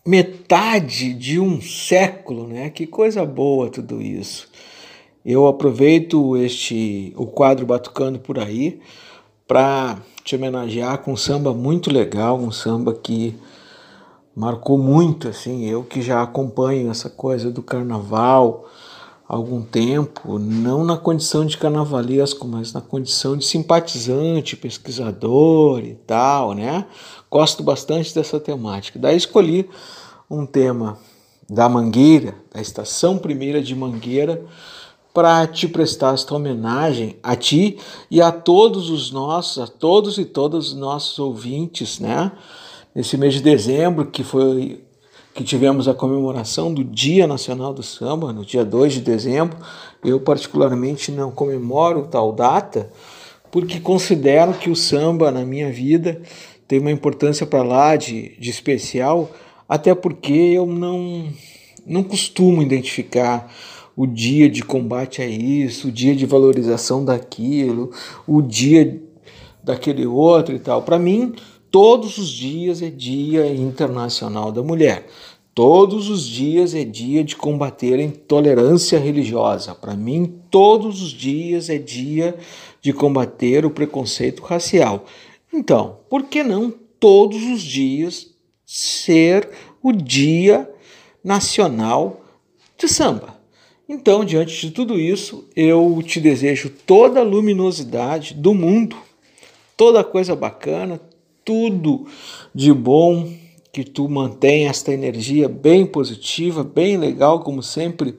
metade 0.04 1.14
de 1.14 1.40
um 1.40 1.62
século, 1.62 2.48
né? 2.48 2.72
Que 2.72 2.88
coisa 2.88 3.24
boa 3.24 3.70
tudo 3.70 4.02
isso. 4.02 4.50
Eu 5.24 5.46
aproveito 5.46 6.36
este 6.36 7.14
o 7.16 7.28
quadro 7.28 7.68
Batucando 7.68 8.18
por 8.18 8.40
aí 8.40 8.80
para 9.48 10.00
te 10.24 10.36
homenagear 10.36 11.04
com 11.04 11.12
um 11.12 11.16
samba 11.16 11.54
muito 11.54 11.94
legal, 11.94 12.40
um 12.40 12.50
samba 12.50 12.96
que 12.96 13.36
marcou 14.36 14.80
muito 14.80 15.28
assim, 15.28 15.70
eu 15.70 15.84
que 15.84 16.02
já 16.02 16.24
acompanho 16.24 16.90
essa 16.90 17.12
coisa 17.12 17.52
do 17.52 17.62
carnaval 17.62 18.68
algum 19.28 19.62
tempo, 19.62 20.40
não 20.40 20.86
na 20.86 20.96
condição 20.96 21.46
de 21.46 21.58
carnavalesco, 21.58 22.48
mas 22.48 22.72
na 22.72 22.80
condição 22.80 23.36
de 23.36 23.44
simpatizante, 23.44 24.56
pesquisador 24.56 25.80
e 25.84 25.96
tal, 25.96 26.54
né? 26.54 26.86
Gosto 27.30 27.62
bastante 27.62 28.16
dessa 28.16 28.40
temática. 28.40 28.98
Daí 28.98 29.18
escolhi 29.18 29.70
um 30.30 30.46
tema 30.46 30.98
da 31.50 31.68
Mangueira, 31.68 32.36
da 32.54 32.62
Estação 32.62 33.18
Primeira 33.18 33.62
de 33.62 33.76
Mangueira, 33.76 34.46
para 35.14 35.46
te 35.48 35.68
prestar 35.68 36.14
esta 36.14 36.36
homenagem 36.36 37.18
a 37.24 37.36
ti 37.36 37.80
e 38.10 38.22
a 38.22 38.32
todos 38.32 38.90
os 38.90 39.12
nossos, 39.12 39.58
a 39.58 39.68
todos 39.68 40.18
e 40.18 40.24
todas 40.24 40.70
os 40.70 40.74
nossos 40.74 41.18
ouvintes, 41.20 42.00
né? 42.00 42.32
Nesse 42.94 43.18
mês 43.18 43.34
de 43.34 43.42
dezembro, 43.42 44.06
que 44.06 44.24
foi 44.24 44.87
que 45.38 45.44
tivemos 45.44 45.88
a 45.88 45.94
comemoração 45.94 46.74
do 46.74 46.84
Dia 46.84 47.28
Nacional 47.28 47.72
do 47.72 47.84
Samba, 47.84 48.34
no 48.34 48.44
dia 48.44 48.66
2 48.66 48.94
de 48.94 49.02
dezembro. 49.02 49.56
Eu 50.04 50.20
particularmente 50.20 51.12
não 51.12 51.30
comemoro 51.30 52.08
tal 52.08 52.34
data, 52.34 52.90
porque 53.52 53.80
considero 53.80 54.56
que 54.56 54.68
o 54.68 54.76
samba 54.76 55.30
na 55.30 55.46
minha 55.46 55.72
vida 55.72 56.20
tem 56.68 56.80
uma 56.80 56.90
importância 56.90 57.46
para 57.46 57.62
lá 57.62 57.96
de, 57.96 58.36
de 58.40 58.50
especial, 58.50 59.30
até 59.70 59.94
porque 59.94 60.34
eu 60.34 60.66
não, 60.66 61.28
não 61.86 62.04
costumo 62.04 62.64
identificar 62.64 63.54
o 63.96 64.08
dia 64.08 64.50
de 64.50 64.64
combate 64.64 65.22
a 65.22 65.28
isso, 65.28 65.90
o 65.90 65.92
dia 65.92 66.16
de 66.16 66.26
valorização 66.26 67.06
daquilo, 67.06 67.92
o 68.26 68.42
dia 68.42 69.00
daquele 69.64 70.08
outro 70.08 70.56
e 70.56 70.60
tal. 70.60 70.82
Para 70.82 70.98
mim, 70.98 71.36
todos 71.70 72.18
os 72.18 72.30
dias 72.30 72.82
é 72.82 72.90
Dia 72.90 73.46
Internacional 73.54 74.52
da 74.52 74.64
Mulher. 74.64 75.06
Todos 75.58 76.08
os 76.08 76.24
dias 76.28 76.76
é 76.76 76.84
dia 76.84 77.24
de 77.24 77.36
combater 77.36 77.96
a 77.96 78.04
intolerância 78.04 79.00
religiosa. 79.00 79.74
Para 79.74 79.96
mim, 79.96 80.40
todos 80.52 81.02
os 81.02 81.10
dias 81.10 81.68
é 81.68 81.80
dia 81.80 82.38
de 82.80 82.94
combater 82.94 83.66
o 83.66 83.72
preconceito 83.72 84.44
racial. 84.44 85.06
Então, 85.52 85.98
por 86.12 86.26
que 86.26 86.44
não 86.44 86.72
todos 87.00 87.42
os 87.42 87.64
dias 87.64 88.28
ser 88.68 89.50
o 89.82 89.92
Dia 89.92 90.70
Nacional 91.24 92.22
de 92.78 92.88
Samba? 92.88 93.36
Então, 93.90 94.24
diante 94.24 94.62
de 94.62 94.70
tudo 94.70 95.00
isso, 95.00 95.44
eu 95.56 96.04
te 96.06 96.20
desejo 96.20 96.70
toda 96.70 97.22
a 97.22 97.24
luminosidade 97.24 98.36
do 98.36 98.54
mundo, 98.54 98.96
toda 99.76 100.04
coisa 100.04 100.36
bacana, 100.36 101.02
tudo 101.44 102.06
de 102.54 102.72
bom, 102.72 103.28
que 103.78 103.84
tu 103.84 104.10
mantenha 104.10 104.72
esta 104.72 104.92
energia 104.92 105.48
bem 105.48 105.86
positiva, 105.86 106.64
bem 106.64 106.98
legal, 106.98 107.42
como 107.42 107.62
sempre 107.62 108.18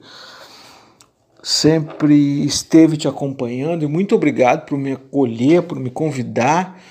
sempre 1.43 2.45
esteve 2.45 2.95
te 2.95 3.09
acompanhando 3.09 3.83
e 3.83 3.87
muito 3.87 4.15
obrigado 4.15 4.65
por 4.65 4.77
me 4.77 4.93
acolher, 4.93 5.63
por 5.63 5.77
me 5.77 5.89
convidar 5.89 6.81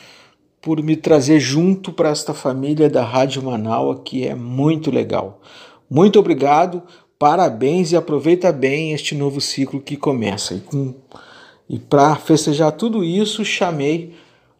por 0.61 0.83
me 0.83 0.96
trazer 0.96 1.40
junto 1.40 1.94
para 1.94 2.11
esta 2.11 2.35
família 2.35 2.90
da 2.90 3.02
Rádio 3.02 3.42
Manaus, 3.42 4.00
que 4.04 4.26
é 4.26 4.35
muito 4.35 4.90
legal. 4.90 5.40
Muito 5.88 6.18
obrigado, 6.18 6.83
parabéns 7.18 7.92
e 7.92 7.96
aproveita 7.96 8.52
bem 8.52 8.92
este 8.92 9.14
novo 9.14 9.40
ciclo 9.40 9.81
que 9.81 9.96
começa. 9.96 10.52
E, 10.52 10.61
com, 10.61 10.94
e 11.70 11.78
para 11.78 12.14
festejar 12.16 12.72
tudo 12.72 13.02
isso, 13.02 13.46
chamei 13.46 14.12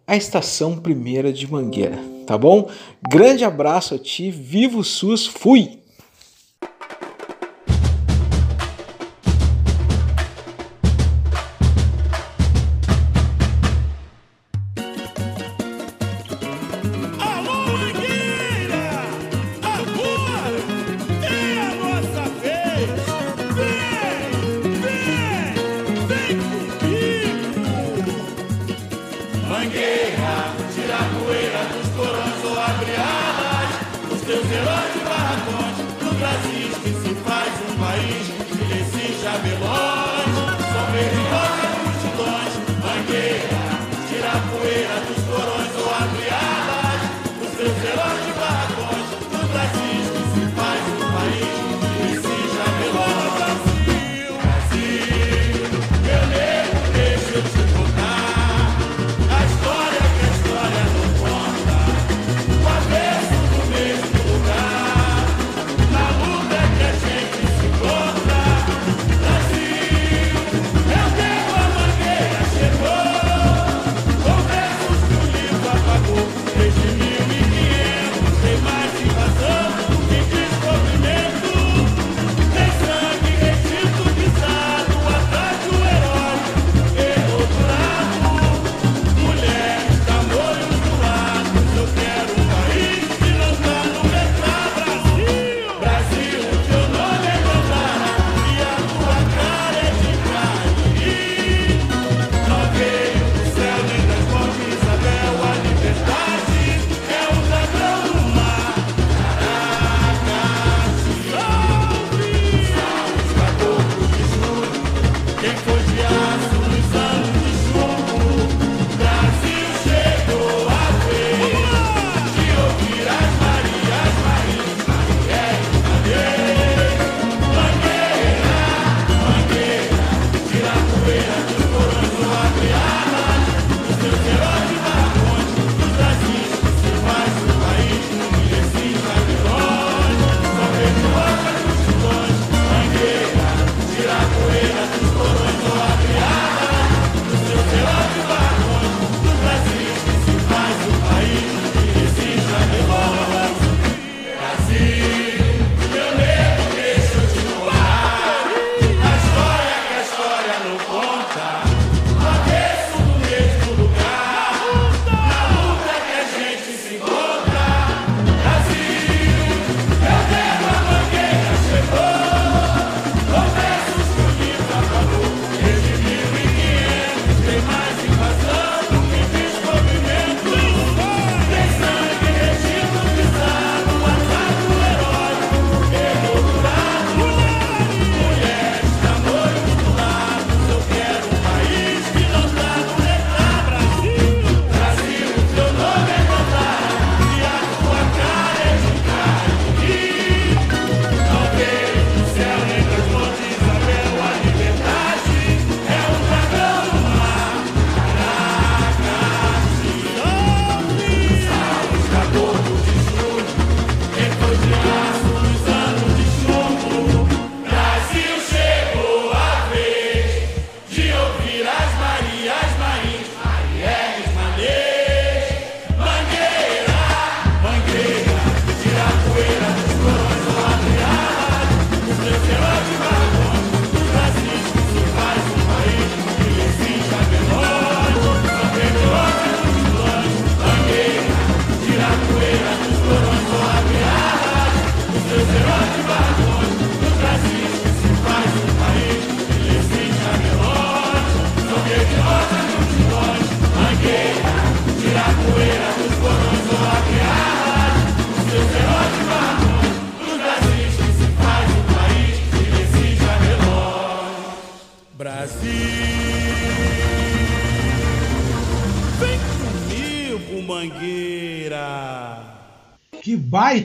a 0.07 0.17
Estação 0.17 0.79
Primeira 0.79 1.31
de 1.31 1.51
Mangueira, 1.51 1.99
tá 2.29 2.37
bom? 2.37 2.69
Grande 3.09 3.43
abraço 3.43 3.95
a 3.95 3.99
ti, 3.99 4.31
viva 4.31 4.79
o 4.79 4.85
SUS, 4.85 5.27
fui! 5.27 5.78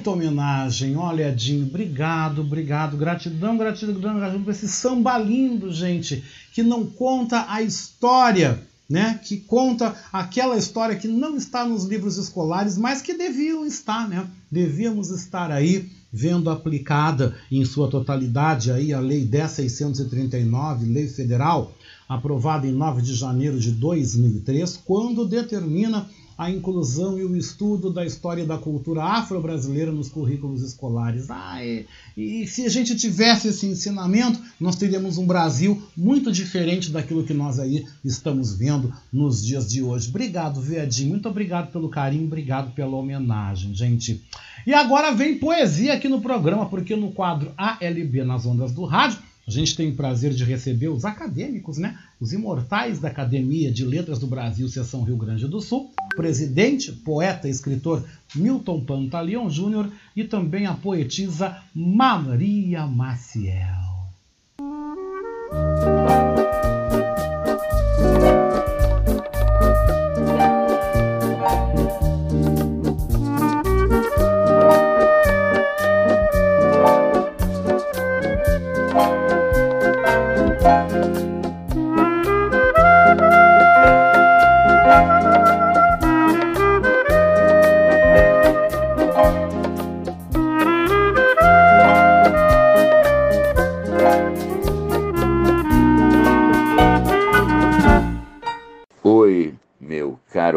Baita 0.04 0.10
homenagem, 0.10 0.98
olha, 0.98 1.30
Edinho, 1.30 1.66
obrigado, 1.66 2.42
obrigado, 2.42 2.98
gratidão, 2.98 3.58
gratidão, 3.58 4.18
gratidão 4.18 4.44
por 4.44 4.52
esse 4.52 4.68
samba 4.68 5.18
lindo, 5.18 5.72
gente, 5.72 6.24
que 6.52 6.62
não 6.62 6.86
conta 6.86 7.46
a 7.48 7.62
história, 7.62 8.62
né? 8.90 9.20
Que 9.24 9.38
conta 9.38 9.96
aquela 10.12 10.58
história 10.58 10.98
que 10.98 11.08
não 11.08 11.38
está 11.38 11.66
nos 11.66 11.86
livros 11.86 12.18
escolares, 12.18 12.78
mas 12.78 13.02
que 13.02 13.14
deviam 13.14 13.66
estar, 13.66 14.10
né? 14.10 14.28
Devíamos 14.52 15.10
estar 15.10 15.50
aí 15.50 15.90
vendo 16.12 16.50
aplicada 16.50 17.36
em 17.50 17.64
sua 17.64 17.88
totalidade 17.90 18.72
aí 18.72 18.94
a 18.94 19.00
Lei 19.00 19.26
10.639, 19.26 20.92
Lei 20.92 21.08
Federal, 21.08 21.74
aprovada 22.10 22.68
em 22.68 22.74
9 22.74 23.02
de 23.02 23.16
janeiro 23.16 23.58
de 23.58 23.72
2003, 23.72 24.82
quando 24.86 25.26
determina 25.26 26.08
a 26.38 26.50
inclusão 26.50 27.18
e 27.18 27.24
o 27.24 27.36
estudo 27.36 27.90
da 27.92 28.06
história 28.06 28.44
e 28.44 28.46
da 28.46 28.58
cultura 28.58 29.04
afro-brasileira 29.04 29.92
nos 29.92 30.10
currículos 30.10 30.62
escolares. 30.62 31.30
Ah, 31.30 31.64
e, 31.64 31.86
e, 32.18 32.48
se 32.48 32.66
a 32.66 32.70
gente 32.70 32.96
tivesse 32.96 33.48
esse 33.48 33.66
ensinamento, 33.66 34.40
nós 34.60 34.76
teríamos 34.76 35.18
um 35.18 35.26
Brasil 35.26 35.82
muito 35.96 36.32
diferente 36.32 36.92
daquilo 36.92 37.24
que 37.24 37.34
nós 37.34 37.60
aí 37.60 37.86
estamos 38.04 38.54
vendo 38.54 38.94
nos 39.12 39.46
dias 39.46 39.70
de 39.70 39.82
hoje. 39.82 40.10
Obrigado, 40.10 40.62
Vedinho. 40.62 41.10
Muito 41.10 41.30
obrigado 41.30 41.72
pelo 41.72 41.90
carinho, 41.90 42.26
obrigado 42.26 42.74
pela 42.74 42.96
homenagem, 42.96 43.74
gente. 43.74 44.24
E 44.66 44.74
agora 44.74 45.12
vem 45.12 45.38
poesia 45.38 45.94
aqui 45.94 46.08
no 46.08 46.22
programa, 46.22 46.66
porque 46.68 46.96
no 46.96 47.12
quadro 47.12 47.52
ALB 47.58 48.24
nas 48.24 48.46
ondas 48.46 48.72
do 48.72 48.86
rádio, 48.86 49.20
a 49.46 49.52
gente 49.52 49.76
tem 49.76 49.90
o 49.90 49.96
prazer 49.96 50.32
de 50.32 50.44
receber 50.44 50.88
os 50.88 51.04
acadêmicos, 51.04 51.78
né? 51.78 52.00
Os 52.20 52.32
imortais 52.32 53.00
da 53.00 53.10
Academia 53.10 53.72
de 53.72 53.84
Letras 53.84 54.18
do 54.18 54.28
Brasil, 54.28 54.68
Seção 54.70 55.04
Rio 55.04 55.18
Grande 55.18 55.48
do 55.48 55.60
Sul, 55.60 55.92
presidente, 56.16 56.92
poeta 56.92 57.48
e 57.48 57.52
escritor 57.52 58.06
Milton 58.34 58.86
Pantaleão 58.86 59.50
Júnior 59.50 59.92
e 60.16 60.24
também 60.24 60.66
a 60.66 60.74
poetisa 60.74 61.58
Maria 61.76 62.88
Maciel. 62.88 63.83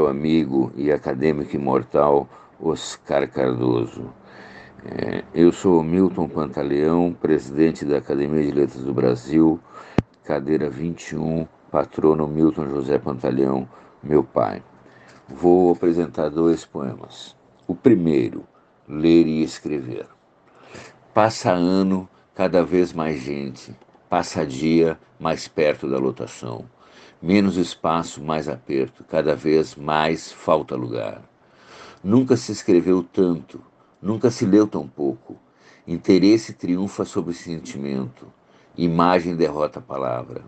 Amigo 0.04 0.72
e 0.76 0.92
acadêmico 0.92 1.56
imortal 1.56 2.28
Oscar 2.60 3.30
Cardoso. 3.30 4.12
É, 4.84 5.24
eu 5.32 5.52
sou 5.52 5.82
Milton 5.82 6.28
Pantaleão, 6.28 7.16
presidente 7.18 7.84
da 7.84 7.98
Academia 7.98 8.42
de 8.42 8.50
Letras 8.50 8.82
do 8.82 8.92
Brasil, 8.92 9.58
cadeira 10.24 10.68
21, 10.68 11.46
patrono 11.70 12.26
Milton 12.28 12.68
José 12.68 12.98
Pantaleão, 12.98 13.68
meu 14.02 14.22
pai. 14.22 14.62
Vou 15.28 15.72
apresentar 15.72 16.28
dois 16.28 16.64
poemas. 16.64 17.36
O 17.66 17.74
primeiro, 17.74 18.44
Ler 18.88 19.26
e 19.26 19.42
Escrever. 19.42 20.06
Passa 21.14 21.52
ano, 21.52 22.08
cada 22.34 22.64
vez 22.64 22.92
mais 22.92 23.20
gente, 23.20 23.74
passa 24.10 24.44
dia, 24.44 24.98
mais 25.18 25.48
perto 25.48 25.88
da 25.88 25.98
lotação 25.98 26.66
menos 27.26 27.56
espaço, 27.56 28.22
mais 28.22 28.48
aperto, 28.48 29.02
cada 29.02 29.34
vez 29.34 29.74
mais 29.74 30.30
falta 30.30 30.76
lugar. 30.76 31.20
Nunca 32.02 32.36
se 32.36 32.52
escreveu 32.52 33.02
tanto, 33.02 33.60
nunca 34.00 34.30
se 34.30 34.46
leu 34.46 34.64
tão 34.64 34.86
pouco. 34.86 35.36
Interesse 35.88 36.52
triunfa 36.52 37.04
sobre 37.04 37.34
sentimento, 37.34 38.32
imagem 38.78 39.34
derrota 39.34 39.80
a 39.80 39.82
palavra. 39.82 40.44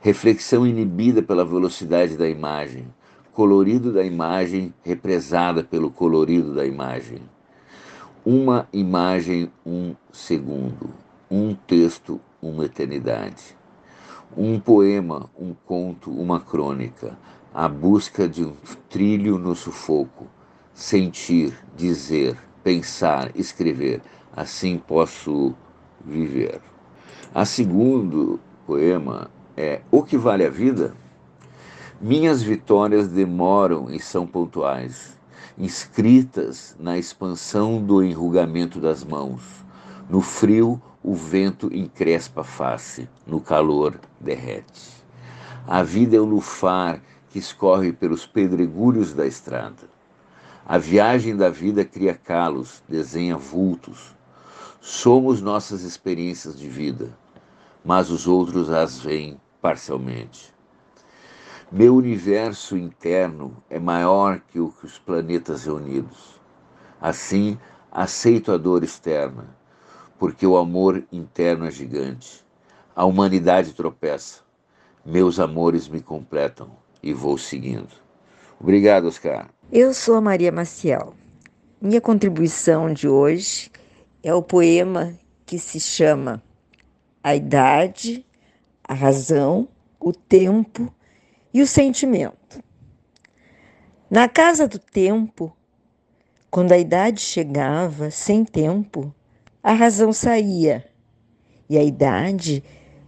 Reflexão 0.00 0.66
inibida 0.66 1.22
pela 1.22 1.44
velocidade 1.44 2.16
da 2.16 2.28
imagem, 2.28 2.92
colorido 3.32 3.92
da 3.92 4.02
imagem 4.02 4.74
represada 4.82 5.62
pelo 5.62 5.88
colorido 5.88 6.52
da 6.52 6.66
imagem. 6.66 7.20
Uma 8.24 8.68
imagem, 8.72 9.52
um 9.64 9.94
segundo. 10.10 10.90
Um 11.30 11.54
texto, 11.54 12.20
uma 12.42 12.64
eternidade 12.64 13.56
um 14.36 14.58
poema, 14.58 15.28
um 15.38 15.54
conto, 15.66 16.10
uma 16.10 16.40
crônica, 16.40 17.18
a 17.52 17.68
busca 17.68 18.28
de 18.28 18.44
um 18.44 18.54
trilho 18.88 19.38
no 19.38 19.54
sufoco, 19.54 20.26
sentir, 20.74 21.58
dizer, 21.76 22.36
pensar, 22.62 23.30
escrever, 23.34 24.02
assim 24.34 24.78
posso 24.78 25.54
viver. 26.04 26.60
A 27.34 27.44
segundo 27.44 28.40
poema 28.66 29.30
é 29.56 29.80
O 29.90 30.02
que 30.02 30.16
vale 30.16 30.44
a 30.44 30.50
vida? 30.50 30.94
Minhas 32.00 32.42
vitórias 32.42 33.08
demoram 33.08 33.90
e 33.90 33.98
são 33.98 34.26
pontuais, 34.26 35.18
inscritas 35.56 36.76
na 36.78 36.98
expansão 36.98 37.82
do 37.82 38.04
enrugamento 38.04 38.78
das 38.78 39.02
mãos, 39.02 39.64
no 40.10 40.20
frio 40.20 40.80
o 41.06 41.14
vento 41.14 41.72
encrespa 41.72 42.40
a 42.40 42.44
face, 42.44 43.08
no 43.24 43.40
calor 43.40 43.96
derrete. 44.18 44.90
A 45.64 45.80
vida 45.80 46.16
é 46.16 46.20
o 46.20 46.24
lufar 46.24 47.00
que 47.30 47.38
escorre 47.38 47.92
pelos 47.92 48.26
pedregulhos 48.26 49.14
da 49.14 49.24
estrada. 49.24 49.88
A 50.66 50.78
viagem 50.78 51.36
da 51.36 51.48
vida 51.48 51.84
cria 51.84 52.12
calos, 52.12 52.82
desenha 52.88 53.36
vultos. 53.36 54.16
Somos 54.80 55.40
nossas 55.40 55.82
experiências 55.82 56.58
de 56.58 56.68
vida, 56.68 57.16
mas 57.84 58.10
os 58.10 58.26
outros 58.26 58.68
as 58.68 58.98
veem 58.98 59.40
parcialmente. 59.62 60.52
Meu 61.70 61.94
universo 61.94 62.76
interno 62.76 63.56
é 63.70 63.78
maior 63.78 64.40
que 64.50 64.58
os 64.58 64.98
planetas 65.06 65.66
reunidos. 65.66 66.40
Assim, 67.00 67.56
aceito 67.92 68.50
a 68.50 68.56
dor 68.56 68.82
externa 68.82 69.55
porque 70.18 70.46
o 70.46 70.56
amor 70.56 71.04
interno 71.12 71.66
é 71.66 71.70
gigante. 71.70 72.44
A 72.94 73.04
humanidade 73.04 73.74
tropeça. 73.74 74.40
Meus 75.04 75.38
amores 75.38 75.88
me 75.88 76.00
completam 76.00 76.70
e 77.02 77.12
vou 77.12 77.36
seguindo. 77.38 77.88
Obrigado, 78.58 79.06
Oscar. 79.06 79.48
Eu 79.70 79.92
sou 79.92 80.16
a 80.16 80.20
Maria 80.20 80.50
Maciel. 80.50 81.14
Minha 81.80 82.00
contribuição 82.00 82.92
de 82.92 83.06
hoje 83.06 83.70
é 84.22 84.32
o 84.34 84.42
poema 84.42 85.14
que 85.44 85.58
se 85.58 85.78
chama 85.78 86.42
A 87.22 87.36
Idade, 87.36 88.24
a 88.82 88.94
Razão, 88.94 89.68
o 90.00 90.12
Tempo 90.12 90.92
e 91.52 91.60
o 91.60 91.66
Sentimento. 91.66 92.64
Na 94.10 94.28
casa 94.28 94.68
do 94.68 94.78
tempo, 94.78 95.56
quando 96.48 96.70
a 96.70 96.78
idade 96.78 97.20
chegava 97.20 98.10
sem 98.10 98.44
tempo, 98.44 99.12
a 99.66 99.72
razão 99.72 100.12
saía 100.12 100.88
e 101.68 101.76
a 101.76 101.82
idade, 101.82 102.62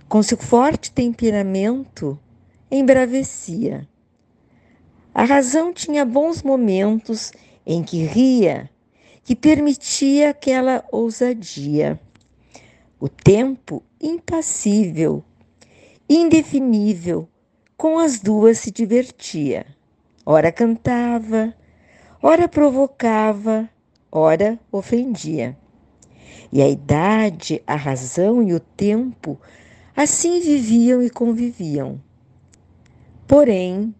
com 0.09 0.21
seu 0.25 0.37
forte 0.37 0.91
temperamento, 0.91 2.19
embravecia. 2.69 3.89
A 5.15 5.23
razão 5.23 5.73
tinha 5.73 6.05
bons 6.05 6.43
momentos 6.43 7.31
em 7.65 7.81
que 7.81 8.03
ria, 8.03 8.69
que 9.23 9.37
permitia 9.37 10.31
aquela 10.31 10.85
ousadia. 10.91 12.01
O 12.99 13.09
tempo, 13.09 13.81
impassível, 14.01 15.23
indefinível, 16.11 17.29
com 17.77 18.01
as 18.01 18.19
duas 18.19 18.59
se 18.59 18.73
divertia. 18.73 19.65
Ora 20.27 20.51
cantava, 20.51 21.55
ora 22.21 22.49
provocava, 22.49 23.71
ora 24.11 24.59
ofendia. 24.73 25.57
E 26.53 26.63
a 26.63 26.69
idade, 26.69 27.63
a 27.67 27.77
razão 27.77 28.43
e 28.43 28.55
o 28.55 28.61
tempo 28.61 29.39
assim 29.95 30.41
viviam 30.41 31.03
e 31.03 31.11
conviviam. 31.11 32.01
Porém, 33.27 33.95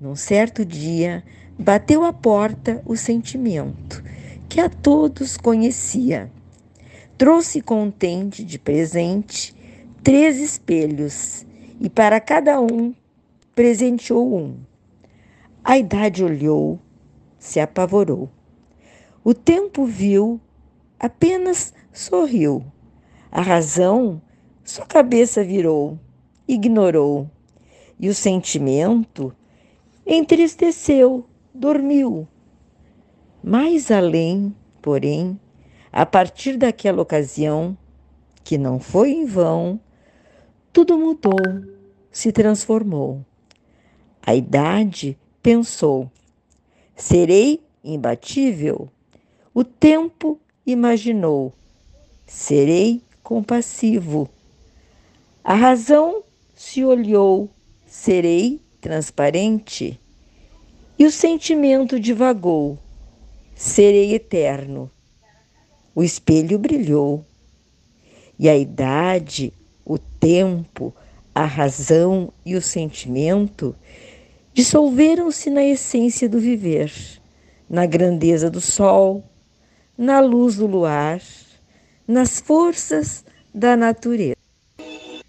num 0.00 0.16
certo 0.16 0.64
dia, 0.64 1.22
bateu 1.58 2.04
à 2.04 2.12
porta 2.12 2.82
o 2.84 2.96
sentimento, 2.96 4.02
que 4.48 4.60
a 4.60 4.68
todos 4.68 5.36
conhecia. 5.36 6.30
Trouxe 7.16 7.60
contente 7.60 8.44
de 8.44 8.58
presente 8.58 9.54
três 10.02 10.38
espelhos 10.38 11.46
e 11.80 11.88
para 11.88 12.20
cada 12.20 12.60
um 12.60 12.94
presenteou 13.54 14.36
um. 14.36 14.56
A 15.64 15.78
idade 15.78 16.22
olhou, 16.22 16.78
se 17.38 17.58
apavorou. 17.58 18.30
O 19.24 19.34
tempo 19.34 19.84
viu, 19.84 20.40
apenas 20.98 21.72
sorriu. 21.92 22.64
A 23.30 23.40
razão 23.40 24.20
sua 24.64 24.84
cabeça 24.84 25.44
virou, 25.44 25.98
ignorou. 26.48 27.30
E 27.98 28.08
o 28.08 28.14
sentimento 28.14 29.32
entristeceu, 30.04 31.24
dormiu. 31.54 32.26
Mais 33.42 33.90
além, 33.90 34.54
porém, 34.82 35.40
a 35.92 36.04
partir 36.04 36.56
daquela 36.56 37.00
ocasião, 37.00 37.78
que 38.42 38.58
não 38.58 38.78
foi 38.78 39.12
em 39.12 39.24
vão, 39.24 39.80
tudo 40.72 40.98
mudou, 40.98 41.40
se 42.10 42.32
transformou. 42.32 43.24
A 44.26 44.34
idade 44.34 45.16
pensou: 45.42 46.10
serei 46.96 47.62
imbatível? 47.84 48.88
O 49.54 49.62
tempo 49.62 50.40
imaginou: 50.66 51.52
serei 52.26 53.00
compassivo. 53.22 54.28
A 55.44 55.54
razão 55.54 56.22
se 56.54 56.84
olhou: 56.84 57.48
serei 57.86 58.60
transparente. 58.80 59.98
E 60.98 61.06
o 61.06 61.10
sentimento 61.10 62.00
divagou: 62.00 62.78
serei 63.54 64.14
eterno. 64.14 64.90
O 65.94 66.02
espelho 66.02 66.58
brilhou. 66.58 67.24
E 68.38 68.48
a 68.48 68.56
idade, 68.56 69.52
o 69.84 69.96
tempo, 69.96 70.94
a 71.34 71.44
razão 71.44 72.32
e 72.44 72.54
o 72.54 72.60
sentimento 72.60 73.74
dissolveram-se 74.52 75.50
na 75.50 75.62
essência 75.62 76.28
do 76.28 76.38
viver, 76.38 76.92
na 77.68 77.86
grandeza 77.86 78.50
do 78.50 78.60
sol, 78.60 79.22
na 79.96 80.20
luz 80.20 80.56
do 80.56 80.66
luar, 80.66 81.20
nas 82.06 82.40
forças 82.40 83.24
da 83.54 83.76
natureza. 83.76 84.36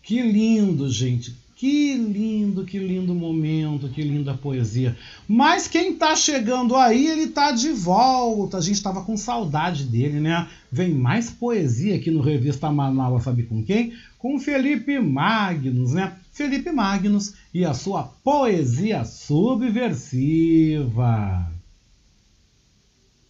Que 0.02 0.22
lindo, 0.22 0.90
gente. 0.90 1.36
Que 1.56 1.96
lindo, 1.96 2.64
que 2.66 2.78
lindo 2.78 3.16
momento, 3.16 3.90
que 3.90 4.04
linda 4.04 4.36
poesia. 4.36 4.96
Mas 5.28 5.68
quem 5.68 5.96
tá 5.96 6.16
chegando 6.16 6.76
aí, 6.76 7.08
ele 7.08 7.30
tá 7.30 7.52
de 7.52 7.72
volta. 7.72 8.58
A 8.58 8.62
gente 8.62 8.84
tava 8.84 9.04
com 9.04 9.18
saudade 9.18 9.86
dele, 9.86 10.20
né? 10.20 10.48
Vem 10.72 10.94
mais 10.94 11.32
poesia 11.32 11.96
aqui 11.96 12.12
no 12.12 12.22
Revista 12.22 12.72
Manaus, 12.72 13.24
sabe 13.24 13.42
com 13.42 13.64
quem? 13.64 13.94
Com 14.20 14.38
Felipe 14.40 15.00
Magnus, 15.00 15.94
né? 15.94 16.14
Felipe 16.32 16.72
Magnus 16.72 17.34
e 17.52 17.66
a 17.66 17.74
sua 17.74 18.04
poesia 18.04 19.04
subversiva. 19.04 20.28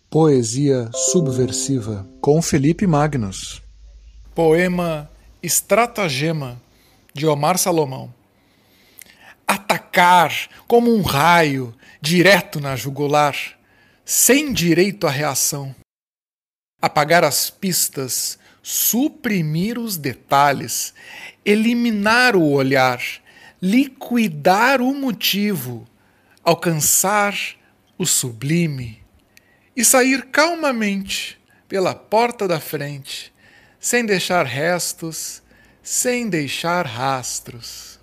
Poesia 0.10 0.90
subversiva 0.94 2.08
com 2.22 2.42
Felipe 2.42 2.88
Magnus. 2.88 3.62
Poema 4.34 5.12
Estratagema 5.44 6.62
de 7.14 7.28
Omar 7.28 7.58
Salomão. 7.58 8.14
Atacar 9.46 10.32
como 10.66 10.96
um 10.96 11.02
raio 11.02 11.76
direto 12.02 12.62
na 12.62 12.78
jugular, 12.78 13.36
sem 14.06 14.54
direito 14.54 15.06
à 15.06 15.12
reação. 15.12 15.76
Apagar 16.82 17.26
as 17.26 17.50
pistas, 17.50 18.40
suprimir 18.64 19.78
os 19.78 19.98
detalhes, 19.98 20.94
eliminar 21.44 22.34
o 22.34 22.50
olhar, 22.50 23.02
liquidar 23.62 24.80
o 24.80 24.94
motivo, 24.94 25.86
alcançar 26.46 27.36
o 27.98 28.06
sublime 28.06 29.06
e 29.78 29.86
sair 29.86 30.32
calmamente 30.32 31.40
pela 31.68 31.94
porta 31.94 32.48
da 32.48 32.60
frente, 32.60 33.32
sem 33.80 34.04
deixar 34.04 34.44
restos, 34.44 35.44
sem 35.84 36.28
deixar 36.28 36.84
rastros. 36.84 38.00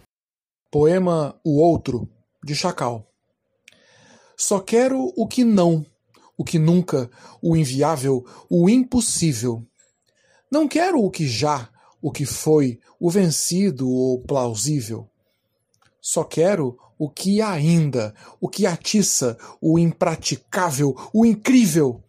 Poema 0.71 1.37
O 1.43 1.61
Outro, 1.61 2.09
de 2.45 2.55
Chacal. 2.55 3.11
Só 4.37 4.61
quero 4.61 5.13
o 5.17 5.27
que 5.27 5.43
não, 5.43 5.85
o 6.37 6.45
que 6.45 6.61
nunca, 6.61 7.11
o 7.43 7.57
inviável, 7.57 8.25
o 8.49 8.71
impossível. 8.71 9.67
Não 10.49 10.69
quero 10.69 11.03
o 11.03 11.11
que 11.11 11.27
já, 11.27 11.69
o 12.01 12.13
que 12.13 12.25
foi, 12.25 12.79
o 13.01 13.11
vencido 13.11 13.91
ou 13.91 14.23
plausível. 14.23 15.11
Só 16.01 16.23
quero 16.23 16.79
o 16.99 17.09
que 17.09 17.41
ainda, 17.41 18.15
o 18.41 18.49
que 18.49 18.67
atiça, 18.67 19.37
o 19.61 19.79
impraticável, 19.79 20.95
o 21.13 21.25
incrível. 21.27 22.03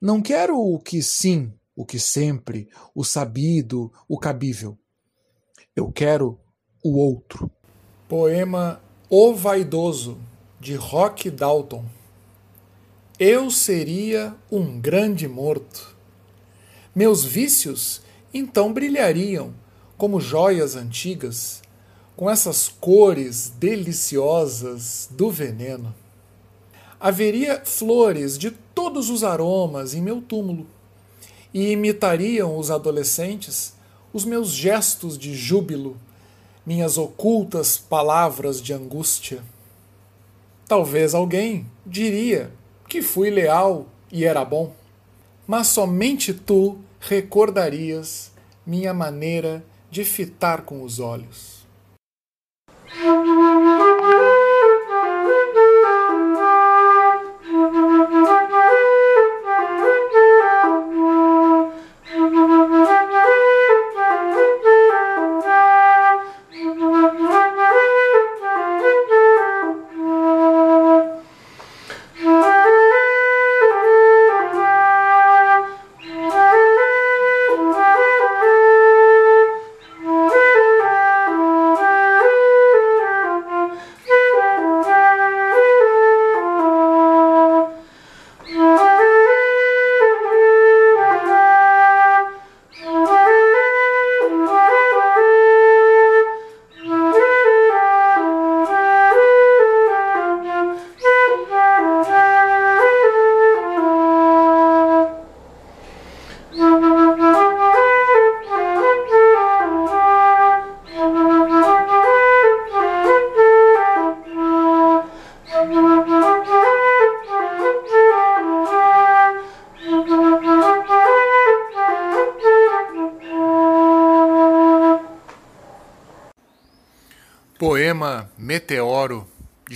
Não 0.00 0.20
quero 0.20 0.58
o 0.58 0.78
que 0.78 1.02
sim, 1.02 1.52
o 1.76 1.84
que 1.84 1.98
sempre, 1.98 2.68
o 2.94 3.04
sabido, 3.04 3.92
o 4.08 4.18
cabível. 4.18 4.76
Eu 5.74 5.90
quero 5.90 6.38
o 6.84 6.98
outro. 6.98 7.50
Poema 8.08 8.80
O 9.08 9.34
Vaidoso, 9.34 10.18
de 10.60 10.74
Rock 10.74 11.30
Dalton. 11.30 11.84
Eu 13.18 13.50
seria 13.50 14.34
um 14.50 14.80
grande 14.80 15.28
morto. 15.28 15.96
Meus 16.94 17.24
vícios 17.24 18.02
então 18.34 18.72
brilhariam 18.72 19.54
como 19.96 20.20
joias 20.20 20.74
antigas, 20.74 21.62
com 22.16 22.30
essas 22.30 22.68
cores 22.68 23.52
deliciosas 23.58 25.08
do 25.10 25.30
veneno. 25.30 25.94
Haveria 27.00 27.62
flores 27.64 28.38
de 28.38 28.50
todos 28.50 29.10
os 29.10 29.24
aromas 29.24 29.94
em 29.94 30.00
meu 30.00 30.20
túmulo, 30.20 30.66
e 31.52 31.72
imitariam 31.72 32.56
os 32.56 32.70
adolescentes 32.70 33.74
os 34.12 34.24
meus 34.24 34.50
gestos 34.50 35.16
de 35.16 35.34
júbilo, 35.34 35.96
minhas 36.66 36.98
ocultas 36.98 37.78
palavras 37.78 38.60
de 38.60 38.72
angústia. 38.72 39.42
Talvez 40.68 41.14
alguém 41.14 41.66
diria 41.84 42.52
que 42.88 43.00
fui 43.00 43.30
leal 43.30 43.86
e 44.10 44.24
era 44.24 44.44
bom, 44.44 44.74
mas 45.46 45.68
somente 45.68 46.34
tu 46.34 46.78
recordarias 47.00 48.30
minha 48.66 48.92
maneira 48.92 49.64
de 49.90 50.04
fitar 50.04 50.62
com 50.62 50.82
os 50.82 51.00
olhos. 51.00 51.51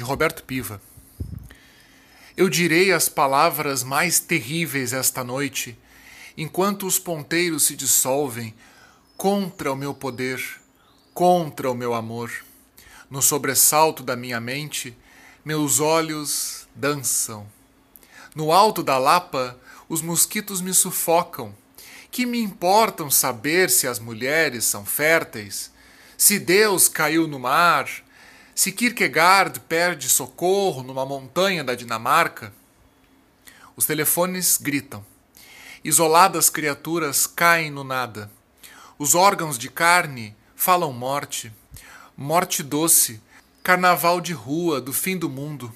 Roberto 0.07 0.45
Piva. 0.45 0.81
Eu 2.37 2.49
direi 2.49 2.93
as 2.93 3.09
palavras 3.09 3.83
mais 3.83 4.21
terríveis 4.21 4.93
esta 4.93 5.25
noite, 5.25 5.77
enquanto 6.37 6.87
os 6.87 6.99
ponteiros 6.99 7.65
se 7.65 7.75
dissolvem 7.75 8.55
contra 9.17 9.73
o 9.73 9.77
meu 9.77 9.93
poder, 9.93 10.41
contra 11.13 11.71
o 11.71 11.75
meu 11.75 11.93
amor. 11.93 12.31
No 13.11 13.21
sobressalto 13.21 14.03
da 14.03 14.15
minha 14.15 14.41
mente, 14.41 14.97
meus 15.45 15.81
olhos 15.81 16.69
dançam. 16.75 17.47
No 18.35 18.53
alto 18.53 18.83
da 18.83 18.99
lapa, 18.99 19.59
os 19.89 20.03
mosquitos 20.03 20.61
me 20.61 20.73
sufocam. 20.73 21.55
Que 22.13 22.25
me 22.25 22.41
importam 22.41 23.11
saber 23.11 23.71
se 23.71 23.89
as 23.89 23.99
mulheres 23.99 24.65
são 24.65 24.87
férteis, 24.87 25.71
se 26.17 26.39
Deus 26.39 26.89
caiu 26.89 27.27
no 27.27 27.39
mar, 27.39 27.89
se 28.57 28.73
Kierkegaard 28.73 29.61
perde 29.61 30.09
socorro 30.09 30.83
numa 30.83 31.05
montanha 31.05 31.63
da 31.63 31.75
Dinamarca? 31.75 32.55
Os 33.77 33.85
telefones 33.85 34.57
gritam. 34.57 35.05
Isoladas 35.85 36.49
criaturas 36.49 37.27
caem 37.27 37.71
no 37.71 37.85
nada. 37.85 38.31
Os 38.99 39.15
órgãos 39.15 39.59
de 39.59 39.69
carne 39.69 40.35
falam 40.57 40.91
morte, 40.91 41.53
morte 42.17 42.63
doce, 42.63 43.21
carnaval 43.63 44.23
de 44.23 44.33
rua 44.33 44.81
do 44.81 44.91
fim 44.91 45.19
do 45.19 45.29
mundo. 45.29 45.71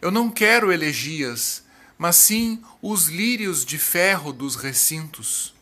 Eu 0.00 0.10
não 0.10 0.30
quero 0.30 0.72
elegias, 0.72 1.64
mas 1.98 2.16
sim 2.16 2.64
os 2.80 3.08
lírios 3.08 3.62
de 3.62 3.76
ferro 3.76 4.32
dos 4.32 4.56
recintos. 4.56 5.54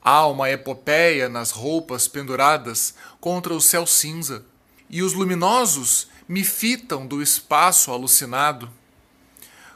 Há 0.00 0.24
uma 0.28 0.48
epopeia 0.48 1.28
nas 1.28 1.50
roupas 1.50 2.06
penduradas 2.06 2.94
contra 3.20 3.52
o 3.52 3.60
céu 3.60 3.84
cinza, 3.88 4.46
e 4.88 5.02
os 5.02 5.12
luminosos 5.12 6.08
me 6.28 6.44
fitam 6.44 7.06
do 7.06 7.22
espaço 7.22 7.90
alucinado. 7.90 8.70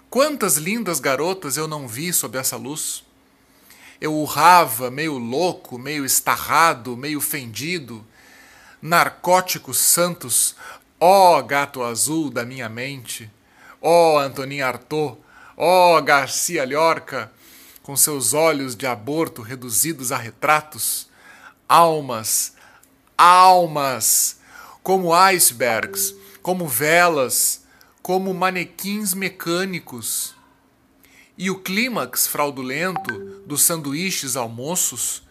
Quantas 0.09 0.57
lindas 0.57 0.99
garotas 0.99 1.57
eu 1.57 1.69
não 1.69 1.87
vi 1.87 2.13
sob 2.13 2.37
essa 2.37 2.57
luz? 2.57 3.05
Eu 4.01 4.15
urrava, 4.15 4.91
meio 4.91 5.19
louco, 5.19 5.79
meio 5.79 6.05
estarrado, 6.05 6.97
meio 6.97 7.21
fendido. 7.21 8.05
Narcóticos 8.83 9.77
santos, 9.79 10.57
ó 10.99 11.41
gato 11.43 11.83
azul 11.83 12.31
da 12.31 12.45
minha 12.45 12.69
mente, 12.69 13.31
ó 13.81 14.19
Antonin 14.19 14.63
Artaud, 14.63 15.19
ó 15.57 16.01
Garcia 16.01 16.65
Lorca, 16.65 17.31
com 17.83 17.95
seus 17.95 18.33
olhos 18.33 18.75
de 18.75 18.87
aborto 18.87 19.43
reduzidos 19.43 20.13
a 20.13 20.17
retratos, 20.17 21.09
almas, 21.69 22.55
almas, 23.19 24.40
como 24.91 25.15
icebergs, 25.15 26.17
como 26.43 26.67
velas, 26.67 27.63
como 28.03 28.35
manequins 28.35 29.15
mecânicos. 29.15 30.35
E 31.39 31.49
o 31.49 31.61
clímax 31.61 32.27
fraudulento 32.27 33.17
dos 33.47 33.63
sanduíches 33.63 34.35
almoços, 34.35 35.23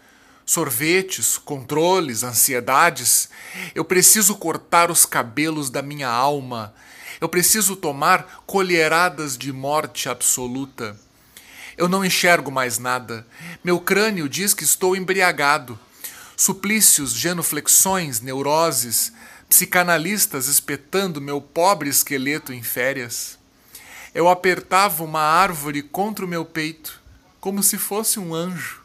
sorvetes, 0.46 1.38
controles, 1.38 2.24
ansiedades, 2.24 3.30
eu 3.76 3.84
preciso 3.84 4.38
cortar 4.38 4.90
os 4.90 5.06
cabelos 5.06 5.70
da 5.70 5.82
minha 5.82 6.08
alma, 6.08 6.74
eu 7.20 7.28
preciso 7.28 7.76
tomar 7.76 8.42
colheradas 8.48 9.38
de 9.38 9.52
morte 9.52 10.08
absoluta. 10.08 10.98
Eu 11.76 11.90
não 11.90 12.06
enxergo 12.06 12.50
mais 12.50 12.80
nada. 12.80 13.28
Meu 13.62 13.78
crânio 13.82 14.30
diz 14.30 14.54
que 14.54 14.64
estou 14.64 14.96
embriagado. 14.96 15.78
Suplícios, 16.38 17.12
genuflexões, 17.12 18.22
neuroses, 18.22 19.12
psicanalistas 19.50 20.48
espetando 20.48 21.20
meu 21.20 21.42
pobre 21.42 21.90
esqueleto 21.90 22.54
em 22.54 22.62
férias. 22.62 23.40
Eu 24.14 24.30
apertava 24.30 25.04
uma 25.04 25.22
árvore 25.22 25.82
contra 25.82 26.24
o 26.24 26.28
meu 26.28 26.46
peito, 26.46 27.02
como 27.42 27.64
se 27.64 27.78
fosse 27.78 28.20
um 28.20 28.34
anjo. 28.34 28.84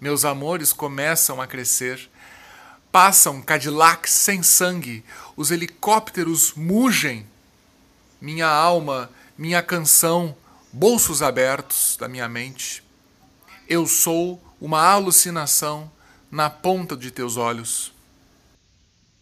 Meus 0.00 0.24
amores 0.24 0.72
começam 0.72 1.40
a 1.40 1.46
crescer. 1.46 2.10
Passam 2.90 3.40
Cadillacs 3.40 4.10
sem 4.10 4.42
sangue, 4.42 5.04
os 5.36 5.50
helicópteros 5.50 6.54
mugem. 6.54 7.26
Minha 8.20 8.48
alma, 8.48 9.10
minha 9.38 9.62
canção, 9.62 10.36
bolsos 10.72 11.22
abertos 11.22 11.96
da 11.98 12.08
minha 12.08 12.28
mente. 12.28 12.82
Eu 13.68 13.86
sou 13.86 14.42
uma 14.60 14.82
alucinação 14.82 15.90
na 16.30 16.48
ponta 16.50 16.96
de 16.96 17.10
teus 17.10 17.36
olhos. 17.36 17.95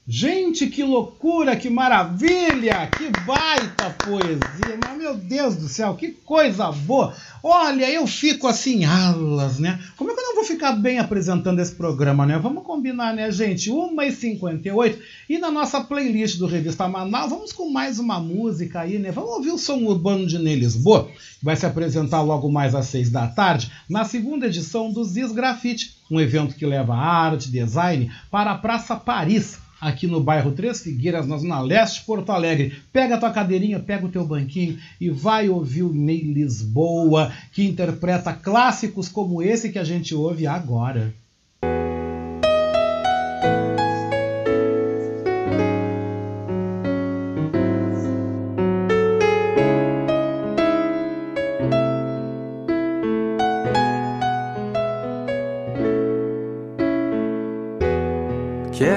Gente, 0.07 0.66
que 0.66 0.82
loucura, 0.82 1.57
que 1.57 1.70
maravilha, 1.70 2.88
que 2.88 3.09
baita 3.24 3.88
poesia, 4.05 4.78
mas 4.78 4.98
meu 4.98 5.14
Deus 5.14 5.57
do 5.57 5.66
céu, 5.66 5.94
que 5.94 6.11
coisa 6.11 6.70
boa. 6.70 7.14
Olha, 7.42 7.90
eu 7.90 8.07
fico 8.07 8.46
assim, 8.46 8.84
alas, 8.84 9.59
né? 9.59 9.82
Como 9.96 10.11
é 10.11 10.14
que 10.14 10.20
eu 10.20 10.24
não 10.24 10.34
vou 10.34 10.44
ficar 10.44 10.72
bem 10.72 10.98
apresentando 10.98 11.59
esse 11.59 11.74
programa, 11.74 12.26
né? 12.26 12.38
Vamos 12.38 12.64
combinar, 12.64 13.14
né, 13.14 13.32
gente? 13.32 13.70
1h58 13.70 14.98
e 15.26 15.38
na 15.38 15.50
nossa 15.50 15.80
playlist 15.80 16.36
do 16.36 16.46
Revista 16.46 16.86
Manaus, 16.86 17.30
vamos 17.30 17.52
com 17.55 17.70
mais 17.70 17.98
uma 17.98 18.20
música 18.20 18.80
aí, 18.80 18.98
né? 18.98 19.11
Vamos 19.11 19.30
ouvir 19.30 19.52
o 19.52 19.59
som 19.59 19.78
urbano 19.84 20.26
de 20.26 20.38
Ney 20.38 20.57
Lisboa, 20.57 21.09
que 21.38 21.44
vai 21.44 21.57
se 21.57 21.64
apresentar 21.64 22.20
logo 22.20 22.52
mais 22.52 22.74
às 22.74 22.88
6 22.88 23.09
da 23.09 23.26
tarde, 23.26 23.72
na 23.88 24.05
segunda 24.05 24.48
edição 24.48 24.92
do 24.92 25.02
Zis 25.02 25.32
Grafite, 25.32 25.96
um 26.11 26.20
evento 26.20 26.55
que 26.55 26.66
leva 26.66 26.94
arte, 26.94 27.50
design 27.50 28.12
para 28.30 28.50
a 28.50 28.59
Praça 28.59 28.96
Paris 28.96 29.63
aqui 29.80 30.06
no 30.06 30.20
bairro 30.20 30.52
Três 30.52 30.82
Figueiras, 30.82 31.26
na 31.26 31.36
Zona 31.36 31.60
Leste 31.60 32.04
Porto 32.04 32.30
Alegre. 32.30 32.74
Pega 32.92 33.16
a 33.16 33.18
tua 33.18 33.30
cadeirinha, 33.30 33.80
pega 33.80 34.06
o 34.06 34.10
teu 34.10 34.26
banquinho 34.26 34.78
e 35.00 35.10
vai 35.10 35.48
ouvir 35.48 35.82
o 35.82 35.92
Ney 35.92 36.20
Lisboa, 36.20 37.32
que 37.52 37.64
interpreta 37.64 38.32
clássicos 38.32 39.08
como 39.08 39.42
esse 39.42 39.70
que 39.70 39.78
a 39.78 39.84
gente 39.84 40.14
ouve 40.14 40.46
agora. 40.46 41.14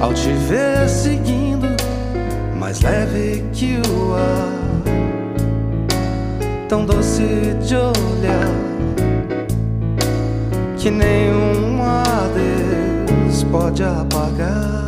Ao 0.00 0.12
te 0.12 0.30
ver 0.32 0.88
seguindo, 0.88 1.68
mais 2.58 2.80
leve 2.80 3.44
que 3.52 3.80
o 3.88 4.14
ar, 4.14 4.52
tão 6.68 6.84
doce 6.84 7.54
de 7.62 7.74
olhar, 7.74 8.50
que 10.76 10.90
nenhum 10.90 11.82
adeus 11.82 13.42
pode 13.44 13.82
apagar. 13.82 14.85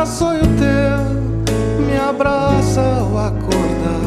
já 0.00 0.06
sonho 0.06 0.40
teu 0.40 0.98
me 1.84 1.94
abraça 1.98 2.80
ao 2.80 3.18
acordar 3.18 4.00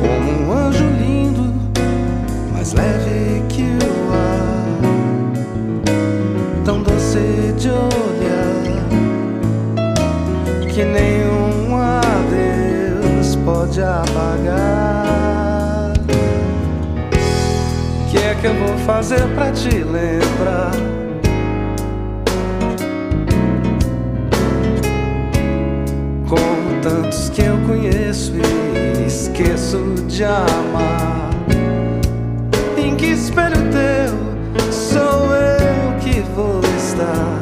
como 0.00 0.30
um 0.40 0.52
anjo 0.52 0.84
lindo, 0.84 1.52
mais 2.52 2.72
leve 2.74 3.42
que 3.48 3.62
o 3.62 4.12
ar, 4.12 4.68
tão 6.64 6.80
doce 6.80 7.52
de 7.58 7.70
olhar 7.70 8.62
que 10.72 10.84
nenhum 10.84 11.76
adeus 11.76 13.34
pode 13.44 13.82
apagar. 13.82 15.14
O 18.00 18.10
que 18.12 18.18
é 18.18 18.34
que 18.40 18.46
eu 18.46 18.54
vou 18.54 18.78
fazer 18.86 19.26
pra 19.34 19.50
te 19.50 19.70
lembrar? 19.82 20.73
Tantos 26.84 27.30
que 27.30 27.40
eu 27.40 27.56
conheço 27.66 28.30
e 28.36 29.06
esqueço 29.06 29.78
de 30.06 30.22
amar. 30.22 31.30
Em 32.76 32.94
que 32.94 33.06
espelho 33.06 33.56
teu 33.72 34.12
sou 34.70 35.34
eu 35.34 35.96
que 36.00 36.20
vou 36.36 36.60
estar? 36.76 37.40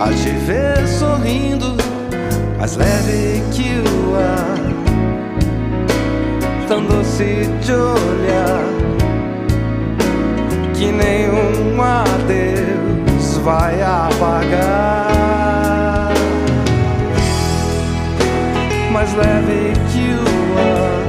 A 0.00 0.08
te 0.12 0.30
ver 0.46 0.86
sorrindo, 0.86 1.74
mais 2.56 2.76
leve 2.76 3.42
que 3.50 3.82
o 3.90 4.14
ar, 4.14 4.56
tão 6.68 6.84
doce 6.84 7.48
de 7.60 7.72
olhar, 7.72 8.64
que 10.74 10.92
nenhum 10.92 11.82
adeus 11.82 13.36
vai 13.38 13.82
apagar. 13.82 15.09
Mais 18.90 19.14
leve 19.14 19.72
que 19.92 20.14
o 20.14 20.24
ar, 20.58 21.04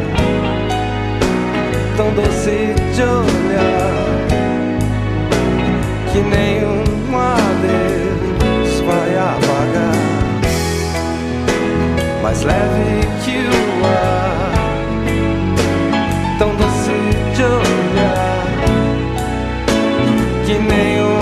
tão 1.98 2.14
doce 2.14 2.76
de 2.94 3.02
olhar, 3.02 3.94
que 6.12 6.20
nenhum 6.22 6.84
adeus 7.18 8.82
vai 8.82 9.18
apagar. 9.18 9.98
Mais 12.22 12.44
leve 12.44 13.02
que 13.26 13.38
o 13.48 13.86
ar, 13.86 14.54
tão 16.38 16.56
doce 16.56 16.98
de 17.36 17.44
olhar, 17.44 18.46
que 20.46 20.54
nenhum 20.60 21.21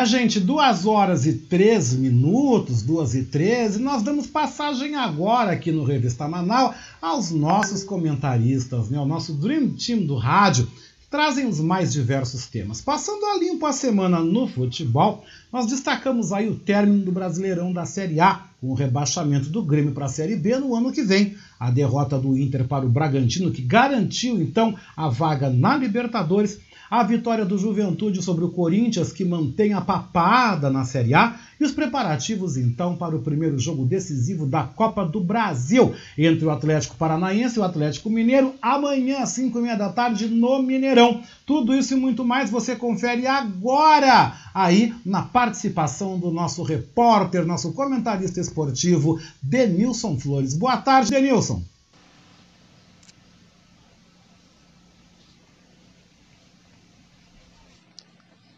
É, 0.00 0.04
gente, 0.06 0.40
2 0.40 0.86
horas 0.86 1.26
e 1.26 1.34
13 1.34 1.98
minutos, 1.98 2.80
2 2.80 3.16
e 3.16 3.22
13, 3.24 3.82
nós 3.82 4.02
damos 4.02 4.26
passagem 4.26 4.94
agora 4.96 5.52
aqui 5.52 5.70
no 5.70 5.84
Revista 5.84 6.26
Manaus 6.26 6.74
aos 7.02 7.30
nossos 7.30 7.84
comentaristas, 7.84 8.88
né, 8.88 8.98
o 8.98 9.04
nosso 9.04 9.34
Dream 9.34 9.68
Team 9.74 10.06
do 10.06 10.16
rádio, 10.16 10.66
que 10.66 11.10
trazem 11.10 11.46
os 11.46 11.60
mais 11.60 11.92
diversos 11.92 12.46
temas. 12.46 12.80
Passando 12.80 13.26
a 13.26 13.38
limpo 13.38 13.66
a 13.66 13.74
semana 13.74 14.20
no 14.20 14.48
futebol, 14.48 15.22
nós 15.52 15.66
destacamos 15.66 16.32
aí 16.32 16.48
o 16.48 16.54
término 16.54 17.04
do 17.04 17.12
Brasileirão 17.12 17.70
da 17.70 17.84
Série 17.84 18.20
A, 18.20 18.46
com 18.58 18.68
o 18.68 18.74
rebaixamento 18.74 19.50
do 19.50 19.62
Grêmio 19.62 19.92
para 19.92 20.06
a 20.06 20.08
Série 20.08 20.36
B 20.36 20.56
no 20.56 20.74
ano 20.74 20.92
que 20.92 21.02
vem, 21.02 21.34
a 21.58 21.70
derrota 21.70 22.18
do 22.18 22.38
Inter 22.38 22.66
para 22.66 22.86
o 22.86 22.88
Bragantino, 22.88 23.50
que 23.50 23.60
garantiu 23.60 24.40
então 24.40 24.74
a 24.96 25.10
vaga 25.10 25.50
na 25.50 25.76
Libertadores, 25.76 26.58
a 26.90 27.04
vitória 27.04 27.44
do 27.44 27.56
Juventude 27.56 28.20
sobre 28.20 28.44
o 28.44 28.50
Corinthians, 28.50 29.12
que 29.12 29.24
mantém 29.24 29.72
a 29.72 29.80
papada 29.80 30.68
na 30.68 30.84
Série 30.84 31.14
A, 31.14 31.38
e 31.60 31.64
os 31.64 31.70
preparativos 31.70 32.56
então 32.56 32.96
para 32.96 33.14
o 33.14 33.22
primeiro 33.22 33.58
jogo 33.58 33.84
decisivo 33.84 34.44
da 34.44 34.64
Copa 34.64 35.04
do 35.04 35.20
Brasil 35.20 35.94
entre 36.18 36.44
o 36.44 36.50
Atlético 36.50 36.96
Paranaense 36.96 37.58
e 37.58 37.60
o 37.60 37.64
Atlético 37.64 38.10
Mineiro, 38.10 38.54
amanhã 38.60 39.20
às 39.20 39.28
5 39.30 39.58
e 39.58 39.62
meia 39.62 39.76
da 39.76 39.90
tarde 39.90 40.26
no 40.26 40.60
Mineirão. 40.62 41.22
Tudo 41.46 41.74
isso 41.74 41.94
e 41.94 41.96
muito 41.96 42.24
mais 42.24 42.50
você 42.50 42.74
confere 42.74 43.26
agora, 43.26 44.34
aí 44.52 44.92
na 45.04 45.22
participação 45.22 46.18
do 46.18 46.30
nosso 46.30 46.62
repórter, 46.62 47.46
nosso 47.46 47.72
comentarista 47.72 48.40
esportivo, 48.40 49.20
Denilson 49.40 50.18
Flores. 50.18 50.54
Boa 50.54 50.78
tarde, 50.78 51.10
Denilson. 51.10 51.62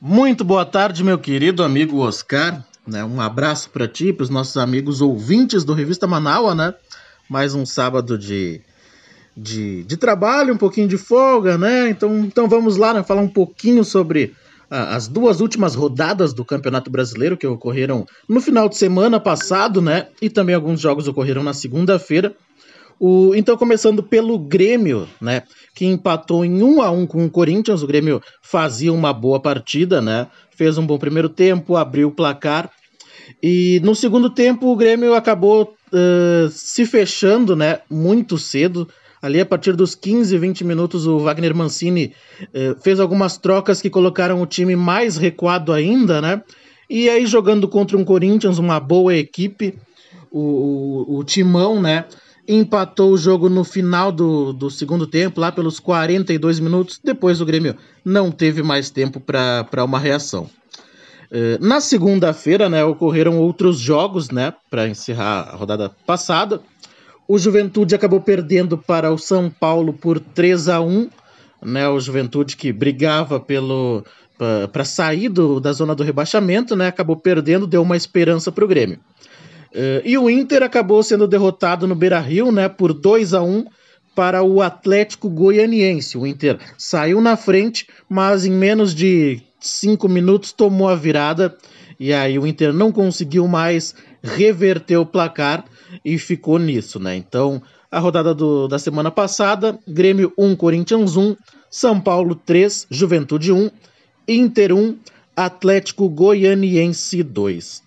Muito 0.05 0.43
boa 0.43 0.65
tarde, 0.65 1.05
meu 1.05 1.17
querido 1.17 1.63
amigo 1.63 1.99
Oscar. 1.99 2.61
Né? 2.85 3.05
Um 3.05 3.21
abraço 3.21 3.71
para 3.71 3.87
ti, 3.87 4.13
para 4.13 4.25
os 4.25 4.31
nossos 4.31 4.57
amigos 4.57 5.01
ouvintes 5.01 5.63
do 5.63 5.73
Revista 5.73 6.09
Manaua, 6.09 6.57
né? 6.57 6.75
Mais 7.29 7.55
um 7.55 7.65
sábado 7.65 8.19
de, 8.19 8.61
de, 9.37 9.85
de, 9.85 9.97
trabalho, 9.97 10.55
um 10.55 10.57
pouquinho 10.57 10.89
de 10.89 10.99
folga, 10.99 11.57
né? 11.57 11.89
Então, 11.89 12.19
então 12.19 12.49
vamos 12.49 12.77
lá, 12.77 12.93
né? 12.93 13.05
Falar 13.05 13.21
um 13.21 13.29
pouquinho 13.29 13.85
sobre 13.85 14.35
ah, 14.69 14.97
as 14.97 15.07
duas 15.07 15.41
últimas 15.41 15.77
rodadas 15.77 16.33
do 16.33 16.45
Campeonato 16.45 16.91
Brasileiro 16.91 17.37
que 17.37 17.47
ocorreram 17.47 18.05
no 18.29 18.41
final 18.41 18.69
de 18.69 18.77
semana 18.77 19.21
passado, 19.21 19.81
né? 19.81 20.09
E 20.21 20.29
também 20.29 20.57
alguns 20.57 20.81
jogos 20.81 21.07
ocorreram 21.07 21.45
na 21.45 21.55
segunda-feira. 21.55 22.35
O, 22.99 23.35
então, 23.35 23.57
começando 23.57 24.03
pelo 24.03 24.39
Grêmio, 24.39 25.09
né? 25.21 25.43
Que 25.75 25.87
empatou 25.87 26.45
em 26.45 26.63
1 26.63 26.83
a 26.83 26.91
1 26.91 27.07
com 27.07 27.25
o 27.25 27.31
Corinthians. 27.31 27.83
O 27.83 27.87
Grêmio 27.87 28.23
fazia 28.41 28.93
uma 28.93 29.13
boa 29.13 29.41
partida, 29.41 30.01
né? 30.01 30.29
Fez 30.57 30.79
um 30.79 30.87
bom 30.87 30.99
primeiro 30.99 31.29
tempo, 31.29 31.77
abriu 31.77 32.09
o 32.09 32.13
placar. 32.13 32.71
E 33.43 33.81
no 33.83 33.95
segundo 33.95 34.31
tempo, 34.31 34.67
o 34.67 34.77
Grêmio 34.77 35.15
acabou 35.15 35.75
uh, 35.93 36.49
se 36.51 36.87
fechando, 36.87 37.57
né? 37.57 37.81
Muito 37.91 38.39
cedo. 38.39 38.89
Ali, 39.21 39.41
a 39.41 39.47
partir 39.47 39.75
dos 39.77 39.95
15, 39.95 40.37
20 40.37 40.65
minutos, 40.65 41.07
o 41.07 41.21
Wagner 41.21 41.55
Mancini 41.55 42.13
fez 42.83 42.99
algumas 42.99 43.39
trocas 43.39 43.81
que 43.81 43.89
colocaram 43.89 44.43
o 44.43 44.47
time 44.47 44.75
mais 44.75 45.17
recuado 45.17 45.73
ainda, 45.73 46.21
né? 46.21 46.43
E 46.91 47.09
aí, 47.09 47.25
jogando 47.25 47.69
contra 47.69 47.97
um 47.97 48.05
Corinthians, 48.05 48.59
uma 48.59 48.81
boa 48.81 49.15
equipe, 49.15 49.79
o, 50.31 50.41
o, 50.41 51.19
o 51.19 51.25
Timão, 51.25 51.81
né? 51.81 52.05
Empatou 52.47 53.13
o 53.13 53.19
jogo 53.19 53.49
no 53.49 53.65
final 53.65 54.11
do, 54.11 54.53
do 54.53 54.71
segundo 54.71 55.07
tempo, 55.07 55.41
lá 55.41 55.53
pelos 55.53 55.79
42 55.79 56.59
minutos. 56.61 57.01
Depois 57.03 57.41
o 57.41 57.47
Grêmio 57.47 57.77
não 58.05 58.31
teve 58.31 58.63
mais 58.63 58.91
tempo 58.91 59.21
para 59.21 59.85
uma 59.85 59.99
reação. 59.99 60.49
Uh, 61.31 61.65
na 61.65 61.81
segunda-feira, 61.81 62.69
né, 62.69 62.85
ocorreram 62.85 63.39
outros 63.39 63.79
jogos, 63.79 64.31
né, 64.31 64.53
para 64.71 64.89
encerrar 64.89 65.49
a 65.51 65.57
rodada 65.57 65.89
passada. 66.07 66.61
O 67.27 67.39
Juventude 67.39 67.95
acabou 67.95 68.21
perdendo 68.21 68.77
para 68.77 69.11
o 69.11 69.17
São 69.17 69.49
Paulo 69.49 69.93
por 69.93 70.21
3 70.21 70.69
a 70.69 70.81
1, 70.81 71.09
né, 71.63 71.89
o 71.89 71.99
Juventude 71.99 72.57
que 72.57 72.73
brigava 72.73 73.41
pelo 73.41 74.05
para 74.73 74.85
sair 74.85 75.29
do, 75.29 75.61
da 75.61 75.73
zona 75.73 75.95
do 75.95 76.03
rebaixamento, 76.03 76.75
né, 76.75 76.89
acabou 76.89 77.15
perdendo, 77.15 77.65
deu 77.65 77.81
uma 77.81 77.97
esperança 77.97 78.51
para 78.51 78.65
o 78.65 78.69
Grêmio. 78.69 78.99
Uh, 79.75 80.05
e 80.05 80.19
o 80.19 80.29
Inter 80.29 80.63
acabou 80.63 81.03
sendo 81.03 81.27
derrotado 81.27 81.87
no 81.87 81.95
Beira 81.95 82.21
Rio 82.21 82.53
né, 82.53 82.69
por 82.69 82.93
2 82.93 83.33
a 83.33 83.43
1 83.43 83.65
para 84.15 84.43
o 84.43 84.61
Atlético 84.61 85.31
Goianiense. 85.31 86.19
O 86.19 86.27
Inter 86.27 86.59
saiu 86.77 87.21
na 87.21 87.37
frente, 87.37 87.87
mas 88.09 88.45
em 88.45 88.51
menos 88.51 88.95
de 88.95 89.41
cinco 89.59 90.09
minutos 90.09 90.53
tomou 90.53 90.89
a 90.89 90.95
virada. 90.95 91.57
E 91.99 92.13
aí 92.13 92.39
o 92.39 92.47
Inter 92.47 92.73
não 92.73 92.93
conseguiu 92.93 93.49
mais 93.49 93.95
reverter 94.23 94.97
o 94.97 95.07
placar 95.07 95.65
e 96.05 96.19
ficou 96.19 96.59
nisso, 96.59 96.99
né? 96.99 97.17
Então, 97.17 97.63
a 97.91 97.99
rodada 97.99 98.35
do, 98.35 98.69
da 98.69 98.79
semana 98.79 99.11
passada, 99.11 99.79
Grêmio 99.87 100.33
1, 100.37 100.57
Corinthians 100.57 101.17
1, 101.17 101.37
São 101.71 102.01
Paulo 102.01 102.35
3, 102.35 102.87
Juventude 102.91 103.53
1, 103.53 103.71
Inter 104.29 104.73
1, 104.75 104.97
Atlético 105.37 106.09
Goianiense 106.09 107.23
2. 107.23 107.83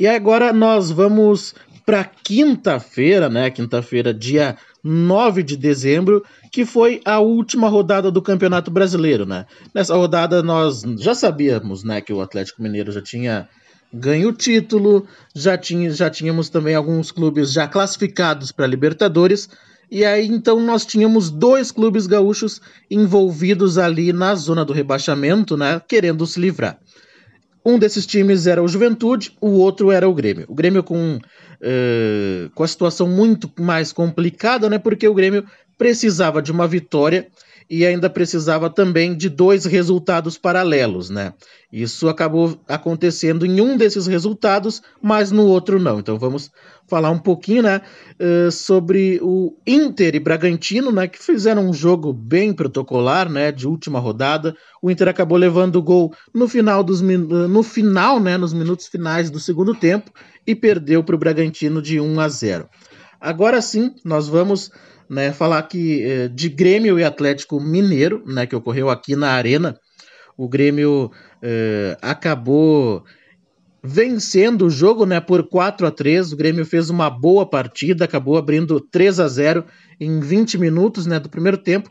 E 0.00 0.06
agora 0.06 0.50
nós 0.50 0.90
vamos 0.90 1.54
para 1.84 2.02
quinta-feira, 2.04 3.28
né? 3.28 3.50
Quinta-feira, 3.50 4.14
dia 4.14 4.56
9 4.82 5.42
de 5.42 5.58
dezembro, 5.58 6.24
que 6.50 6.64
foi 6.64 7.02
a 7.04 7.18
última 7.18 7.68
rodada 7.68 8.10
do 8.10 8.22
Campeonato 8.22 8.70
Brasileiro, 8.70 9.26
né? 9.26 9.44
Nessa 9.74 9.94
rodada 9.94 10.42
nós 10.42 10.84
já 10.96 11.14
sabíamos, 11.14 11.84
né, 11.84 12.00
que 12.00 12.14
o 12.14 12.22
Atlético 12.22 12.62
Mineiro 12.62 12.90
já 12.90 13.02
tinha 13.02 13.46
ganho 13.92 14.30
o 14.30 14.32
título, 14.32 15.06
já, 15.34 15.58
tinha, 15.58 15.90
já 15.90 16.08
tínhamos 16.08 16.48
também 16.48 16.74
alguns 16.74 17.12
clubes 17.12 17.52
já 17.52 17.68
classificados 17.68 18.50
para 18.50 18.66
Libertadores, 18.66 19.50
e 19.90 20.02
aí 20.02 20.26
então 20.28 20.58
nós 20.60 20.86
tínhamos 20.86 21.28
dois 21.28 21.70
clubes 21.70 22.06
gaúchos 22.06 22.58
envolvidos 22.90 23.76
ali 23.76 24.14
na 24.14 24.34
zona 24.34 24.64
do 24.64 24.72
rebaixamento, 24.72 25.58
né, 25.58 25.78
querendo 25.86 26.26
se 26.26 26.40
livrar. 26.40 26.78
Um 27.64 27.78
desses 27.78 28.06
times 28.06 28.46
era 28.46 28.62
o 28.62 28.68
Juventude, 28.68 29.36
o 29.40 29.50
outro 29.50 29.90
era 29.90 30.08
o 30.08 30.14
Grêmio. 30.14 30.46
O 30.48 30.54
Grêmio 30.54 30.82
com, 30.82 31.16
uh, 31.16 32.50
com 32.54 32.62
a 32.62 32.68
situação 32.68 33.06
muito 33.06 33.50
mais 33.58 33.92
complicada, 33.92 34.68
né? 34.70 34.78
Porque 34.78 35.06
o 35.06 35.14
Grêmio 35.14 35.44
precisava 35.76 36.40
de 36.40 36.50
uma 36.50 36.66
vitória 36.66 37.28
e 37.70 37.86
ainda 37.86 38.10
precisava 38.10 38.68
também 38.68 39.16
de 39.16 39.28
dois 39.28 39.64
resultados 39.64 40.36
paralelos, 40.36 41.08
né? 41.08 41.32
Isso 41.72 42.08
acabou 42.08 42.60
acontecendo 42.66 43.46
em 43.46 43.60
um 43.60 43.76
desses 43.76 44.08
resultados, 44.08 44.82
mas 45.00 45.30
no 45.30 45.46
outro 45.46 45.78
não. 45.78 46.00
Então 46.00 46.18
vamos 46.18 46.50
falar 46.88 47.10
um 47.10 47.18
pouquinho, 47.18 47.62
né, 47.62 47.80
uh, 48.18 48.50
sobre 48.50 49.20
o 49.22 49.56
Inter 49.64 50.16
e 50.16 50.18
Bragantino, 50.18 50.90
né, 50.90 51.06
que 51.06 51.22
fizeram 51.22 51.68
um 51.68 51.72
jogo 51.72 52.12
bem 52.12 52.52
protocolar, 52.52 53.30
né, 53.30 53.52
de 53.52 53.68
última 53.68 54.00
rodada. 54.00 54.56
O 54.82 54.90
Inter 54.90 55.06
acabou 55.06 55.38
levando 55.38 55.76
o 55.76 55.82
gol 55.82 56.12
no 56.34 56.48
final 56.48 56.82
dos 56.82 57.00
no 57.00 57.62
final, 57.62 58.18
né, 58.18 58.36
nos 58.36 58.52
minutos 58.52 58.88
finais 58.88 59.30
do 59.30 59.38
segundo 59.38 59.72
tempo 59.72 60.10
e 60.44 60.56
perdeu 60.56 61.04
para 61.04 61.14
o 61.14 61.18
Bragantino 61.18 61.80
de 61.80 62.00
1 62.00 62.18
a 62.18 62.28
0. 62.28 62.68
Agora 63.20 63.62
sim, 63.62 63.94
nós 64.04 64.26
vamos 64.26 64.72
né, 65.10 65.32
falar 65.32 65.58
aqui 65.58 66.02
eh, 66.04 66.28
de 66.28 66.48
Grêmio 66.48 66.96
e 66.96 67.02
Atlético 67.02 67.60
Mineiro, 67.60 68.22
né, 68.24 68.46
que 68.46 68.54
ocorreu 68.54 68.88
aqui 68.88 69.16
na 69.16 69.32
Arena. 69.32 69.76
O 70.38 70.48
Grêmio 70.48 71.10
eh, 71.42 71.98
acabou 72.00 73.02
vencendo 73.82 74.66
o 74.66 74.70
jogo 74.70 75.04
né, 75.04 75.20
por 75.20 75.48
4 75.48 75.86
a 75.86 75.90
3 75.90 76.32
O 76.32 76.36
Grêmio 76.36 76.64
fez 76.64 76.90
uma 76.90 77.10
boa 77.10 77.48
partida, 77.48 78.04
acabou 78.04 78.36
abrindo 78.36 78.78
3 78.78 79.18
a 79.18 79.26
0 79.26 79.64
em 79.98 80.20
20 80.20 80.58
minutos 80.58 81.06
né, 81.06 81.18
do 81.18 81.28
primeiro 81.28 81.58
tempo. 81.58 81.90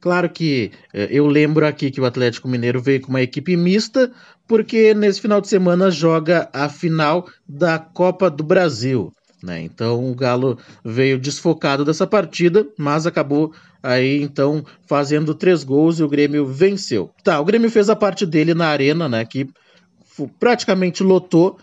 Claro 0.00 0.30
que 0.30 0.70
eh, 0.92 1.08
eu 1.10 1.26
lembro 1.26 1.66
aqui 1.66 1.90
que 1.90 2.00
o 2.00 2.06
Atlético 2.06 2.48
Mineiro 2.48 2.80
veio 2.80 3.02
com 3.02 3.08
uma 3.08 3.22
equipe 3.22 3.56
mista, 3.58 4.10
porque 4.48 4.94
nesse 4.94 5.20
final 5.20 5.40
de 5.40 5.48
semana 5.48 5.90
joga 5.90 6.48
a 6.52 6.68
final 6.70 7.28
da 7.46 7.78
Copa 7.78 8.30
do 8.30 8.42
Brasil. 8.42 9.12
Né? 9.44 9.62
Então 9.62 10.10
o 10.10 10.14
Galo 10.14 10.58
veio 10.82 11.18
desfocado 11.18 11.84
dessa 11.84 12.06
partida, 12.06 12.66
mas 12.78 13.06
acabou 13.06 13.52
aí 13.82 14.22
então 14.22 14.64
fazendo 14.86 15.34
três 15.34 15.62
gols 15.62 15.98
e 15.98 16.02
o 16.02 16.08
Grêmio 16.08 16.46
venceu. 16.46 17.10
Tá, 17.22 17.38
o 17.38 17.44
Grêmio 17.44 17.70
fez 17.70 17.90
a 17.90 17.94
parte 17.94 18.24
dele 18.24 18.54
na 18.54 18.68
arena, 18.68 19.06
né? 19.06 19.22
Que 19.26 19.46
praticamente 20.40 21.02
lotou 21.02 21.58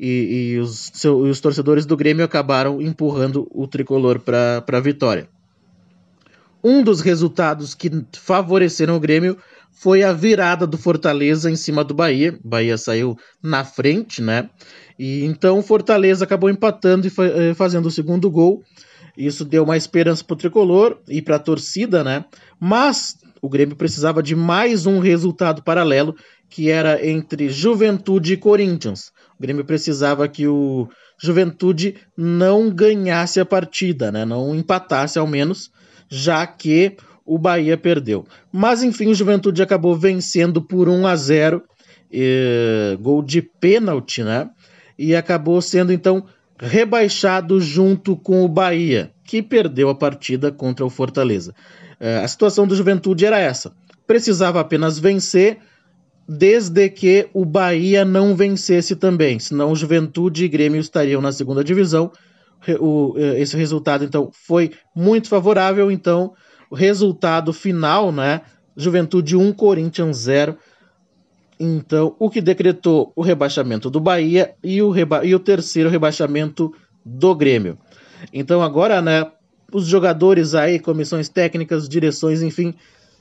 e, 0.00 0.54
e 0.54 0.58
os, 0.58 0.90
seu, 0.94 1.18
os 1.18 1.38
torcedores 1.38 1.84
do 1.84 1.96
Grêmio 1.96 2.24
acabaram 2.24 2.80
empurrando 2.80 3.46
o 3.50 3.66
tricolor 3.66 4.18
para 4.18 4.64
a 4.66 4.80
vitória. 4.80 5.28
Um 6.64 6.82
dos 6.82 7.02
resultados 7.02 7.74
que 7.74 7.90
favoreceram 8.14 8.96
o 8.96 9.00
Grêmio 9.00 9.36
foi 9.70 10.02
a 10.02 10.12
virada 10.12 10.66
do 10.66 10.78
Fortaleza 10.78 11.50
em 11.50 11.56
cima 11.56 11.84
do 11.84 11.92
Bahia. 11.92 12.38
Bahia 12.42 12.78
saiu 12.78 13.14
na 13.42 13.62
frente, 13.62 14.22
né? 14.22 14.48
E 14.98 15.24
então 15.24 15.58
o 15.58 15.62
Fortaleza 15.62 16.24
acabou 16.24 16.48
empatando 16.48 17.06
e 17.06 17.12
eh, 17.18 17.54
fazendo 17.54 17.86
o 17.86 17.90
segundo 17.90 18.30
gol. 18.30 18.62
Isso 19.16 19.44
deu 19.44 19.64
uma 19.64 19.76
esperança 19.76 20.22
para 20.22 20.34
o 20.34 20.38
tricolor 20.38 20.98
e 21.08 21.22
para 21.22 21.36
a 21.36 21.40
torcida, 21.40 22.04
né? 22.04 22.24
Mas 22.60 23.16
o 23.40 23.48
Grêmio 23.48 23.76
precisava 23.76 24.22
de 24.22 24.34
mais 24.34 24.86
um 24.86 24.98
resultado 24.98 25.62
paralelo, 25.62 26.14
que 26.48 26.70
era 26.70 27.06
entre 27.06 27.48
Juventude 27.48 28.34
e 28.34 28.36
Corinthians. 28.36 29.12
O 29.38 29.42
Grêmio 29.42 29.64
precisava 29.64 30.28
que 30.28 30.46
o 30.46 30.88
Juventude 31.20 31.96
não 32.16 32.70
ganhasse 32.70 33.40
a 33.40 33.44
partida, 33.44 34.12
né? 34.12 34.24
Não 34.24 34.54
empatasse 34.54 35.18
ao 35.18 35.26
menos, 35.26 35.70
já 36.08 36.46
que 36.46 36.96
o 37.24 37.38
Bahia 37.38 37.76
perdeu. 37.76 38.26
Mas 38.52 38.82
enfim, 38.82 39.08
o 39.08 39.14
Juventude 39.14 39.62
acabou 39.62 39.96
vencendo 39.96 40.62
por 40.62 40.88
1 40.88 41.06
a 41.06 41.16
0, 41.16 41.62
eh, 42.12 42.96
gol 43.00 43.22
de 43.22 43.42
pênalti, 43.42 44.22
né? 44.22 44.48
E 44.98 45.14
acabou 45.14 45.60
sendo 45.60 45.92
então 45.92 46.24
rebaixado 46.58 47.60
junto 47.60 48.16
com 48.16 48.44
o 48.44 48.48
Bahia, 48.48 49.10
que 49.24 49.42
perdeu 49.42 49.88
a 49.88 49.94
partida 49.94 50.50
contra 50.50 50.84
o 50.84 50.90
Fortaleza. 50.90 51.54
É, 52.00 52.18
a 52.18 52.28
situação 52.28 52.66
do 52.66 52.76
Juventude 52.76 53.24
era 53.24 53.38
essa: 53.38 53.72
precisava 54.06 54.60
apenas 54.60 54.98
vencer, 54.98 55.58
desde 56.28 56.88
que 56.88 57.28
o 57.32 57.44
Bahia 57.44 58.04
não 58.04 58.34
vencesse 58.34 58.96
também, 58.96 59.38
senão 59.38 59.72
o 59.72 59.76
Juventude 59.76 60.44
e 60.44 60.48
Grêmio 60.48 60.80
estariam 60.80 61.20
na 61.20 61.32
segunda 61.32 61.62
divisão. 61.62 62.10
O, 62.80 63.14
é, 63.16 63.40
esse 63.40 63.56
resultado 63.56 64.04
então 64.04 64.30
foi 64.32 64.72
muito 64.94 65.28
favorável, 65.28 65.90
então 65.90 66.32
o 66.70 66.74
resultado 66.74 67.52
final, 67.52 68.10
né? 68.10 68.40
Juventude 68.76 69.36
1, 69.36 69.52
Corinthians 69.52 70.16
0 70.18 70.56
então, 71.58 72.14
o 72.18 72.28
que 72.28 72.40
decretou 72.40 73.12
o 73.16 73.22
rebaixamento 73.22 73.88
do 73.88 73.98
Bahia 73.98 74.54
e 74.62 74.82
o, 74.82 74.90
reba 74.90 75.24
e 75.24 75.34
o 75.34 75.38
terceiro 75.38 75.88
rebaixamento 75.88 76.72
do 77.04 77.34
Grêmio. 77.34 77.78
Então, 78.32 78.62
agora, 78.62 79.00
né, 79.00 79.26
os 79.72 79.86
jogadores 79.86 80.54
aí, 80.54 80.78
comissões 80.78 81.28
técnicas, 81.28 81.88
direções, 81.88 82.42
enfim, 82.42 82.74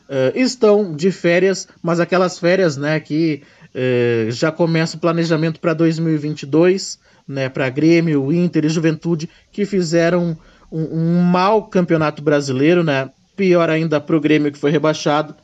uh, 0.09 0.37
estão 0.37 0.93
de 0.93 1.11
férias, 1.11 1.67
mas 1.81 1.99
aquelas 1.99 2.37
férias, 2.37 2.75
né, 2.75 2.99
que 2.99 3.41
uh, 3.73 4.31
já 4.31 4.51
começa 4.51 4.97
o 4.97 4.99
planejamento 4.99 5.59
para 5.59 5.73
2022, 5.73 6.99
né, 7.27 7.47
para 7.47 7.69
Grêmio, 7.69 8.31
Inter 8.33 8.65
e 8.65 8.69
Juventude, 8.69 9.29
que 9.51 9.65
fizeram 9.65 10.37
um, 10.71 10.81
um 10.81 11.21
mau 11.21 11.63
campeonato 11.67 12.21
brasileiro, 12.21 12.83
né, 12.83 13.09
pior 13.35 13.69
ainda 13.69 13.99
para 13.99 14.15
o 14.15 14.21
Grêmio 14.21 14.51
que 14.51 14.57
foi 14.57 14.71
rebaixado. 14.71 15.35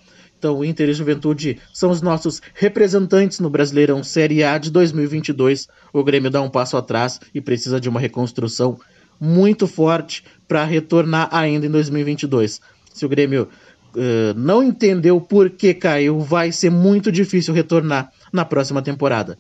Então, 0.41 0.57
o 0.57 0.65
Inter 0.65 0.89
e 0.89 0.93
Juventude 0.93 1.59
são 1.71 1.91
os 1.91 2.01
nossos 2.01 2.41
representantes 2.55 3.39
no 3.39 3.47
Brasileirão 3.47 4.03
Série 4.03 4.43
A 4.43 4.57
de 4.57 4.71
2022. 4.71 5.67
O 5.93 6.03
Grêmio 6.03 6.31
dá 6.31 6.41
um 6.41 6.49
passo 6.49 6.75
atrás 6.75 7.19
e 7.31 7.39
precisa 7.39 7.79
de 7.79 7.87
uma 7.87 7.99
reconstrução 7.99 8.79
muito 9.19 9.67
forte 9.67 10.23
para 10.47 10.63
retornar 10.63 11.29
ainda 11.31 11.67
em 11.67 11.69
2022. 11.69 12.59
Se 12.91 13.05
o 13.05 13.09
Grêmio 13.09 13.49
uh, 13.95 14.33
não 14.35 14.63
entendeu 14.63 15.21
por 15.21 15.47
que 15.51 15.75
caiu, 15.75 16.19
vai 16.19 16.51
ser 16.51 16.71
muito 16.71 17.11
difícil 17.11 17.53
retornar 17.53 18.11
na 18.33 18.43
próxima 18.43 18.81
temporada. 18.81 19.37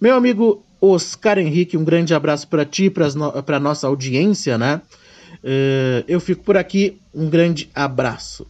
Meu 0.00 0.14
amigo 0.14 0.64
Oscar 0.80 1.36
Henrique, 1.36 1.76
um 1.76 1.82
grande 1.82 2.14
abraço 2.14 2.46
para 2.46 2.64
ti, 2.64 2.88
para 2.88 3.56
a 3.56 3.60
nossa 3.60 3.88
audiência, 3.88 4.56
né? 4.56 4.80
Uh, 5.42 6.06
eu 6.06 6.20
fico 6.20 6.44
por 6.44 6.56
aqui, 6.56 7.00
um 7.12 7.28
grande 7.28 7.68
abraço. 7.74 8.46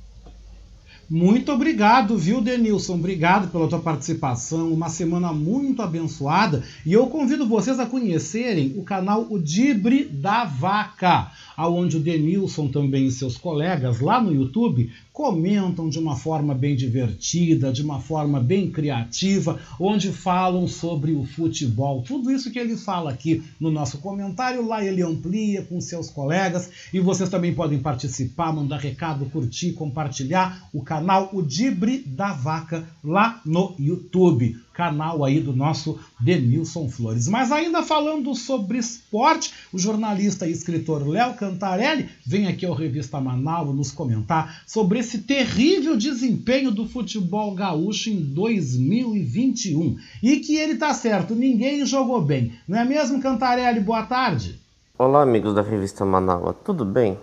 Muito 1.09 1.52
obrigado, 1.52 2.16
viu, 2.16 2.40
Denilson? 2.40 2.94
Obrigado 2.94 3.50
pela 3.50 3.68
tua 3.68 3.78
participação. 3.78 4.72
Uma 4.72 4.88
semana 4.88 5.32
muito 5.32 5.82
abençoada. 5.82 6.62
E 6.84 6.92
eu 6.92 7.07
convido 7.09 7.46
vocês 7.46 7.78
a 7.78 7.86
conhecerem 7.86 8.74
o 8.76 8.82
canal 8.82 9.26
O 9.28 9.38
Dibre 9.38 10.05
da 10.05 10.44
Vaca 10.44 11.30
aonde 11.57 11.96
o 11.96 12.00
Denilson 12.00 12.68
também 12.68 13.07
e 13.07 13.11
seus 13.11 13.36
colegas 13.36 14.00
lá 14.00 14.20
no 14.20 14.34
YouTube 14.34 14.90
comentam 15.12 15.88
de 15.88 15.98
uma 15.98 16.16
forma 16.16 16.55
bem 16.55 16.74
divertida, 16.74 17.72
de 17.72 17.82
uma 17.82 18.00
forma 18.00 18.40
bem 18.40 18.70
criativa, 18.70 19.61
onde 19.78 20.11
falam 20.11 20.66
sobre 20.66 21.12
o 21.12 21.24
futebol. 21.24 22.02
Tudo 22.02 22.30
isso 22.30 22.50
que 22.50 22.59
ele 22.59 22.76
fala 22.76 23.11
aqui 23.11 23.42
no 23.61 23.70
nosso 23.70 23.98
comentário, 23.98 24.66
lá 24.66 24.84
ele 24.84 25.02
amplia 25.02 25.62
com 25.62 25.80
seus 25.80 26.11
colegas 26.11 26.70
e 26.92 26.98
vocês 26.98 27.28
também 27.28 27.55
podem 27.55 27.78
participar, 27.78 28.52
mandar 28.52 28.78
recado, 28.78 29.26
curtir, 29.26 29.72
compartilhar 29.72 30.68
o 30.72 30.82
canal 30.82 31.30
O 31.32 31.42
Dibre 31.42 31.98
da 31.98 32.32
Vaca 32.32 32.86
lá 33.02 33.40
no 33.44 33.74
YouTube 33.78 34.57
canal 34.75 35.25
aí 35.25 35.41
do 35.41 35.55
nosso 35.55 35.99
Denilson 36.20 36.89
Flores. 36.89 37.29
Mas 37.29 37.53
ainda 37.53 37.83
falando 37.83 38.35
sobre 38.35 38.77
esporte, 38.77 39.55
o 39.72 39.79
jornalista 39.79 40.47
e 40.47 40.51
escritor 40.51 41.07
Léo 41.07 41.35
Cantarelli 41.35 42.11
vem 42.27 42.49
aqui 42.49 42.66
ao 42.66 42.75
Revista 42.75 43.20
Manaus 43.20 43.75
nos 43.75 43.93
comentar 43.93 44.62
sobre 44.66 44.99
esse 44.99 45.18
terrível 45.18 45.97
desempenho 45.97 46.72
do 46.72 46.87
futebol 46.87 47.55
gaúcho 47.55 48.11
em 48.11 48.20
2021. 48.20 49.97
E 50.22 50.41
que 50.41 50.57
ele 50.57 50.75
tá 50.75 50.93
certo, 50.93 51.35
ninguém 51.35 51.87
jogou 51.87 52.20
bem. 52.20 52.53
Não 52.66 52.79
é 52.79 52.85
mesmo, 52.85 53.22
Cantarelli? 53.22 53.81
Boa 53.81 54.03
tarde. 54.03 54.61
Olá, 54.99 55.22
amigos 55.22 55.55
da 55.55 55.62
Revista 55.62 56.05
Manaus, 56.05 56.57
tudo 56.64 56.85
bem? 56.85 57.16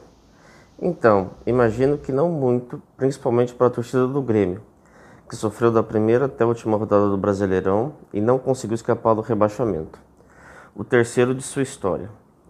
Então, 0.82 1.32
imagino 1.46 1.98
que 1.98 2.12
não 2.12 2.32
muito, 2.32 2.82
principalmente 2.98 3.54
para 3.54 3.68
a 3.68 3.70
torcida 3.70 4.08
do 4.08 4.22
Grêmio 4.22 4.71
que 5.32 5.38
sofreu 5.38 5.72
da 5.72 5.82
primeira 5.82 6.26
até 6.26 6.44
a 6.44 6.48
última 6.48 6.76
rodada 6.76 7.08
do 7.08 7.16
Brasileirão 7.16 7.94
e 8.12 8.20
não 8.20 8.38
conseguiu 8.38 8.76
escapar 8.76 9.14
do 9.14 9.22
rebaixamento. 9.22 9.98
O 10.76 10.84
terceiro 10.84 11.34
de 11.34 11.42
sua 11.42 11.62
história. 11.62 12.10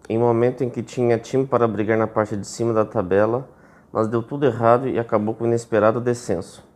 Em 0.10 0.18
um 0.18 0.22
momento 0.22 0.64
em 0.64 0.70
que 0.72 0.82
tinha 0.82 1.20
time 1.20 1.46
para 1.46 1.68
brigar 1.68 1.96
na 1.96 2.08
parte 2.08 2.36
de 2.36 2.48
cima 2.48 2.74
da 2.74 2.84
tabela, 2.84 3.48
mas 3.94 4.08
deu 4.08 4.24
tudo 4.24 4.48
errado 4.48 4.88
e 4.88 4.98
acabou 4.98 5.36
com 5.36 5.44
o 5.44 5.48
inesperado 5.48 6.02
descenso. 6.02 6.68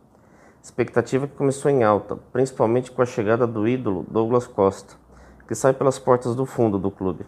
Expectativa 0.62 1.26
que 1.26 1.34
começou 1.34 1.72
em 1.72 1.82
alta, 1.82 2.16
principalmente 2.32 2.92
com 2.92 3.02
a 3.02 3.06
chegada 3.06 3.44
do 3.44 3.66
ídolo 3.66 4.06
Douglas 4.08 4.46
Costa, 4.46 4.94
que 5.48 5.56
sai 5.56 5.72
pelas 5.72 5.98
portas 5.98 6.36
do 6.36 6.46
fundo 6.46 6.78
do 6.78 6.88
clube. 6.88 7.26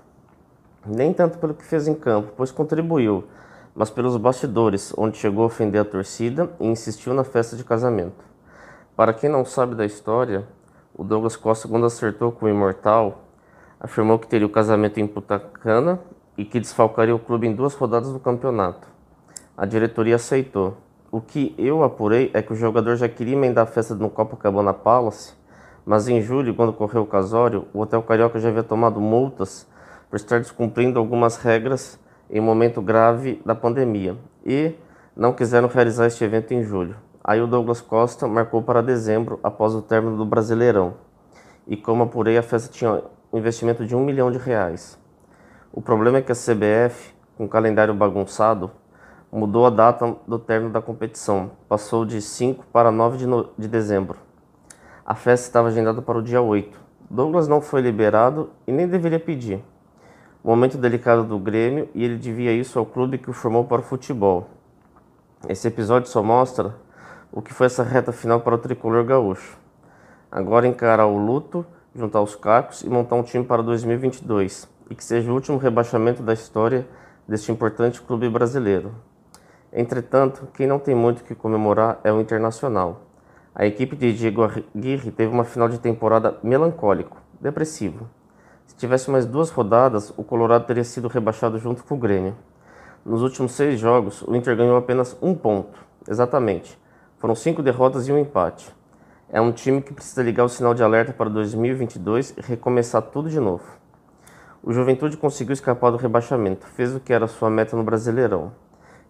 Nem 0.86 1.12
tanto 1.12 1.38
pelo 1.38 1.52
que 1.52 1.64
fez 1.64 1.88
em 1.88 1.94
campo, 1.94 2.32
pois 2.36 2.52
contribuiu, 2.52 3.24
mas 3.74 3.90
pelos 3.90 4.16
bastidores, 4.16 4.94
onde 4.96 5.18
chegou 5.18 5.42
a 5.42 5.46
ofender 5.48 5.80
a 5.80 5.84
torcida 5.84 6.48
e 6.60 6.68
insistiu 6.68 7.12
na 7.12 7.24
festa 7.24 7.56
de 7.56 7.64
casamento. 7.64 8.27
Para 8.98 9.12
quem 9.12 9.30
não 9.30 9.44
sabe 9.44 9.76
da 9.76 9.86
história, 9.86 10.44
O 10.92 11.04
Douglas 11.04 11.36
Costa, 11.36 11.68
quando 11.68 11.86
acertou 11.86 12.32
com 12.32 12.46
o 12.46 12.48
Imortal, 12.48 13.26
afirmou 13.78 14.18
que 14.18 14.26
teria 14.26 14.44
o 14.44 14.50
casamento 14.50 14.98
em 14.98 15.06
Putacana 15.06 16.00
e 16.36 16.44
que 16.44 16.58
desfalcaria 16.58 17.14
o 17.14 17.18
clube 17.20 17.46
em 17.46 17.54
duas 17.54 17.74
rodadas 17.74 18.12
do 18.12 18.18
campeonato. 18.18 18.88
A 19.56 19.64
diretoria 19.64 20.16
aceitou. 20.16 20.78
O 21.12 21.20
que 21.20 21.54
eu 21.56 21.84
apurei 21.84 22.32
é 22.34 22.42
que 22.42 22.52
o 22.52 22.56
jogador 22.56 22.96
já 22.96 23.08
queria 23.08 23.34
emendar 23.34 23.62
a 23.62 23.70
festa 23.70 23.94
no 23.94 24.10
Copacabana 24.10 24.74
Palace, 24.74 25.32
mas 25.86 26.08
em 26.08 26.20
julho, 26.20 26.52
quando 26.52 26.72
correu 26.72 27.02
o 27.02 27.06
casório, 27.06 27.68
o 27.72 27.78
Hotel 27.78 28.02
Carioca 28.02 28.40
já 28.40 28.48
havia 28.48 28.64
tomado 28.64 29.00
multas 29.00 29.64
por 30.10 30.16
estar 30.16 30.40
descumprindo 30.40 30.98
algumas 30.98 31.36
regras 31.36 32.00
em 32.28 32.40
momento 32.40 32.82
grave 32.82 33.40
da 33.46 33.54
pandemia 33.54 34.16
e 34.44 34.74
não 35.16 35.32
quiseram 35.32 35.68
realizar 35.68 36.08
este 36.08 36.24
evento 36.24 36.52
em 36.52 36.64
julho. 36.64 36.96
Aí 37.28 37.42
o 37.42 37.46
Douglas 37.46 37.82
Costa 37.82 38.26
marcou 38.26 38.62
para 38.62 38.82
dezembro, 38.82 39.38
após 39.42 39.74
o 39.74 39.82
término 39.82 40.16
do 40.16 40.24
Brasileirão. 40.24 40.94
E 41.66 41.76
como 41.76 42.04
apurei, 42.04 42.38
a 42.38 42.42
festa 42.42 42.72
tinha 42.72 43.02
um 43.30 43.36
investimento 43.36 43.84
de 43.84 43.94
um 43.94 44.02
milhão 44.02 44.30
de 44.30 44.38
reais. 44.38 44.98
O 45.70 45.82
problema 45.82 46.16
é 46.16 46.22
que 46.22 46.32
a 46.32 46.34
CBF, 46.34 47.14
com 47.36 47.44
o 47.44 47.48
calendário 47.48 47.92
bagunçado, 47.92 48.70
mudou 49.30 49.66
a 49.66 49.68
data 49.68 50.16
do 50.26 50.38
término 50.38 50.72
da 50.72 50.80
competição. 50.80 51.50
Passou 51.68 52.06
de 52.06 52.22
5 52.22 52.64
para 52.72 52.90
9 52.90 53.18
de, 53.18 53.26
no... 53.26 53.50
de 53.58 53.68
dezembro. 53.68 54.16
A 55.04 55.14
festa 55.14 55.48
estava 55.48 55.68
agendada 55.68 56.00
para 56.00 56.16
o 56.16 56.22
dia 56.22 56.40
8. 56.40 56.80
Douglas 57.10 57.46
não 57.46 57.60
foi 57.60 57.82
liberado 57.82 58.48
e 58.66 58.72
nem 58.72 58.88
deveria 58.88 59.20
pedir. 59.20 59.62
Momento 60.42 60.78
delicado 60.78 61.24
do 61.24 61.38
Grêmio 61.38 61.90
e 61.94 62.02
ele 62.02 62.16
devia 62.16 62.52
isso 62.52 62.78
ao 62.78 62.86
clube 62.86 63.18
que 63.18 63.28
o 63.28 63.34
formou 63.34 63.64
para 63.64 63.82
o 63.82 63.84
futebol. 63.84 64.48
Esse 65.46 65.68
episódio 65.68 66.08
só 66.08 66.22
mostra 66.22 66.87
o 67.32 67.42
que 67.42 67.52
foi 67.52 67.66
essa 67.66 67.82
reta 67.82 68.12
final 68.12 68.40
para 68.40 68.54
o 68.54 68.58
tricolor 68.58 69.04
gaúcho. 69.04 69.58
Agora 70.30 70.66
encarar 70.66 71.06
o 71.06 71.18
luto, 71.18 71.64
juntar 71.94 72.20
os 72.20 72.34
cacos 72.34 72.82
e 72.82 72.88
montar 72.88 73.16
um 73.16 73.22
time 73.22 73.44
para 73.44 73.62
2022 73.62 74.68
e 74.90 74.94
que 74.94 75.04
seja 75.04 75.30
o 75.30 75.34
último 75.34 75.58
rebaixamento 75.58 76.22
da 76.22 76.32
história 76.32 76.86
deste 77.26 77.52
importante 77.52 78.00
clube 78.00 78.28
brasileiro. 78.28 78.94
Entretanto, 79.72 80.48
quem 80.54 80.66
não 80.66 80.78
tem 80.78 80.94
muito 80.94 81.22
que 81.22 81.34
comemorar 81.34 82.00
é 82.02 82.10
o 82.10 82.20
Internacional. 82.20 83.02
A 83.54 83.66
equipe 83.66 83.96
de 83.96 84.14
Diego 84.14 84.42
Aguirre 84.44 85.10
teve 85.10 85.32
uma 85.32 85.44
final 85.44 85.68
de 85.68 85.78
temporada 85.78 86.38
melancólico, 86.42 87.18
depressivo. 87.40 88.08
Se 88.66 88.76
tivesse 88.76 89.10
mais 89.10 89.26
duas 89.26 89.50
rodadas, 89.50 90.12
o 90.16 90.24
Colorado 90.24 90.66
teria 90.66 90.84
sido 90.84 91.08
rebaixado 91.08 91.58
junto 91.58 91.84
com 91.84 91.94
o 91.94 91.98
Grêmio. 91.98 92.36
Nos 93.04 93.22
últimos 93.22 93.52
seis 93.52 93.78
jogos, 93.80 94.22
o 94.22 94.34
Inter 94.34 94.56
ganhou 94.56 94.76
apenas 94.76 95.16
um 95.20 95.34
ponto, 95.34 95.78
exatamente. 96.08 96.78
Foram 97.18 97.34
cinco 97.34 97.64
derrotas 97.64 98.06
e 98.06 98.12
um 98.12 98.18
empate. 98.18 98.72
É 99.28 99.40
um 99.40 99.50
time 99.50 99.82
que 99.82 99.92
precisa 99.92 100.22
ligar 100.22 100.44
o 100.44 100.48
sinal 100.48 100.72
de 100.72 100.84
alerta 100.84 101.12
para 101.12 101.28
2022 101.28 102.34
e 102.38 102.40
recomeçar 102.40 103.02
tudo 103.02 103.28
de 103.28 103.40
novo. 103.40 103.64
O 104.62 104.72
Juventude 104.72 105.16
conseguiu 105.16 105.52
escapar 105.52 105.90
do 105.90 105.96
rebaixamento, 105.96 106.64
fez 106.68 106.94
o 106.94 107.00
que 107.00 107.12
era 107.12 107.26
sua 107.26 107.50
meta 107.50 107.76
no 107.76 107.82
Brasileirão, 107.82 108.52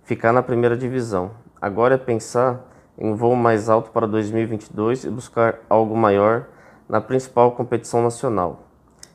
ficar 0.05 0.33
na 0.33 0.43
primeira 0.43 0.75
divisão. 0.75 1.33
Agora 1.61 1.97
é 1.97 1.99
pensar 1.99 2.65
em 2.97 3.11
um 3.11 3.15
voo 3.15 3.37
mais 3.37 3.69
alto 3.69 3.91
para 3.91 4.07
2022 4.07 5.05
e 5.05 5.11
buscar 5.11 5.59
algo 5.69 5.95
maior 5.95 6.47
na 6.89 7.03
principal 7.03 7.53
competição 7.53 8.03
nacional. 8.03 8.63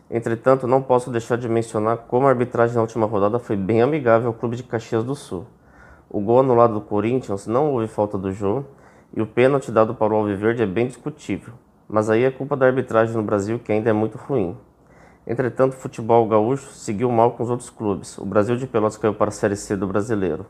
Entretanto, 0.07 0.67
não 0.67 0.83
posso 0.83 1.09
deixar 1.09 1.39
de 1.39 1.49
mencionar 1.49 1.97
como 1.97 2.27
a 2.27 2.29
arbitragem 2.29 2.75
na 2.75 2.81
última 2.81 3.07
rodada 3.07 3.39
foi 3.39 3.55
bem 3.55 3.81
amigável 3.81 4.27
ao 4.27 4.35
clube 4.35 4.55
de 4.55 4.61
Caxias 4.61 5.03
do 5.03 5.15
Sul. 5.15 5.47
O 6.07 6.19
gol 6.21 6.41
anulado 6.41 6.75
do 6.75 6.81
Corinthians 6.81 7.47
não 7.47 7.71
houve 7.71 7.87
falta 7.87 8.19
do 8.19 8.31
jogo 8.31 8.67
e 9.13 9.21
o 9.21 9.27
pênalti 9.27 9.71
dado 9.71 9.93
para 9.93 10.13
o 10.13 10.15
Alviverde 10.15 10.63
é 10.63 10.65
bem 10.65 10.87
discutível, 10.87 11.53
mas 11.87 12.09
aí 12.09 12.23
é 12.23 12.31
culpa 12.31 12.57
da 12.57 12.65
arbitragem 12.65 13.15
no 13.15 13.23
Brasil 13.23 13.59
que 13.59 13.71
ainda 13.71 13.89
é 13.89 13.93
muito 13.93 14.17
ruim. 14.17 14.57
Entretanto, 15.25 15.73
o 15.73 15.77
futebol 15.77 16.27
gaúcho 16.27 16.71
seguiu 16.71 17.09
mal 17.09 17.31
com 17.31 17.43
os 17.43 17.49
outros 17.49 17.69
clubes. 17.69 18.17
O 18.17 18.25
Brasil 18.25 18.57
de 18.57 18.67
Pelotas 18.67 18.97
caiu 18.97 19.13
para 19.13 19.29
a 19.29 19.31
Série 19.31 19.55
C 19.55 19.75
do 19.75 19.87
Brasileiro. 19.87 20.45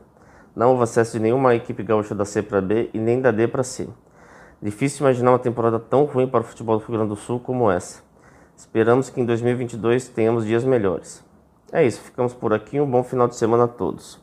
Não 0.56 0.70
houve 0.70 0.82
acesso 0.82 1.12
de 1.12 1.20
nenhuma 1.20 1.54
equipe 1.54 1.82
gaúcha 1.82 2.14
da 2.14 2.24
C 2.24 2.42
para 2.42 2.60
B 2.60 2.90
e 2.92 2.98
nem 2.98 3.20
da 3.20 3.30
D 3.30 3.46
para 3.46 3.62
C. 3.62 3.88
Difícil 4.60 5.04
imaginar 5.04 5.32
uma 5.32 5.38
temporada 5.38 5.78
tão 5.78 6.04
ruim 6.04 6.26
para 6.26 6.40
o 6.40 6.44
futebol 6.44 6.78
do 6.78 6.84
Rio 6.84 6.96
Grande 6.96 7.10
do 7.10 7.16
Sul 7.16 7.38
como 7.38 7.70
essa. 7.70 8.02
Esperamos 8.56 9.10
que 9.10 9.20
em 9.20 9.26
2022 9.26 10.08
tenhamos 10.08 10.46
dias 10.46 10.64
melhores. 10.64 11.24
É 11.72 11.84
isso, 11.84 12.00
ficamos 12.00 12.32
por 12.32 12.52
aqui. 12.52 12.80
Um 12.80 12.90
bom 12.90 13.02
final 13.02 13.28
de 13.28 13.36
semana 13.36 13.64
a 13.64 13.68
todos. 13.68 14.20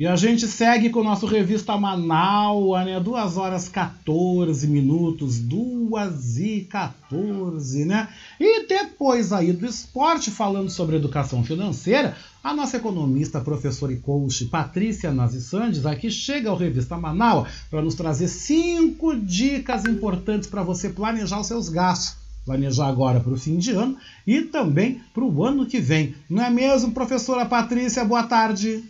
E 0.00 0.06
a 0.06 0.16
gente 0.16 0.48
segue 0.48 0.88
com 0.88 1.00
o 1.00 1.04
nosso 1.04 1.26
revista 1.26 1.76
Manaus, 1.76 2.86
né? 2.86 2.98
2 2.98 3.36
horas 3.36 3.68
14 3.68 4.66
minutos, 4.66 5.38
2 5.40 6.38
e 6.38 6.60
14, 6.62 7.84
né? 7.84 8.08
E 8.40 8.66
depois 8.66 9.30
aí 9.30 9.52
do 9.52 9.66
esporte, 9.66 10.30
falando 10.30 10.70
sobre 10.70 10.96
educação 10.96 11.44
financeira, 11.44 12.16
a 12.42 12.54
nossa 12.54 12.78
economista, 12.78 13.42
professora 13.42 13.92
e 13.92 13.98
coach 13.98 14.46
Patrícia 14.46 15.12
Nazi 15.12 15.42
Sandes 15.42 15.84
aqui 15.84 16.10
chega 16.10 16.48
ao 16.48 16.56
Revista 16.56 16.96
Manaus 16.96 17.46
para 17.70 17.82
nos 17.82 17.94
trazer 17.94 18.28
cinco 18.28 19.14
dicas 19.14 19.84
importantes 19.84 20.48
para 20.48 20.62
você 20.62 20.88
planejar 20.88 21.40
os 21.40 21.46
seus 21.46 21.68
gastos. 21.68 22.16
Planejar 22.46 22.86
agora 22.86 23.20
para 23.20 23.34
o 23.34 23.38
fim 23.38 23.58
de 23.58 23.72
ano 23.72 23.98
e 24.26 24.40
também 24.40 25.02
para 25.12 25.24
o 25.24 25.44
ano 25.44 25.66
que 25.66 25.78
vem. 25.78 26.14
Não 26.26 26.42
é 26.42 26.48
mesmo, 26.48 26.92
professora 26.92 27.44
Patrícia? 27.44 28.02
Boa 28.02 28.22
tarde. 28.22 28.82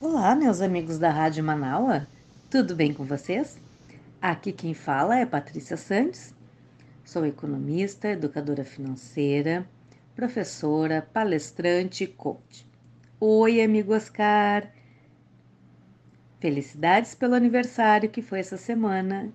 Olá, 0.00 0.32
meus 0.36 0.60
amigos 0.60 0.96
da 0.96 1.10
Rádio 1.10 1.42
Manaua, 1.42 2.06
tudo 2.48 2.76
bem 2.76 2.94
com 2.94 3.04
vocês? 3.04 3.58
Aqui 4.22 4.52
quem 4.52 4.72
fala 4.72 5.18
é 5.18 5.26
Patrícia 5.26 5.76
Santos, 5.76 6.32
sou 7.04 7.26
economista, 7.26 8.06
educadora 8.06 8.64
financeira, 8.64 9.68
professora, 10.14 11.04
palestrante 11.12 12.04
e 12.04 12.06
coach. 12.06 12.64
Oi, 13.18 13.60
amigo 13.60 13.92
Oscar! 13.92 14.70
Felicidades 16.38 17.16
pelo 17.16 17.34
aniversário 17.34 18.08
que 18.08 18.22
foi 18.22 18.38
essa 18.38 18.56
semana. 18.56 19.32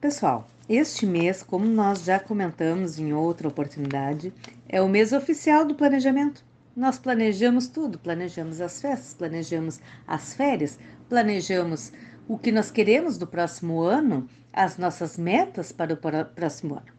Pessoal, 0.00 0.48
este 0.68 1.04
mês, 1.04 1.42
como 1.42 1.66
nós 1.66 2.04
já 2.04 2.20
comentamos 2.20 3.00
em 3.00 3.12
outra 3.12 3.48
oportunidade, 3.48 4.32
é 4.68 4.80
o 4.80 4.88
mês 4.88 5.12
oficial 5.12 5.64
do 5.64 5.74
planejamento. 5.74 6.46
Nós 6.78 6.96
planejamos 6.96 7.66
tudo, 7.66 7.98
planejamos 7.98 8.60
as 8.60 8.80
festas, 8.80 9.12
planejamos 9.12 9.80
as 10.06 10.34
férias, 10.34 10.78
planejamos 11.08 11.92
o 12.28 12.38
que 12.38 12.52
nós 12.52 12.70
queremos 12.70 13.18
do 13.18 13.26
próximo 13.26 13.82
ano, 13.82 14.28
as 14.52 14.78
nossas 14.78 15.18
metas 15.18 15.72
para 15.72 15.94
o 15.94 15.96
próximo 15.96 16.76
ano. 16.76 16.92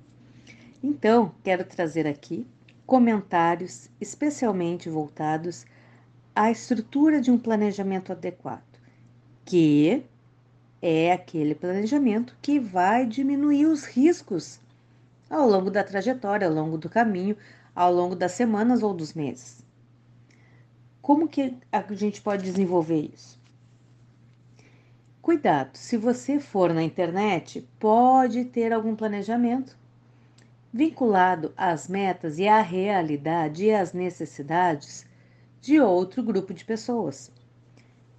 Então, 0.84 1.34
quero 1.46 1.64
trazer 1.64 2.06
aqui 2.06 2.46
comentários 2.86 3.90
especialmente 4.02 4.90
voltados 4.90 5.66
à 6.36 6.52
estrutura 6.52 7.22
de 7.22 7.32
um 7.32 7.40
planejamento 7.40 8.12
adequado, 8.12 8.82
que 9.46 10.04
é 10.82 11.14
aquele 11.14 11.56
planejamento 11.56 12.36
que 12.42 12.60
vai 12.60 13.06
diminuir 13.06 13.66
os 13.66 13.86
riscos 13.86 14.60
ao 15.30 15.50
longo 15.50 15.72
da 15.72 15.86
trajetória, 15.86 16.50
ao 16.50 16.54
longo 16.54 16.78
do 16.78 16.90
caminho, 16.90 17.38
ao 17.74 17.94
longo 17.94 18.14
das 18.14 18.34
semanas 18.34 18.84
ou 18.84 18.94
dos 18.94 19.14
meses. 19.14 19.69
Como 21.10 21.28
que 21.28 21.58
a 21.72 21.82
gente 21.96 22.22
pode 22.22 22.44
desenvolver 22.44 23.10
isso? 23.12 23.42
Cuidado, 25.20 25.76
se 25.76 25.98
você 25.98 26.40
for 26.40 26.72
na 26.72 26.84
internet, 26.84 27.68
pode 27.80 28.46
ter 28.46 28.72
algum 28.72 28.96
planejamento 28.96 29.76
vinculado 30.72 31.52
às 31.58 31.88
metas 31.88 32.38
e 32.38 32.48
à 32.48 32.62
realidade 32.62 33.66
e 33.66 33.74
às 33.74 33.92
necessidades 33.92 35.04
de 35.60 35.80
outro 35.80 36.22
grupo 36.22 36.54
de 36.54 36.64
pessoas. 36.64 37.32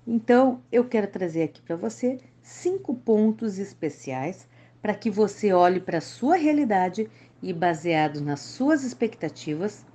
Então, 0.04 0.60
eu 0.72 0.84
quero 0.84 1.06
trazer 1.06 1.44
aqui 1.44 1.62
para 1.62 1.76
você 1.76 2.18
cinco 2.42 2.92
pontos 2.92 3.60
especiais 3.60 4.48
para 4.82 4.96
que 4.96 5.12
você 5.12 5.52
olhe 5.52 5.78
para 5.78 5.98
a 5.98 6.00
sua 6.00 6.34
realidade 6.34 7.08
e, 7.40 7.52
baseado 7.52 8.20
nas 8.20 8.40
suas 8.40 8.82
expectativas, 8.82 9.86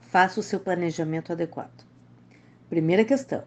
faça 0.00 0.40
o 0.40 0.42
seu 0.42 0.58
planejamento 0.58 1.30
adequado. 1.30 1.91
Primeira 2.72 3.04
questão: 3.04 3.44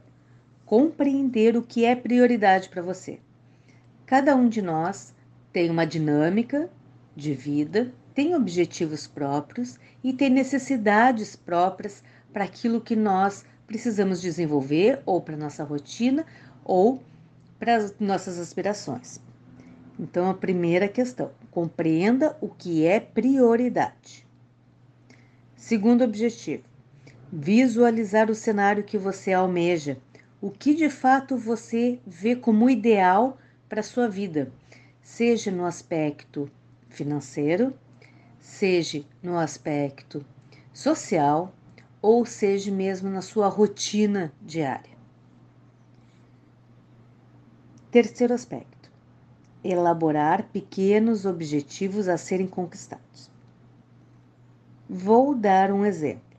compreender 0.68 1.58
o 1.58 1.64
que 1.64 1.84
é 1.84 1.96
prioridade 1.96 2.70
para 2.70 2.84
você. 2.84 3.20
Cada 4.06 4.36
um 4.36 4.48
de 4.48 4.62
nós 4.62 5.16
tem 5.52 5.68
uma 5.72 5.84
dinâmica 5.84 6.70
de 7.16 7.34
vida, 7.34 7.92
tem 8.14 8.36
objetivos 8.36 9.08
próprios 9.08 9.80
e 10.04 10.14
tem 10.14 10.30
necessidades 10.30 11.36
próprias 11.36 12.04
para 12.32 12.44
aquilo 12.44 12.80
que 12.80 12.96
nós 12.96 13.44
precisamos 13.66 14.22
desenvolver 14.22 15.02
ou 15.08 15.20
para 15.20 15.36
nossa 15.36 15.64
rotina 15.64 16.24
ou 16.64 17.02
para 17.58 17.78
as 17.78 18.00
nossas 18.00 18.38
aspirações. 18.38 19.20
Então, 20.00 20.30
a 20.30 20.36
primeira 20.36 20.88
questão: 20.88 21.32
compreenda 21.50 22.38
o 22.40 22.48
que 22.48 22.86
é 22.86 23.00
prioridade. 23.00 24.24
Segundo 25.56 26.04
objetivo: 26.04 26.75
visualizar 27.38 28.32
o 28.32 28.36
cenário 28.36 28.82
que 28.82 28.98
você 28.98 29.34
almeja, 29.34 29.98
o 30.40 30.50
que 30.50 30.74
de 30.74 30.90
fato 30.90 31.36
você 31.36 32.00
vê 32.08 32.34
como 32.34 32.70
ideal 32.70 33.38
para 33.68 33.82
a 33.82 33.84
sua 33.84 34.08
vida, 34.08 34.54
seja 35.02 35.52
no 35.52 35.66
aspecto 35.66 36.50
financeiro, 36.90 37.74
seja 38.40 39.04
no 39.22 39.38
aspecto 39.38 40.26
social 40.74 41.54
ou 42.02 42.26
seja 42.26 42.72
mesmo 42.72 43.10
na 43.10 43.22
sua 43.22 43.50
rotina 43.50 44.32
diária. 44.42 44.96
Terceiro 47.92 48.34
aspecto: 48.34 48.90
elaborar 49.62 50.44
pequenos 50.54 51.26
objetivos 51.26 52.08
a 52.08 52.18
serem 52.18 52.48
conquistados. 52.48 53.30
Vou 54.90 55.36
dar 55.36 55.70
um 55.74 55.86
exemplo. 55.86 56.35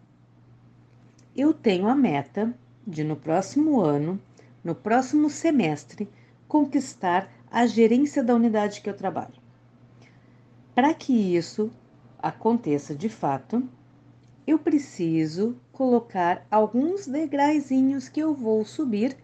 Eu 1.36 1.52
tenho 1.52 1.86
a 1.86 1.94
meta 1.94 2.54
de, 2.86 3.04
no 3.04 3.14
próximo 3.14 3.78
ano, 3.78 4.18
no 4.64 4.74
próximo 4.74 5.28
semestre, 5.28 6.08
conquistar 6.48 7.30
a 7.50 7.66
gerência 7.66 8.24
da 8.24 8.34
unidade 8.34 8.80
que 8.80 8.88
eu 8.88 8.96
trabalho. 8.96 9.34
Para 10.74 10.94
que 10.94 11.12
isso 11.12 11.70
aconteça 12.18 12.94
de 12.94 13.10
fato, 13.10 13.62
eu 14.46 14.58
preciso 14.58 15.54
colocar 15.72 16.46
alguns 16.50 17.06
degraizinhos 17.06 18.08
que 18.08 18.20
eu 18.20 18.32
vou 18.32 18.64
subir, 18.64 19.14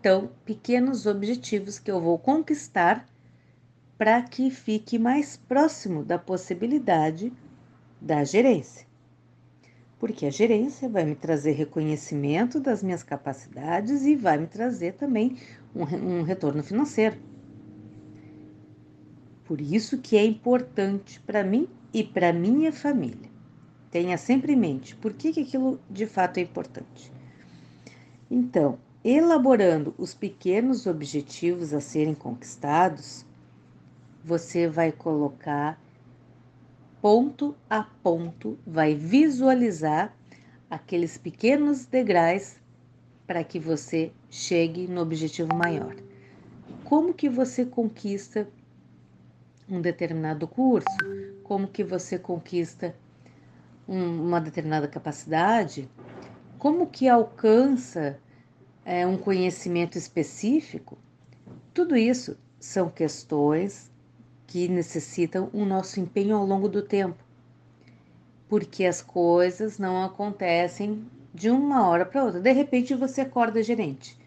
então, 0.00 0.30
pequenos 0.46 1.04
objetivos 1.04 1.78
que 1.78 1.90
eu 1.90 2.00
vou 2.00 2.18
conquistar 2.18 3.06
para 3.98 4.22
que 4.22 4.50
fique 4.50 4.98
mais 4.98 5.36
próximo 5.36 6.02
da 6.02 6.18
possibilidade 6.18 7.30
da 8.00 8.24
gerência. 8.24 8.87
Porque 9.98 10.26
a 10.26 10.30
gerência 10.30 10.88
vai 10.88 11.04
me 11.04 11.14
trazer 11.14 11.52
reconhecimento 11.52 12.60
das 12.60 12.82
minhas 12.82 13.02
capacidades 13.02 14.04
e 14.04 14.14
vai 14.14 14.38
me 14.38 14.46
trazer 14.46 14.94
também 14.94 15.36
um, 15.74 15.82
um 15.82 16.22
retorno 16.22 16.62
financeiro. 16.62 17.16
Por 19.44 19.60
isso 19.60 19.98
que 19.98 20.16
é 20.16 20.24
importante 20.24 21.20
para 21.20 21.42
mim 21.42 21.68
e 21.92 22.04
para 22.04 22.32
minha 22.32 22.72
família. 22.72 23.28
Tenha 23.90 24.18
sempre 24.18 24.52
em 24.52 24.56
mente 24.56 24.94
por 24.94 25.14
que, 25.14 25.32
que 25.32 25.40
aquilo 25.40 25.80
de 25.90 26.06
fato 26.06 26.38
é 26.38 26.42
importante. 26.42 27.10
Então, 28.30 28.78
elaborando 29.02 29.94
os 29.96 30.12
pequenos 30.12 30.86
objetivos 30.86 31.72
a 31.72 31.80
serem 31.80 32.14
conquistados, 32.14 33.24
você 34.22 34.68
vai 34.68 34.92
colocar 34.92 35.80
ponto 37.00 37.54
a 37.68 37.82
ponto, 37.82 38.58
vai 38.66 38.94
visualizar 38.94 40.14
aqueles 40.70 41.16
pequenos 41.16 41.86
degraus 41.86 42.56
para 43.26 43.44
que 43.44 43.58
você 43.58 44.12
chegue 44.30 44.86
no 44.86 45.00
objetivo 45.02 45.54
maior. 45.54 45.94
Como 46.84 47.14
que 47.14 47.28
você 47.28 47.64
conquista 47.64 48.48
um 49.68 49.80
determinado 49.80 50.48
curso? 50.48 50.86
Como 51.42 51.68
que 51.68 51.84
você 51.84 52.18
conquista 52.18 52.94
um, 53.86 54.26
uma 54.26 54.40
determinada 54.40 54.86
capacidade, 54.86 55.88
como 56.58 56.86
que 56.86 57.08
alcança 57.08 58.18
é, 58.84 59.06
um 59.06 59.16
conhecimento 59.16 59.96
específico, 59.96 60.98
tudo 61.72 61.96
isso 61.96 62.36
são 62.58 62.90
questões 62.90 63.87
que 64.48 64.66
necessitam 64.66 65.50
o 65.52 65.66
nosso 65.66 66.00
empenho 66.00 66.34
ao 66.34 66.44
longo 66.44 66.70
do 66.70 66.80
tempo, 66.80 67.22
porque 68.48 68.86
as 68.86 69.02
coisas 69.02 69.78
não 69.78 70.02
acontecem 70.02 71.06
de 71.34 71.50
uma 71.50 71.86
hora 71.86 72.06
para 72.06 72.24
outra. 72.24 72.40
De 72.40 72.50
repente 72.50 72.94
você 72.94 73.20
acorda 73.20 73.62
gerente. 73.62 74.18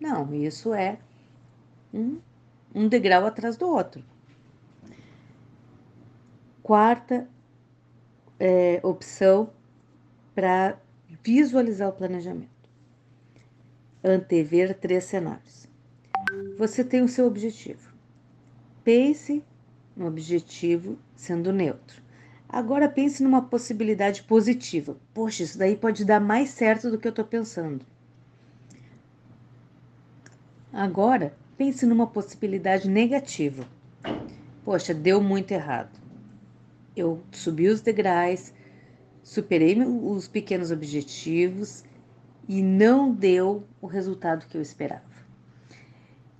Não, 0.00 0.34
isso 0.34 0.74
é 0.74 0.98
um, 1.94 2.18
um 2.74 2.88
degrau 2.88 3.24
atrás 3.24 3.56
do 3.56 3.68
outro. 3.68 4.02
Quarta 6.60 7.28
é, 8.38 8.80
opção 8.82 9.50
para 10.34 10.76
visualizar 11.22 11.88
o 11.88 11.92
planejamento. 11.92 12.50
Antever 14.02 14.76
três 14.76 15.04
cenários. 15.04 15.68
Você 16.58 16.82
tem 16.82 17.00
o 17.00 17.08
seu 17.08 17.28
objetivo. 17.28 17.94
Pense 18.82 19.44
no 19.98 20.06
objetivo 20.06 20.98
sendo 21.14 21.52
neutro. 21.52 22.00
Agora 22.48 22.88
pense 22.88 23.22
numa 23.22 23.42
possibilidade 23.42 24.22
positiva. 24.22 24.96
Poxa, 25.12 25.42
isso 25.42 25.58
daí 25.58 25.76
pode 25.76 26.04
dar 26.04 26.20
mais 26.20 26.50
certo 26.50 26.90
do 26.90 26.96
que 26.96 27.06
eu 27.06 27.10
estou 27.10 27.24
pensando. 27.24 27.84
Agora 30.72 31.34
pense 31.58 31.84
numa 31.84 32.06
possibilidade 32.06 32.88
negativa. 32.88 33.66
Poxa, 34.64 34.94
deu 34.94 35.20
muito 35.20 35.52
errado 35.52 35.98
eu 36.98 37.22
subi 37.30 37.68
os 37.68 37.80
degraus, 37.80 38.52
superei 39.22 39.80
os 39.80 40.26
pequenos 40.26 40.70
objetivos 40.70 41.84
e 42.48 42.62
não 42.62 43.12
deu 43.12 43.64
o 43.80 43.86
resultado 43.86 44.46
que 44.46 44.56
eu 44.56 44.62
esperava. 44.62 45.02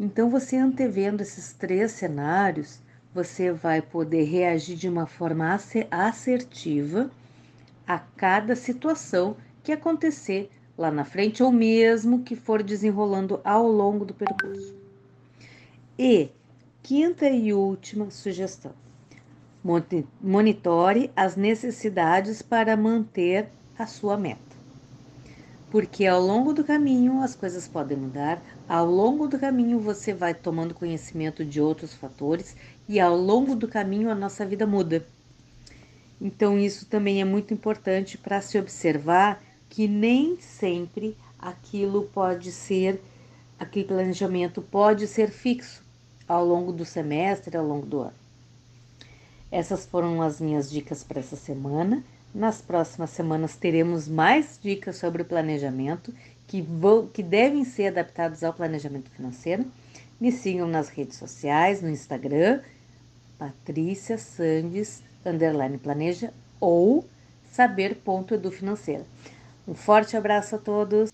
Então, 0.00 0.30
você 0.30 0.56
antevendo 0.56 1.22
esses 1.22 1.52
três 1.52 1.92
cenários, 1.92 2.80
você 3.14 3.52
vai 3.52 3.80
poder 3.80 4.24
reagir 4.24 4.76
de 4.76 4.88
uma 4.88 5.06
forma 5.06 5.59
assertiva 5.90 7.11
a 7.86 7.98
cada 7.98 8.54
situação 8.54 9.36
que 9.62 9.72
acontecer 9.72 10.50
lá 10.76 10.90
na 10.90 11.04
frente 11.04 11.42
ou 11.42 11.50
mesmo 11.50 12.22
que 12.22 12.36
for 12.36 12.62
desenrolando 12.62 13.40
ao 13.42 13.66
longo 13.66 14.04
do 14.04 14.14
percurso. 14.14 14.74
E 15.98 16.30
quinta 16.82 17.28
e 17.28 17.52
última 17.52 18.11
sugestão: 18.11 18.72
Monitore 20.20 21.11
as 21.16 21.34
necessidades 21.34 22.40
para 22.40 22.76
manter 22.76 23.48
a 23.78 23.86
sua 23.86 24.16
meta. 24.16 24.47
Porque 25.71 26.07
ao 26.07 26.21
longo 26.21 26.53
do 26.55 26.64
caminho 26.64 27.21
as 27.23 27.35
coisas 27.35 27.69
podem 27.69 27.97
mudar, 27.97 28.43
ao 28.69 28.87
longo 28.87 29.29
do 29.29 29.39
caminho 29.39 29.79
você 29.79 30.14
vai 30.14 30.33
tomando 30.33 30.75
conhecimento 30.75 31.45
de 31.45 31.61
outros 31.61 31.93
fatores 31.93 32.57
e 32.89 32.99
ao 32.99 33.16
longo 33.16 33.55
do 33.55 33.69
caminho 33.69 34.11
a 34.11 34.14
nossa 34.14 34.47
vida 34.47 34.66
muda. 34.66 35.07
Então, 36.21 36.59
isso 36.59 36.87
também 36.87 37.21
é 37.21 37.25
muito 37.25 37.55
importante 37.55 38.19
para 38.19 38.41
se 38.41 38.59
observar 38.59 39.43
que 39.69 39.87
nem 39.87 40.41
sempre 40.41 41.16
aquilo 41.39 42.05
pode 42.12 42.51
ser, 42.51 43.01
aquele 43.59 43.85
planejamento 43.85 44.61
pode 44.61 45.07
ser 45.07 45.31
fixo 45.31 45.85
ao 46.27 46.45
longo 46.45 46.73
do 46.73 46.85
semestre, 46.85 47.57
ao 47.57 47.64
longo 47.64 47.87
do 47.87 48.01
ano. 48.01 48.12
Essas 49.51 49.87
foram 49.87 50.21
as 50.21 50.41
minhas 50.41 50.71
dicas 50.71 51.05
para 51.05 51.21
essa 51.21 51.37
semana. 51.37 52.03
Nas 52.35 52.61
próximas 52.61 53.11
semanas 53.11 53.57
teremos 53.57 54.07
mais 54.07 54.59
dicas 54.62 54.97
sobre 54.97 55.22
o 55.22 55.24
planejamento 55.24 56.14
que, 56.47 56.61
vão, 56.61 57.07
que 57.07 57.22
devem 57.22 57.64
ser 57.64 57.89
adaptados 57.89 58.45
ao 58.45 58.53
planejamento 58.53 59.11
financeiro. 59.11 59.64
Me 60.20 60.31
sigam 60.31 60.68
nas 60.68 60.89
redes 60.89 61.16
sociais, 61.16 61.81
no 61.81 61.89
Instagram, 61.89 62.61
Patrícia 63.39 64.18
Sandes, 64.18 65.03
underline 65.24 65.79
planeja, 65.79 66.33
ou 66.61 67.07
saber.edufinanceira. 67.51 69.07
Um 69.66 69.74
forte 69.74 70.16
abraço 70.16 70.57
a 70.57 70.59
todos. 70.59 71.11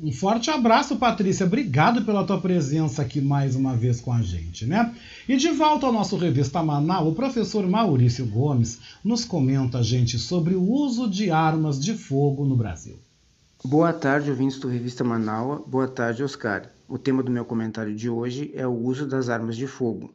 Um 0.00 0.12
forte 0.12 0.48
abraço, 0.48 0.96
Patrícia. 0.96 1.44
Obrigado 1.44 2.04
pela 2.04 2.24
tua 2.24 2.40
presença 2.40 3.02
aqui 3.02 3.20
mais 3.20 3.56
uma 3.56 3.74
vez 3.74 4.00
com 4.00 4.12
a 4.12 4.22
gente, 4.22 4.64
né? 4.64 4.94
E 5.28 5.36
de 5.36 5.50
volta 5.50 5.86
ao 5.86 5.92
nosso 5.92 6.16
Revista 6.16 6.62
Manaus, 6.62 7.08
o 7.08 7.14
professor 7.16 7.66
Maurício 7.66 8.24
Gomes 8.24 8.78
nos 9.02 9.24
comenta, 9.24 9.82
gente, 9.82 10.16
sobre 10.16 10.54
o 10.54 10.62
uso 10.62 11.10
de 11.10 11.32
armas 11.32 11.82
de 11.82 11.94
fogo 11.94 12.44
no 12.44 12.54
Brasil. 12.54 12.96
Boa 13.64 13.92
tarde, 13.92 14.30
ouvintes 14.30 14.60
do 14.60 14.68
Revista 14.68 15.02
Manaus. 15.02 15.62
Boa 15.66 15.88
tarde, 15.88 16.22
Oscar. 16.22 16.70
O 16.86 16.96
tema 16.96 17.20
do 17.20 17.32
meu 17.32 17.44
comentário 17.44 17.92
de 17.92 18.08
hoje 18.08 18.52
é 18.54 18.64
o 18.64 18.72
uso 18.72 19.04
das 19.04 19.28
armas 19.28 19.56
de 19.56 19.66
fogo. 19.66 20.14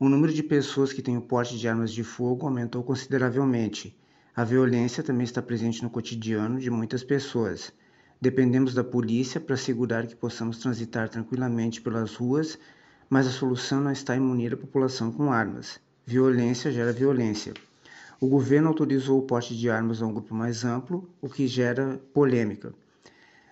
O 0.00 0.08
número 0.08 0.32
de 0.32 0.42
pessoas 0.42 0.90
que 0.90 1.02
têm 1.02 1.18
o 1.18 1.22
porte 1.22 1.58
de 1.58 1.68
armas 1.68 1.92
de 1.92 2.02
fogo 2.02 2.46
aumentou 2.46 2.82
consideravelmente. 2.82 3.94
A 4.34 4.42
violência 4.42 5.02
também 5.02 5.24
está 5.24 5.42
presente 5.42 5.82
no 5.82 5.90
cotidiano 5.90 6.58
de 6.58 6.70
muitas 6.70 7.04
pessoas. 7.04 7.70
Dependemos 8.20 8.74
da 8.74 8.82
polícia 8.82 9.40
para 9.40 9.54
assegurar 9.54 10.06
que 10.06 10.16
possamos 10.16 10.58
transitar 10.58 11.08
tranquilamente 11.08 11.80
pelas 11.80 12.14
ruas, 12.16 12.58
mas 13.08 13.26
a 13.26 13.30
solução 13.30 13.80
não 13.80 13.92
está 13.92 14.16
em 14.16 14.20
munir 14.20 14.52
a 14.52 14.56
população 14.56 15.12
com 15.12 15.32
armas. 15.32 15.78
Violência 16.04 16.72
gera 16.72 16.92
violência. 16.92 17.54
O 18.20 18.26
governo 18.26 18.66
autorizou 18.68 19.20
o 19.20 19.22
porte 19.22 19.56
de 19.56 19.70
armas 19.70 20.02
a 20.02 20.06
um 20.06 20.12
grupo 20.12 20.34
mais 20.34 20.64
amplo, 20.64 21.08
o 21.20 21.28
que 21.28 21.46
gera 21.46 22.00
polêmica. 22.12 22.74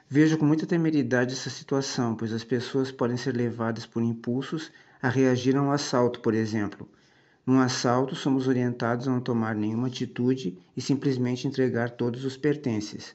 Vejo 0.09 0.37
com 0.37 0.45
muita 0.45 0.67
temeridade 0.67 1.33
essa 1.33 1.49
situação, 1.51 2.17
pois 2.17 2.33
as 2.33 2.43
pessoas 2.43 2.91
podem 2.91 3.17
ser 3.17 3.37
levadas 3.37 3.87
por 3.87 4.03
impulsos 4.03 4.73
a 5.01 5.09
reagir 5.09 5.57
a 5.57 5.63
um 5.63 5.71
assalto, 5.71 6.19
por 6.19 6.35
exemplo. 6.35 6.89
Num 7.47 7.61
assalto, 7.61 8.17
somos 8.17 8.49
orientados 8.49 9.07
a 9.07 9.13
não 9.13 9.21
tomar 9.21 9.55
nenhuma 9.55 9.87
atitude 9.87 10.59
e 10.77 10.81
simplesmente 10.81 11.47
entregar 11.47 11.91
todos 11.91 12.25
os 12.25 12.37
pertences. 12.37 13.15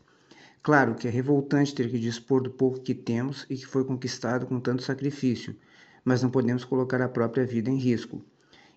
Claro 0.64 0.96
que 0.96 1.08
é 1.08 1.12
revoltante 1.12 1.74
ter 1.74 1.90
que 1.90 2.00
dispor 2.00 2.42
do 2.42 2.50
pouco 2.52 2.80
que 2.82 2.94
temos 2.94 3.46
e 3.50 3.56
que 3.56 3.66
foi 3.66 3.84
conquistado 3.84 4.46
com 4.46 4.60
tanto 4.60 4.84
sacrifício, 4.84 5.56
mas 6.04 6.22
não 6.22 6.30
podemos 6.30 6.64
colocar 6.64 7.02
a 7.02 7.10
própria 7.10 7.46
vida 7.46 7.70
em 7.70 7.78
risco. 7.78 8.24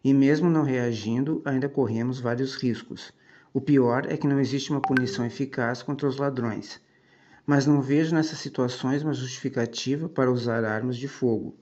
E 0.02 0.12
mesmo 0.12 0.50
não 0.50 0.62
reagindo, 0.62 1.42
ainda 1.44 1.68
corremos 1.68 2.20
vários 2.20 2.54
riscos. 2.54 3.12
O 3.52 3.60
pior 3.60 4.06
é 4.10 4.16
que 4.16 4.26
não 4.26 4.40
existe 4.40 4.70
uma 4.70 4.80
punição 4.80 5.24
eficaz 5.24 5.82
contra 5.82 6.08
os 6.08 6.16
ladrões 6.16 6.80
mas 7.46 7.66
não 7.66 7.80
vejo 7.80 8.14
nessas 8.14 8.38
situações 8.38 9.02
uma 9.02 9.12
justificativa 9.12 10.08
para 10.08 10.32
usar 10.32 10.64
armas 10.64 10.96
de 10.96 11.06
fogo. 11.06 11.54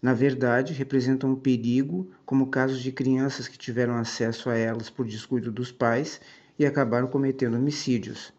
Na 0.00 0.14
verdade, 0.14 0.72
representam 0.72 1.30
um 1.30 1.36
perigo, 1.36 2.08
como 2.24 2.46
casos 2.46 2.80
de 2.80 2.92
crianças 2.92 3.48
que 3.48 3.58
tiveram 3.58 3.96
acesso 3.96 4.48
a 4.48 4.56
elas 4.56 4.88
por 4.88 5.04
descuido 5.04 5.50
dos 5.50 5.72
pais 5.72 6.20
e 6.56 6.64
acabaram 6.64 7.08
cometendo 7.08 7.56
homicídios. 7.56 8.32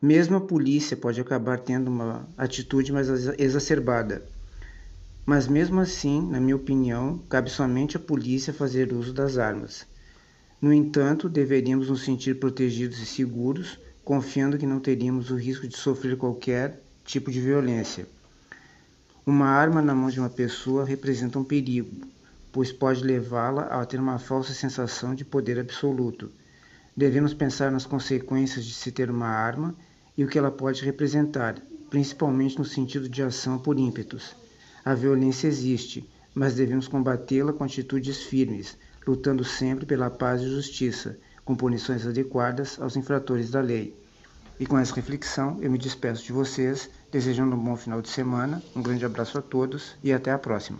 Mesmo 0.00 0.36
a 0.36 0.40
polícia 0.40 0.96
pode 0.96 1.20
acabar 1.20 1.58
tendo 1.58 1.88
uma 1.88 2.24
atitude 2.38 2.92
mais 2.92 3.08
exacerbada. 3.36 4.22
Mas 5.26 5.48
mesmo 5.48 5.80
assim, 5.80 6.22
na 6.30 6.38
minha 6.38 6.54
opinião, 6.54 7.18
cabe 7.28 7.50
somente 7.50 7.96
à 7.96 8.00
polícia 8.00 8.52
fazer 8.52 8.92
uso 8.92 9.12
das 9.12 9.38
armas. 9.38 9.84
No 10.62 10.72
entanto, 10.72 11.28
deveríamos 11.28 11.90
nos 11.90 12.04
sentir 12.04 12.38
protegidos 12.38 13.00
e 13.00 13.06
seguros 13.06 13.76
confiando 14.04 14.56
que 14.56 14.66
não 14.66 14.78
teríamos 14.78 15.32
o 15.32 15.36
risco 15.36 15.66
de 15.66 15.76
sofrer 15.76 16.16
qualquer 16.16 16.80
tipo 17.04 17.28
de 17.32 17.40
violência. 17.40 18.06
Uma 19.26 19.48
arma 19.48 19.82
na 19.82 19.96
mão 19.96 20.10
de 20.10 20.20
uma 20.20 20.30
pessoa 20.30 20.84
representa 20.84 21.40
um 21.40 21.44
perigo, 21.44 22.06
pois 22.52 22.70
pode 22.70 23.02
levá-la 23.02 23.62
a 23.62 23.84
ter 23.84 23.98
uma 23.98 24.20
falsa 24.20 24.54
sensação 24.54 25.12
de 25.12 25.24
poder 25.24 25.58
absoluto. 25.58 26.30
Devemos 26.96 27.34
pensar 27.34 27.72
nas 27.72 27.84
consequências 27.84 28.64
de 28.64 28.72
se 28.72 28.92
ter 28.92 29.10
uma 29.10 29.26
arma 29.26 29.74
e 30.18 30.24
o 30.24 30.28
que 30.28 30.36
ela 30.36 30.50
pode 30.50 30.84
representar, 30.84 31.54
principalmente 31.88 32.58
no 32.58 32.64
sentido 32.64 33.08
de 33.08 33.22
ação 33.22 33.56
por 33.56 33.78
ímpetos. 33.78 34.34
A 34.84 34.92
violência 34.92 35.46
existe, 35.46 36.10
mas 36.34 36.56
devemos 36.56 36.88
combatê-la 36.88 37.52
com 37.52 37.62
atitudes 37.62 38.24
firmes, 38.24 38.76
lutando 39.06 39.44
sempre 39.44 39.86
pela 39.86 40.10
paz 40.10 40.42
e 40.42 40.50
justiça, 40.50 41.16
com 41.44 41.54
punições 41.54 42.04
adequadas 42.04 42.80
aos 42.80 42.96
infratores 42.96 43.50
da 43.50 43.60
lei. 43.60 43.96
E 44.58 44.66
com 44.66 44.76
essa 44.76 44.94
reflexão, 44.94 45.56
eu 45.60 45.70
me 45.70 45.78
despeço 45.78 46.24
de 46.24 46.32
vocês, 46.32 46.90
desejando 47.12 47.54
um 47.54 47.58
bom 47.58 47.76
final 47.76 48.02
de 48.02 48.08
semana, 48.08 48.60
um 48.74 48.82
grande 48.82 49.04
abraço 49.04 49.38
a 49.38 49.42
todos 49.42 49.94
e 50.02 50.12
até 50.12 50.32
a 50.32 50.38
próxima. 50.38 50.78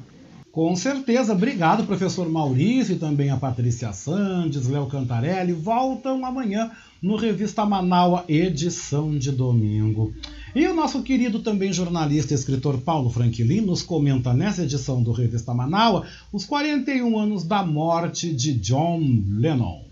Com 0.50 0.74
certeza, 0.74 1.32
obrigado, 1.32 1.86
professor 1.86 2.28
Maurício 2.28 2.96
e 2.96 2.98
também 2.98 3.30
a 3.30 3.36
Patrícia 3.36 3.92
Sandes, 3.92 4.66
Léo 4.66 4.88
Cantarelli. 4.88 5.52
Voltam 5.52 6.26
amanhã 6.26 6.72
no 7.02 7.16
Revista 7.16 7.64
Manaua, 7.64 8.24
edição 8.28 9.16
de 9.16 9.30
domingo. 9.30 10.12
E 10.54 10.66
o 10.66 10.74
nosso 10.74 11.02
querido 11.02 11.40
também 11.40 11.72
jornalista 11.72 12.32
e 12.32 12.36
escritor 12.36 12.78
Paulo 12.78 13.10
Franklin 13.10 13.60
nos 13.60 13.82
comenta 13.82 14.34
nessa 14.34 14.62
edição 14.62 15.02
do 15.02 15.12
Revista 15.12 15.54
Manaua 15.54 16.06
os 16.32 16.44
41 16.44 17.18
anos 17.18 17.44
da 17.44 17.62
morte 17.62 18.32
de 18.32 18.54
John 18.54 19.00
Lennon. 19.38 19.84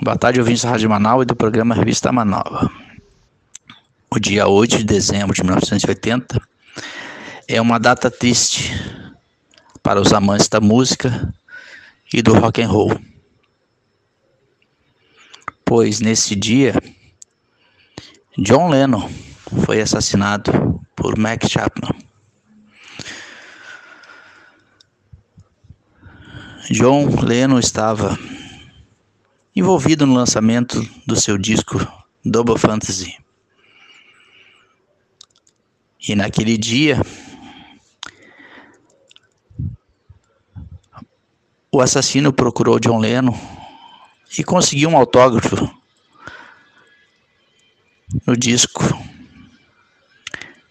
Boa 0.00 0.16
tarde, 0.16 0.38
ouvintes 0.38 0.62
da 0.62 0.70
Rádio 0.70 0.88
Manaus 0.88 1.24
e 1.24 1.26
do 1.26 1.34
programa 1.34 1.74
Revista 1.74 2.12
Manaus. 2.12 2.70
O 4.10 4.18
dia 4.18 4.48
8 4.48 4.78
de 4.78 4.84
dezembro 4.84 5.34
de 5.34 5.42
1980 5.42 6.40
é 7.46 7.60
uma 7.60 7.78
data 7.78 8.10
triste 8.10 8.72
para 9.82 10.00
os 10.00 10.12
amantes 10.12 10.48
da 10.48 10.60
música 10.60 11.34
e 12.12 12.22
do 12.22 12.32
rock 12.32 12.62
and 12.62 12.68
roll. 12.68 13.07
Pois 15.68 16.00
nesse 16.00 16.34
dia 16.34 16.72
John 18.38 18.70
Lennon 18.70 19.06
foi 19.66 19.82
assassinado 19.82 20.80
por 20.96 21.18
Mac 21.18 21.46
Chapman. 21.46 21.92
John 26.70 27.20
Lennon 27.22 27.58
estava 27.58 28.18
envolvido 29.54 30.06
no 30.06 30.14
lançamento 30.14 30.80
do 31.06 31.20
seu 31.20 31.36
disco 31.36 31.78
Double 32.24 32.56
Fantasy. 32.56 33.18
E 36.08 36.16
naquele 36.16 36.56
dia, 36.56 36.98
o 41.70 41.82
assassino 41.82 42.32
procurou 42.32 42.80
John 42.80 43.00
Lennon 43.00 43.57
e 44.36 44.44
conseguiu 44.44 44.90
um 44.90 44.96
autógrafo 44.96 45.70
no 48.26 48.36
disco, 48.36 48.82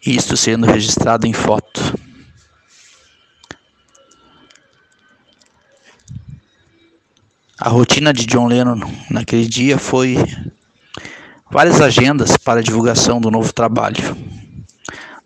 isto 0.05 0.35
sendo 0.35 0.65
registrado 0.65 1.25
em 1.25 1.33
foto. 1.33 1.81
A 7.59 7.69
rotina 7.69 8.13
de 8.13 8.25
John 8.25 8.47
Lennon 8.47 8.79
naquele 9.09 9.47
dia 9.47 9.77
foi 9.77 10.15
várias 11.49 11.81
agendas 11.81 12.37
para 12.37 12.59
a 12.59 12.63
divulgação 12.63 13.19
do 13.19 13.31
novo 13.31 13.51
trabalho, 13.51 14.15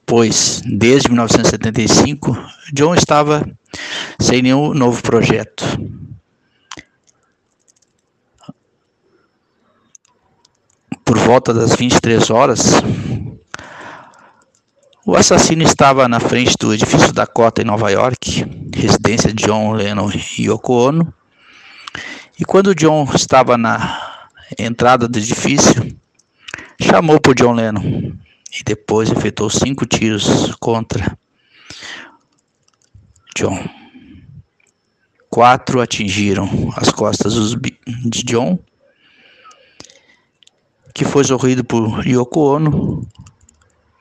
pois 0.06 0.62
desde 0.66 1.10
1975 1.10 2.36
John 2.74 2.96
estava 2.96 3.46
sem 4.20 4.42
nenhum 4.42 4.74
novo 4.74 5.02
projeto. 5.02 5.66
Por 11.12 11.18
volta 11.18 11.54
das 11.54 11.76
23 11.76 12.30
horas, 12.30 12.62
o 15.06 15.14
assassino 15.14 15.62
estava 15.62 16.08
na 16.08 16.22
frente 16.22 16.56
do 16.58 16.74
edifício 16.74 17.12
Dakota 17.12 17.62
em 17.62 17.66
Nova 17.66 17.92
York, 17.92 18.46
residência 18.74 19.34
de 19.34 19.44
John 19.44 19.74
Lennon 19.74 20.10
e 20.10 20.44
Yoko 20.46 20.72
Ono, 20.72 21.14
e 22.40 22.46
quando 22.46 22.74
John 22.74 23.06
estava 23.14 23.58
na 23.58 24.22
entrada 24.58 25.06
do 25.06 25.20
edifício, 25.20 25.94
chamou 26.82 27.20
por 27.20 27.36
John 27.36 27.56
Lennon 27.56 28.14
e 28.58 28.64
depois 28.64 29.12
efetuou 29.12 29.50
cinco 29.50 29.86
tiros 29.86 30.56
contra 30.62 31.18
John. 33.36 33.68
Quatro 35.30 35.82
atingiram 35.82 36.72
as 36.78 36.90
costas 36.90 37.34
de 37.54 38.24
John, 38.24 38.58
que 40.94 41.06
foi 41.06 41.24
sorrido 41.24 41.64
por 41.64 42.06
Yoko 42.06 42.40
Ono, 42.56 43.08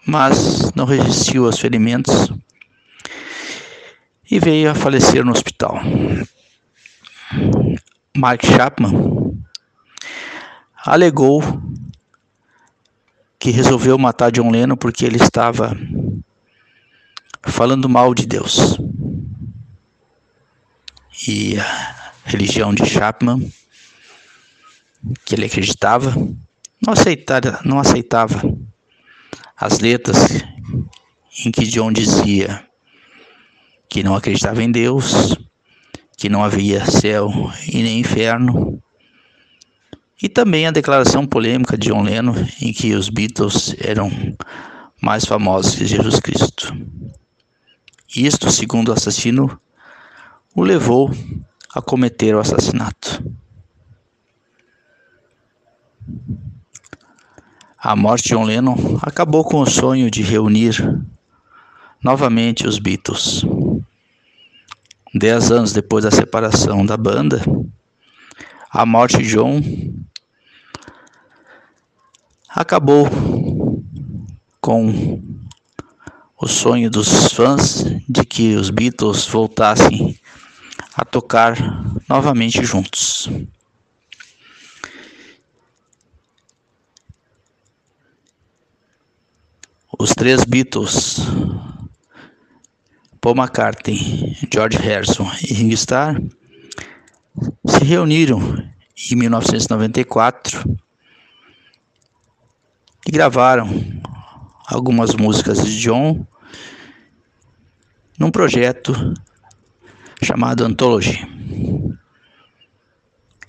mas 0.07 0.73
não 0.75 0.85
resistiu 0.85 1.47
aos 1.47 1.59
ferimentos 1.59 2.33
e 4.31 4.39
veio 4.39 4.71
a 4.71 4.75
falecer 4.75 5.25
no 5.25 5.33
hospital. 5.33 5.81
Mark 8.17 8.45
Chapman 8.45 9.35
alegou 10.85 11.43
que 13.39 13.51
resolveu 13.51 13.97
matar 13.99 14.31
John 14.31 14.51
Lennon 14.51 14.77
porque 14.77 15.05
ele 15.05 15.17
estava 15.17 15.77
falando 17.43 17.89
mal 17.89 18.15
de 18.15 18.27
Deus. 18.27 18.79
E 21.27 21.59
a 21.59 22.13
religião 22.25 22.75
de 22.75 22.87
Chapman, 22.87 23.51
que 25.25 25.35
ele 25.35 25.47
acreditava, 25.47 26.15
não 26.85 26.95
aceitava, 26.95 27.61
não 27.65 27.79
aceitava 27.79 28.41
as 29.57 29.79
letras 29.79 30.17
em 31.45 31.51
que 31.51 31.67
John 31.67 31.93
dizia 31.93 32.67
que 33.89 34.03
não 34.03 34.15
acreditava 34.15 34.63
em 34.63 34.71
Deus, 34.71 35.37
que 36.17 36.29
não 36.29 36.43
havia 36.43 36.87
céu 36.87 37.31
e 37.67 37.83
nem 37.83 38.01
inferno. 38.01 38.83
E 40.23 40.29
também 40.29 40.67
a 40.67 40.71
declaração 40.71 41.27
polêmica 41.27 41.77
de 41.77 41.89
John 41.89 42.03
Lennon 42.03 42.35
em 42.61 42.73
que 42.73 42.95
os 42.95 43.09
Beatles 43.09 43.75
eram 43.81 44.11
mais 45.01 45.25
famosos 45.25 45.75
que 45.75 45.87
Jesus 45.87 46.21
Cristo. 46.21 46.75
Isto, 48.15 48.51
segundo 48.51 48.89
o 48.89 48.93
assassino, 48.93 49.59
o 50.55 50.63
levou 50.63 51.11
a 51.75 51.81
cometer 51.81 52.35
o 52.35 52.41
assassinato. 52.41 53.23
A 57.83 57.97
morte 57.97 58.25
de 58.25 58.35
John 58.35 58.45
Lennon 58.45 58.77
acabou 59.01 59.43
com 59.43 59.63
o 59.63 59.67
sonho 59.67 60.11
de 60.11 60.23
reunir 60.23 61.03
novamente 62.05 62.67
os 62.67 62.79
Beatles. 62.79 63.43
Dez 65.15 65.51
anos 65.51 65.73
depois 65.73 66.05
da 66.05 66.11
separação 66.11 66.85
da 66.85 66.99
banda, 66.99 67.41
a 68.71 68.85
morte 68.85 69.17
de 69.17 69.31
John 69.31 69.63
acabou 72.51 73.09
com 74.61 75.23
o 76.39 76.47
sonho 76.47 76.91
dos 76.91 77.33
fãs 77.33 77.87
de 78.07 78.27
que 78.27 78.57
os 78.57 78.69
Beatles 78.69 79.27
voltassem 79.27 80.21
a 80.95 81.03
tocar 81.03 81.57
novamente 82.07 82.63
juntos. 82.63 83.31
Os 90.01 90.15
três 90.15 90.45
Beatles, 90.45 91.19
Paul 93.21 93.37
McCartney, 93.37 94.35
George 94.51 94.79
Harrison 94.79 95.31
e 95.47 95.53
Ringo 95.53 95.75
Starr, 95.75 96.19
se 97.67 97.85
reuniram 97.85 98.41
em 99.13 99.15
1994 99.15 100.65
e 103.07 103.11
gravaram 103.11 103.69
algumas 104.67 105.15
músicas 105.15 105.63
de 105.63 105.79
John 105.79 106.27
num 108.19 108.31
projeto 108.31 108.95
chamado 110.23 110.65
Anthology. 110.65 111.29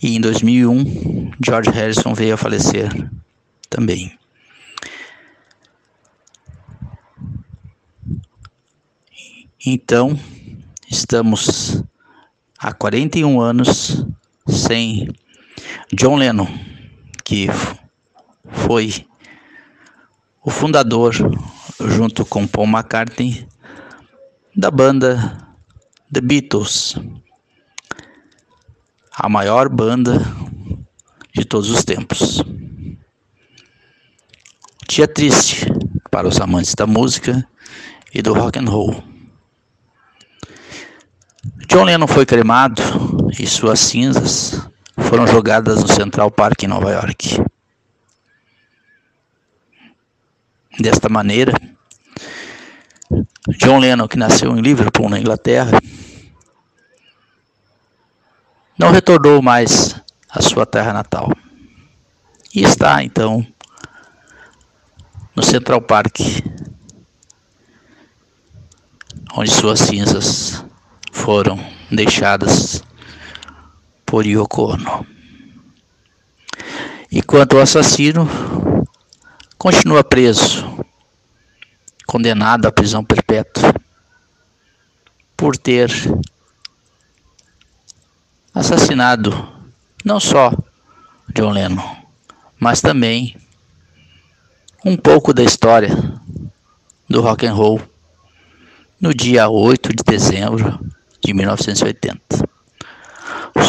E 0.04 0.18
em 0.18 0.20
2001, 0.20 1.32
George 1.42 1.70
Harrison 1.70 2.14
veio 2.14 2.34
a 2.34 2.38
falecer 2.38 2.92
também. 3.70 4.20
Então, 9.64 10.20
estamos 10.90 11.84
há 12.58 12.74
41 12.74 13.40
anos 13.40 14.04
sem 14.48 15.08
John 15.94 16.16
Lennon, 16.16 16.48
que 17.24 17.48
foi 18.50 19.06
o 20.44 20.50
fundador, 20.50 21.14
junto 21.80 22.26
com 22.26 22.48
Paul 22.48 22.66
McCartney, 22.66 23.48
da 24.56 24.72
banda 24.72 25.38
The 26.12 26.22
Beatles, 26.22 26.96
a 29.14 29.30
maior 29.30 29.70
banda 29.70 30.20
de 31.36 31.46
todos 31.46 31.70
os 31.70 31.84
tempos. 31.84 32.44
Dia 34.90 35.08
triste 35.08 35.68
para 36.10 36.28
os 36.28 36.42
amantes 36.42 36.74
da 36.74 36.88
música 36.88 37.48
e 38.12 38.24
do 38.24 38.34
rock 38.34 38.58
and 38.58 38.68
roll. 38.68 39.11
John 41.72 41.86
Lennon 41.86 42.06
foi 42.06 42.26
cremado 42.26 42.82
e 43.40 43.48
suas 43.48 43.80
cinzas 43.80 44.60
foram 45.10 45.26
jogadas 45.26 45.82
no 45.82 45.88
Central 45.88 46.30
Park 46.30 46.64
em 46.64 46.68
Nova 46.68 46.92
York. 46.92 47.42
Desta 50.78 51.08
maneira, 51.08 51.54
John 53.58 53.80
Lennon, 53.80 54.06
que 54.06 54.18
nasceu 54.18 54.52
em 54.52 54.60
Liverpool, 54.60 55.08
na 55.08 55.18
Inglaterra, 55.18 55.80
não 58.78 58.92
retornou 58.92 59.42
mais 59.42 59.96
à 60.30 60.42
sua 60.42 60.66
terra 60.66 60.92
natal. 60.92 61.32
E 62.54 62.64
está, 62.64 63.02
então, 63.02 63.48
no 65.34 65.42
Central 65.42 65.82
Park, 65.82 66.20
onde 69.34 69.50
suas 69.50 69.80
cinzas 69.80 70.66
foram 71.12 71.60
deixadas 71.92 72.84
por 74.06 74.26
Yoko 74.26 74.74
Ono. 74.74 75.06
E 77.12 77.22
quanto 77.22 77.58
ao 77.58 77.64
assassino, 77.64 78.28
continua 79.58 80.04
preso, 80.04 80.66
condenado 82.08 82.66
à 82.66 82.72
prisão 82.72 83.04
perpétua, 83.04 83.74
por 85.36 85.58
ter 85.58 85.92
assassinado 88.54 89.32
não 90.04 90.20
só 90.20 90.52
John 91.34 91.52
Lennon, 91.52 91.98
mas 92.60 92.82
também 92.82 93.36
um 94.84 94.96
pouco 94.98 95.34
da 95.34 95.44
história 95.44 95.90
do 97.10 97.22
rock 97.22 97.46
and 97.46 97.54
roll 97.54 97.82
no 99.00 99.14
dia 99.14 99.50
8 99.50 99.90
de 99.90 100.04
dezembro 100.04 100.80
de 101.24 101.34
1980. 101.34 102.22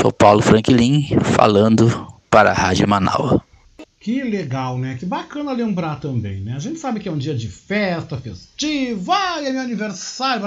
Sou 0.01 0.13
Paulo 0.13 0.41
Franklin, 0.41 1.07
falando 1.37 2.09
para 2.31 2.51
a 2.51 2.55
Rádio 2.55 2.89
Manaus. 2.89 3.41
Que 4.01 4.21
legal, 4.21 4.79
né? 4.79 4.97
Que 4.99 5.07
bacana 5.07 5.53
lembrar 5.53 6.01
também, 6.01 6.41
né? 6.41 6.55
A 6.57 6.59
gente 6.59 6.81
sabe 6.81 6.99
que 6.99 7.09
é 7.09 7.13
um 7.13 7.19
dia 7.19 7.37
de 7.37 7.47
festa, 7.47 8.17
festivo, 8.17 9.13
ai, 9.13 9.47
é 9.47 9.53
meu 9.53 9.61
aniversário, 9.61 10.43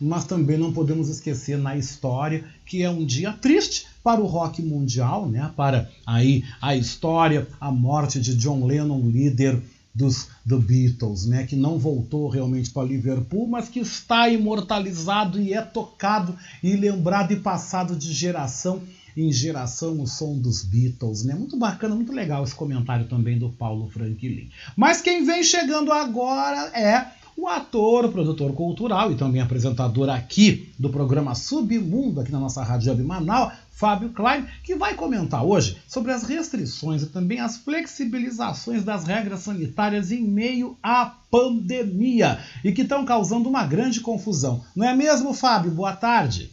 mas 0.00 0.24
também 0.26 0.56
não 0.56 0.72
podemos 0.72 1.08
esquecer 1.08 1.58
na 1.58 1.76
história 1.76 2.44
que 2.64 2.84
é 2.84 2.88
um 2.88 3.04
dia 3.04 3.32
triste 3.32 3.86
para 4.04 4.20
o 4.20 4.26
rock 4.26 4.62
mundial, 4.62 5.28
né? 5.28 5.50
Para 5.56 5.90
aí 6.06 6.44
a 6.62 6.76
história, 6.76 7.48
a 7.60 7.72
morte 7.72 8.20
de 8.20 8.36
John 8.36 8.64
Lennon, 8.64 9.00
líder 9.10 9.60
dos 10.00 10.28
The 10.48 10.56
Beatles, 10.56 11.26
né, 11.26 11.44
que 11.44 11.54
não 11.54 11.78
voltou 11.78 12.28
realmente 12.28 12.70
para 12.70 12.88
Liverpool, 12.88 13.46
mas 13.46 13.68
que 13.68 13.80
está 13.80 14.28
imortalizado 14.28 15.40
e 15.40 15.52
é 15.52 15.60
tocado 15.60 16.34
e 16.62 16.74
lembrado 16.74 17.32
e 17.32 17.36
passado 17.36 17.94
de 17.94 18.12
geração 18.12 18.82
em 19.16 19.30
geração 19.30 20.00
o 20.00 20.06
som 20.06 20.38
dos 20.38 20.62
Beatles, 20.62 21.24
né? 21.24 21.34
Muito 21.34 21.56
bacana, 21.56 21.96
muito 21.96 22.12
legal 22.12 22.44
esse 22.44 22.54
comentário 22.54 23.06
também 23.06 23.38
do 23.38 23.50
Paulo 23.50 23.90
Franklin. 23.90 24.48
Mas 24.76 25.00
quem 25.00 25.26
vem 25.26 25.42
chegando 25.42 25.92
agora 25.92 26.70
é 26.78 27.08
o 27.36 27.48
ator, 27.48 28.10
produtor 28.10 28.52
cultural 28.52 29.10
e 29.10 29.16
também 29.16 29.42
apresentador 29.42 30.08
aqui 30.08 30.70
do 30.78 30.90
programa 30.90 31.34
Submundo, 31.34 32.20
aqui 32.20 32.30
na 32.30 32.38
nossa 32.38 32.62
Rádio 32.62 32.90
Web 32.90 33.02
Manaus, 33.02 33.52
Fábio 33.80 34.12
Klein, 34.12 34.46
que 34.62 34.74
vai 34.74 34.94
comentar 34.94 35.42
hoje 35.42 35.82
sobre 35.88 36.12
as 36.12 36.24
restrições 36.24 37.02
e 37.02 37.06
também 37.06 37.40
as 37.40 37.56
flexibilizações 37.56 38.84
das 38.84 39.04
regras 39.04 39.40
sanitárias 39.40 40.12
em 40.12 40.22
meio 40.22 40.76
à 40.82 41.06
pandemia 41.30 42.38
e 42.62 42.72
que 42.72 42.82
estão 42.82 43.06
causando 43.06 43.48
uma 43.48 43.66
grande 43.66 44.02
confusão. 44.02 44.62
Não 44.76 44.86
é 44.86 44.94
mesmo, 44.94 45.32
Fábio? 45.32 45.70
Boa 45.70 45.96
tarde. 45.96 46.52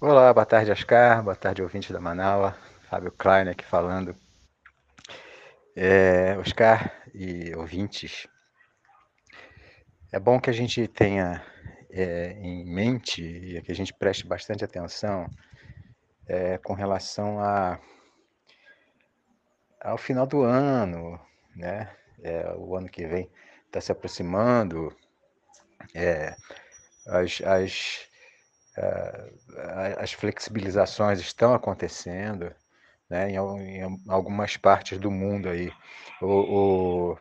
Olá, 0.00 0.32
boa 0.32 0.46
tarde, 0.46 0.70
Ascar. 0.70 1.20
Boa 1.24 1.34
tarde, 1.34 1.62
ouvintes 1.62 1.90
da 1.90 2.00
Manaus. 2.00 2.54
Fábio 2.88 3.10
Klein 3.10 3.48
aqui 3.48 3.64
falando. 3.64 4.14
É, 5.74 6.36
Oscar 6.38 6.92
e 7.12 7.52
ouvintes, 7.56 8.28
é 10.12 10.20
bom 10.20 10.38
que 10.38 10.50
a 10.50 10.52
gente 10.52 10.86
tenha 10.86 11.42
é, 11.90 12.36
em 12.40 12.64
mente 12.64 13.20
e 13.20 13.60
que 13.62 13.72
a 13.72 13.74
gente 13.74 13.92
preste 13.92 14.24
bastante 14.24 14.64
atenção 14.64 15.26
é, 16.32 16.56
com 16.56 16.72
relação 16.72 17.38
a, 17.38 17.78
ao 19.82 19.98
final 19.98 20.26
do 20.26 20.42
ano, 20.42 21.20
né? 21.54 21.94
É, 22.22 22.54
o 22.56 22.74
ano 22.74 22.88
que 22.88 23.04
vem 23.04 23.30
está 23.66 23.80
se 23.80 23.92
aproximando, 23.92 24.96
é, 25.94 26.34
as, 27.06 27.42
as, 27.42 28.08
as 29.98 30.12
flexibilizações 30.12 31.20
estão 31.20 31.52
acontecendo 31.52 32.54
né, 33.10 33.30
em, 33.30 33.36
em, 33.36 34.02
algumas 34.08 34.56
partes 34.56 34.98
do 34.98 35.10
mundo 35.10 35.48
aí. 35.48 35.70
O, 36.22 37.12
o, 37.14 37.18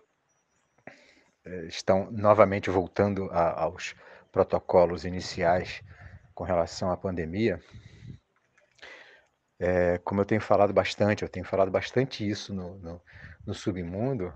estão 1.68 2.10
novamente 2.12 2.70
voltando 2.70 3.28
a, 3.32 3.64
aos 3.64 3.96
protocolos 4.32 5.04
iniciais 5.04 5.82
com 6.34 6.44
relação 6.44 6.92
à 6.92 6.96
pandemia. 6.96 7.60
É, 9.64 10.00
como 10.00 10.20
eu 10.20 10.26
tenho 10.26 10.42
falado 10.42 10.74
bastante, 10.74 11.22
eu 11.22 11.30
tenho 11.30 11.46
falado 11.46 11.70
bastante 11.70 12.28
isso 12.28 12.52
no, 12.52 12.80
no, 12.80 13.02
no 13.46 13.54
submundo, 13.54 14.34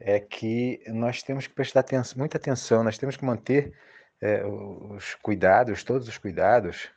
é 0.00 0.18
que 0.18 0.82
nós 0.86 1.22
temos 1.22 1.46
que 1.46 1.52
prestar 1.52 1.80
atenção, 1.80 2.16
muita 2.16 2.38
atenção, 2.38 2.82
nós 2.82 2.96
temos 2.96 3.14
que 3.14 3.26
manter 3.26 3.78
é, 4.22 4.42
os 4.42 5.14
cuidados, 5.16 5.84
todos 5.84 6.08
os 6.08 6.16
cuidados, 6.16 6.88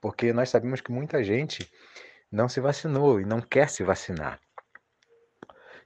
porque 0.00 0.32
nós 0.32 0.48
sabemos 0.50 0.80
que 0.80 0.92
muita 0.92 1.24
gente 1.24 1.68
não 2.30 2.48
se 2.48 2.60
vacinou 2.60 3.20
e 3.20 3.24
não 3.24 3.40
quer 3.40 3.68
se 3.68 3.82
vacinar. 3.82 4.40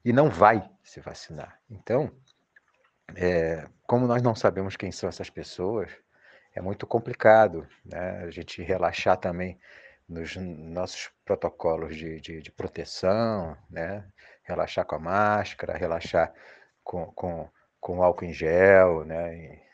E 0.05 0.13
não 0.13 0.29
vai 0.29 0.63
se 0.83 1.01
vacinar. 1.01 1.59
Então, 1.71 2.13
é, 3.17 3.67
como 3.87 4.07
nós 4.07 4.21
não 4.21 4.35
sabemos 4.35 4.77
quem 4.77 4.93
são 4.93 5.09
essas 5.09 5.31
pessoas, 5.31 5.91
é 6.55 6.61
muito 6.61 6.87
complicado, 6.87 7.67
né? 7.83 8.25
A 8.25 8.31
gente 8.31 8.63
relaxar 8.63 9.17
também 9.17 9.59
nos 10.09 10.37
nossos 10.37 11.11
protocolos 11.25 11.97
de, 11.97 12.21
de, 12.21 12.43
de 12.43 12.53
proteção, 12.53 13.57
né? 13.71 14.07
Relaxar 14.43 14.85
com 14.85 14.97
a 14.97 14.99
máscara, 14.99 15.77
relaxar 15.77 16.33
com, 16.83 17.07
com, 17.13 17.49
com 17.81 18.03
álcool 18.03 18.27
em 18.27 18.33
gel, 18.33 19.05
né? 19.05 19.37
E 19.37 19.65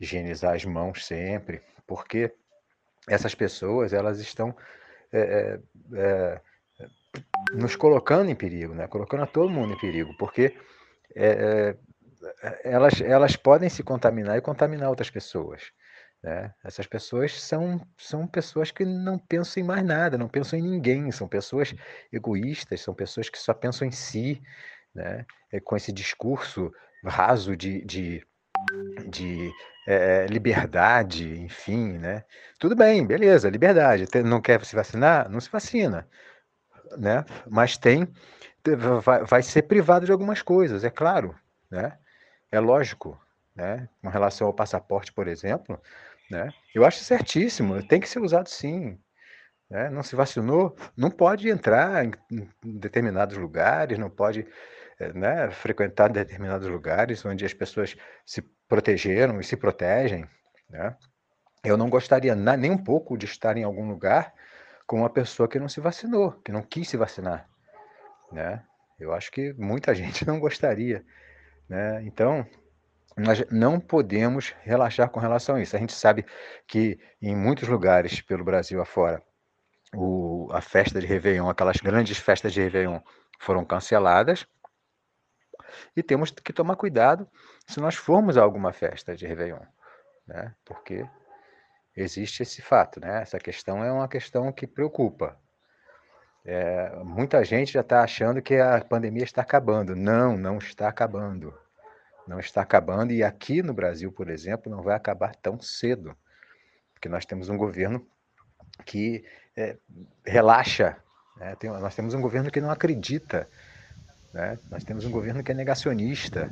higienizar 0.00 0.54
as 0.54 0.64
mãos 0.64 1.06
sempre, 1.06 1.62
porque 1.86 2.34
essas 3.08 3.34
pessoas 3.34 3.92
elas 3.92 4.18
estão 4.18 4.54
é, 5.12 5.60
é, 5.94 6.40
nos 7.52 7.76
colocando 7.76 8.30
em 8.30 8.34
perigo, 8.34 8.74
né? 8.74 8.86
colocando 8.88 9.22
a 9.22 9.26
todo 9.26 9.50
mundo 9.50 9.74
em 9.74 9.78
perigo, 9.78 10.16
porque 10.16 10.56
é, 11.14 11.76
elas, 12.64 13.00
elas 13.00 13.36
podem 13.36 13.68
se 13.68 13.82
contaminar 13.82 14.36
e 14.36 14.40
contaminar 14.40 14.88
outras 14.88 15.10
pessoas. 15.10 15.72
Né? 16.22 16.54
Essas 16.62 16.86
pessoas 16.86 17.40
são, 17.40 17.80
são 17.98 18.26
pessoas 18.26 18.70
que 18.70 18.84
não 18.84 19.18
pensam 19.18 19.62
em 19.62 19.66
mais 19.66 19.84
nada, 19.84 20.16
não 20.16 20.28
pensam 20.28 20.58
em 20.58 20.62
ninguém, 20.62 21.10
são 21.10 21.26
pessoas 21.26 21.74
egoístas, 22.12 22.80
são 22.80 22.94
pessoas 22.94 23.28
que 23.28 23.38
só 23.38 23.52
pensam 23.52 23.88
em 23.88 23.90
si, 23.90 24.40
né? 24.94 25.26
com 25.64 25.76
esse 25.76 25.92
discurso 25.92 26.72
raso 27.04 27.56
de, 27.56 27.84
de, 27.84 28.26
de 29.08 29.52
é, 29.86 30.26
liberdade, 30.26 31.40
enfim, 31.40 31.98
né? 31.98 32.24
Tudo 32.58 32.76
bem, 32.76 33.04
beleza, 33.04 33.50
liberdade. 33.50 34.06
Não 34.24 34.40
quer 34.40 34.64
se 34.64 34.76
vacinar? 34.76 35.28
Não 35.28 35.40
se 35.40 35.50
vacina, 35.50 36.06
né? 36.96 37.24
Mas 37.48 37.76
tem, 37.76 38.06
vai, 39.02 39.24
vai 39.24 39.42
ser 39.42 39.62
privado 39.62 40.06
de 40.06 40.12
algumas 40.12 40.42
coisas, 40.42 40.84
é 40.84 40.90
claro, 40.90 41.34
né? 41.70 41.98
É 42.50 42.60
lógico, 42.60 43.20
né? 43.54 43.88
Com 44.00 44.08
relação 44.08 44.46
ao 44.46 44.54
passaporte, 44.54 45.12
por 45.12 45.26
exemplo, 45.26 45.80
né? 46.32 46.50
Eu 46.74 46.84
acho 46.84 47.04
certíssimo, 47.04 47.86
tem 47.86 48.00
que 48.00 48.08
ser 48.08 48.18
usado 48.18 48.48
sim. 48.48 48.98
Né? 49.68 49.90
Não 49.90 50.02
se 50.02 50.16
vacinou, 50.16 50.74
não 50.96 51.10
pode 51.10 51.48
entrar 51.50 52.04
em, 52.04 52.12
determinados 52.64 53.36
lugares, 53.36 53.98
não 53.98 54.08
pode 54.08 54.46
eh, 54.98 55.12
né, 55.12 55.50
frequentar 55.50 56.08
determinados 56.08 56.66
lugares 56.66 57.24
onde 57.26 57.44
as 57.44 57.52
pessoas 57.52 57.96
se 58.24 58.40
protegeram 58.66 59.40
e 59.40 59.44
se 59.44 59.56
protegem. 59.56 60.26
Né? 60.70 60.96
Eu 61.62 61.76
não 61.76 61.90
gostaria 61.90 62.34
nem 62.34 62.70
um 62.70 62.82
pouco 62.82 63.16
de 63.16 63.26
estar 63.26 63.56
em 63.58 63.64
algum 63.64 63.86
lugar 63.86 64.32
com 64.86 64.98
uma 65.00 65.10
pessoa 65.10 65.46
que 65.46 65.60
não 65.60 65.68
se 65.68 65.80
vacinou, 65.80 66.32
que 66.42 66.50
não 66.50 66.62
quis 66.62 66.88
se 66.88 66.96
vacinar. 66.96 67.46
Né? 68.32 68.64
Eu 68.98 69.12
acho 69.12 69.30
que 69.30 69.52
muita 69.52 69.94
gente 69.94 70.26
não 70.26 70.40
gostaria. 70.40 71.04
Né? 71.68 72.02
Então, 72.04 72.46
nós 73.16 73.44
não 73.50 73.78
podemos 73.78 74.54
relaxar 74.62 75.10
com 75.10 75.20
relação 75.20 75.56
a 75.56 75.62
isso. 75.62 75.76
A 75.76 75.78
gente 75.78 75.92
sabe 75.92 76.24
que 76.66 76.98
em 77.20 77.36
muitos 77.36 77.68
lugares 77.68 78.20
pelo 78.20 78.44
Brasil 78.44 78.80
afora, 78.80 79.22
o, 79.94 80.48
a 80.52 80.60
festa 80.60 81.00
de 81.00 81.06
Réveillon, 81.06 81.48
aquelas 81.48 81.76
grandes 81.76 82.18
festas 82.18 82.52
de 82.52 82.62
Réveillon 82.62 83.00
foram 83.38 83.64
canceladas, 83.64 84.46
e 85.96 86.02
temos 86.02 86.30
que 86.30 86.52
tomar 86.52 86.76
cuidado 86.76 87.28
se 87.66 87.80
nós 87.80 87.94
formos 87.94 88.36
a 88.36 88.42
alguma 88.42 88.72
festa 88.72 89.14
de 89.14 89.26
Réveillon, 89.26 89.60
né? 90.26 90.54
porque 90.64 91.06
existe 91.96 92.42
esse 92.42 92.62
fato, 92.62 93.00
né? 93.00 93.22
essa 93.22 93.38
questão 93.38 93.82
é 93.84 93.90
uma 93.90 94.08
questão 94.08 94.52
que 94.52 94.66
preocupa. 94.66 95.38
É, 96.44 96.96
muita 97.04 97.44
gente 97.44 97.72
já 97.72 97.82
está 97.82 98.02
achando 98.02 98.42
que 98.42 98.56
a 98.56 98.84
pandemia 98.84 99.22
está 99.22 99.42
acabando. 99.42 99.94
Não, 99.94 100.36
não 100.36 100.58
está 100.58 100.88
acabando. 100.88 101.54
Não 102.26 102.38
está 102.38 102.62
acabando, 102.62 103.12
e 103.12 103.22
aqui 103.22 103.62
no 103.62 103.74
Brasil, 103.74 104.12
por 104.12 104.28
exemplo, 104.30 104.70
não 104.70 104.82
vai 104.82 104.94
acabar 104.94 105.34
tão 105.36 105.60
cedo, 105.60 106.16
porque 106.94 107.08
nós 107.08 107.26
temos 107.26 107.48
um 107.48 107.56
governo 107.56 108.06
que 108.84 109.24
é, 109.56 109.76
relaxa, 110.24 110.96
né? 111.36 111.56
Tem, 111.56 111.68
nós 111.68 111.94
temos 111.94 112.14
um 112.14 112.20
governo 112.20 112.50
que 112.50 112.60
não 112.60 112.70
acredita 112.70 113.48
né? 114.32 114.58
Nós 114.70 114.82
temos 114.82 115.04
um 115.04 115.10
governo 115.10 115.42
que 115.42 115.52
é 115.52 115.54
negacionista 115.54 116.50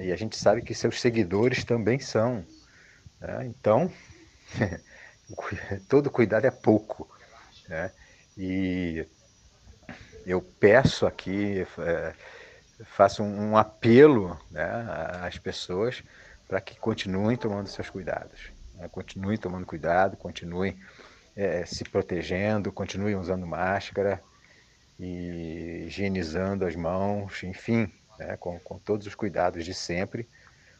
e 0.00 0.12
a 0.12 0.16
gente 0.16 0.36
sabe 0.36 0.62
que 0.62 0.74
seus 0.74 1.00
seguidores 1.00 1.64
também 1.64 1.98
são. 1.98 2.44
Né? 3.20 3.46
Então, 3.46 3.92
todo 5.88 6.10
cuidado 6.10 6.44
é 6.46 6.50
pouco. 6.50 7.08
Né? 7.68 7.90
E 8.38 9.06
eu 10.24 10.40
peço 10.40 11.04
aqui, 11.04 11.66
é, 11.78 12.14
faço 12.84 13.22
um 13.22 13.56
apelo 13.56 14.38
né, 14.50 14.68
às 15.22 15.38
pessoas 15.38 16.02
para 16.48 16.60
que 16.60 16.78
continuem 16.78 17.36
tomando 17.36 17.68
seus 17.68 17.88
cuidados. 17.88 18.52
Né? 18.74 18.88
Continuem 18.88 19.38
tomando 19.38 19.66
cuidado, 19.66 20.16
continuem 20.16 20.78
é, 21.36 21.64
se 21.64 21.84
protegendo, 21.84 22.72
continuem 22.72 23.16
usando 23.16 23.46
máscara 23.46 24.22
e 24.98 25.84
higienizando 25.86 26.66
as 26.66 26.76
mãos, 26.76 27.42
enfim, 27.42 27.92
né, 28.18 28.36
com, 28.36 28.58
com 28.60 28.78
todos 28.78 29.06
os 29.06 29.14
cuidados 29.14 29.64
de 29.64 29.74
sempre, 29.74 30.28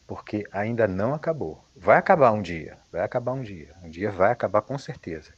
porque 0.06 0.46
ainda 0.52 0.86
não 0.86 1.14
acabou. 1.14 1.64
Vai 1.74 1.96
acabar 1.96 2.32
um 2.32 2.42
dia, 2.42 2.78
vai 2.90 3.02
acabar 3.02 3.32
um 3.32 3.42
dia, 3.42 3.74
um 3.82 3.88
dia 3.88 4.10
vai 4.10 4.30
acabar 4.30 4.62
com 4.62 4.78
certeza. 4.78 5.32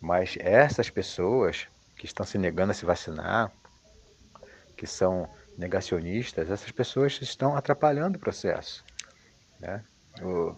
Mas 0.00 0.36
essas 0.40 0.90
pessoas 0.90 1.66
que 1.96 2.06
estão 2.06 2.24
se 2.24 2.38
negando 2.38 2.72
a 2.72 2.74
se 2.74 2.84
vacinar, 2.84 3.52
que 4.76 4.86
são 4.86 5.28
negacionistas, 5.56 6.50
essas 6.50 6.70
pessoas 6.70 7.20
estão 7.20 7.56
atrapalhando 7.56 8.16
o 8.16 8.20
processo. 8.20 8.84
Né? 9.60 9.84
O, 10.22 10.54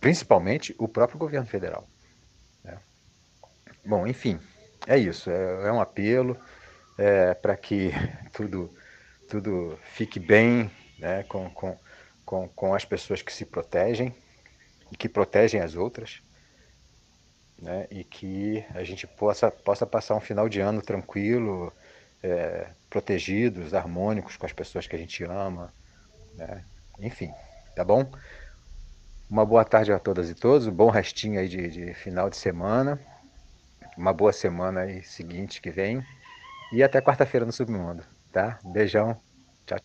principalmente 0.00 0.74
o 0.78 0.86
próprio 0.86 1.18
governo 1.18 1.46
federal. 1.46 1.88
Né? 2.62 2.78
Bom, 3.84 4.06
enfim, 4.06 4.38
é 4.86 4.96
isso. 4.96 5.30
É, 5.30 5.68
é 5.68 5.72
um 5.72 5.80
apelo 5.80 6.36
é, 6.96 7.34
para 7.34 7.56
que 7.56 7.90
tudo, 8.32 8.72
tudo 9.28 9.78
fique 9.82 10.20
bem 10.20 10.70
né, 10.98 11.22
com, 11.24 11.50
com, 11.50 11.78
com, 12.24 12.48
com 12.48 12.74
as 12.74 12.84
pessoas 12.84 13.22
que 13.22 13.32
se 13.32 13.44
protegem 13.44 14.14
e 14.90 14.96
que 14.96 15.08
protegem 15.08 15.60
as 15.60 15.74
outras. 15.74 16.22
Né, 17.60 17.88
e 17.90 18.04
que 18.04 18.64
a 18.72 18.84
gente 18.84 19.04
possa, 19.04 19.50
possa 19.50 19.84
passar 19.84 20.14
um 20.14 20.20
final 20.20 20.48
de 20.48 20.60
ano 20.60 20.80
tranquilo, 20.80 21.72
é, 22.22 22.68
protegidos, 22.88 23.74
harmônicos 23.74 24.36
com 24.36 24.46
as 24.46 24.52
pessoas 24.52 24.86
que 24.86 24.96
a 24.96 24.98
gente 24.98 25.22
ama. 25.24 25.72
Né? 26.34 26.64
Enfim, 27.00 27.30
tá 27.76 27.84
bom? 27.84 28.10
Uma 29.30 29.44
boa 29.44 29.64
tarde 29.64 29.92
a 29.92 29.98
todas 29.98 30.30
e 30.30 30.34
todos, 30.34 30.66
um 30.66 30.72
bom 30.72 30.88
restinho 30.88 31.38
aí 31.38 31.48
de, 31.48 31.68
de 31.68 31.94
final 31.94 32.30
de 32.30 32.36
semana, 32.36 32.98
uma 33.96 34.12
boa 34.12 34.32
semana 34.32 34.80
aí 34.80 35.02
seguinte 35.02 35.60
que 35.60 35.70
vem. 35.70 36.02
E 36.72 36.82
até 36.82 37.00
quarta-feira 37.00 37.46
no 37.46 37.52
Submundo, 37.52 38.02
tá? 38.32 38.58
Beijão. 38.64 39.16
Tchau. 39.66 39.78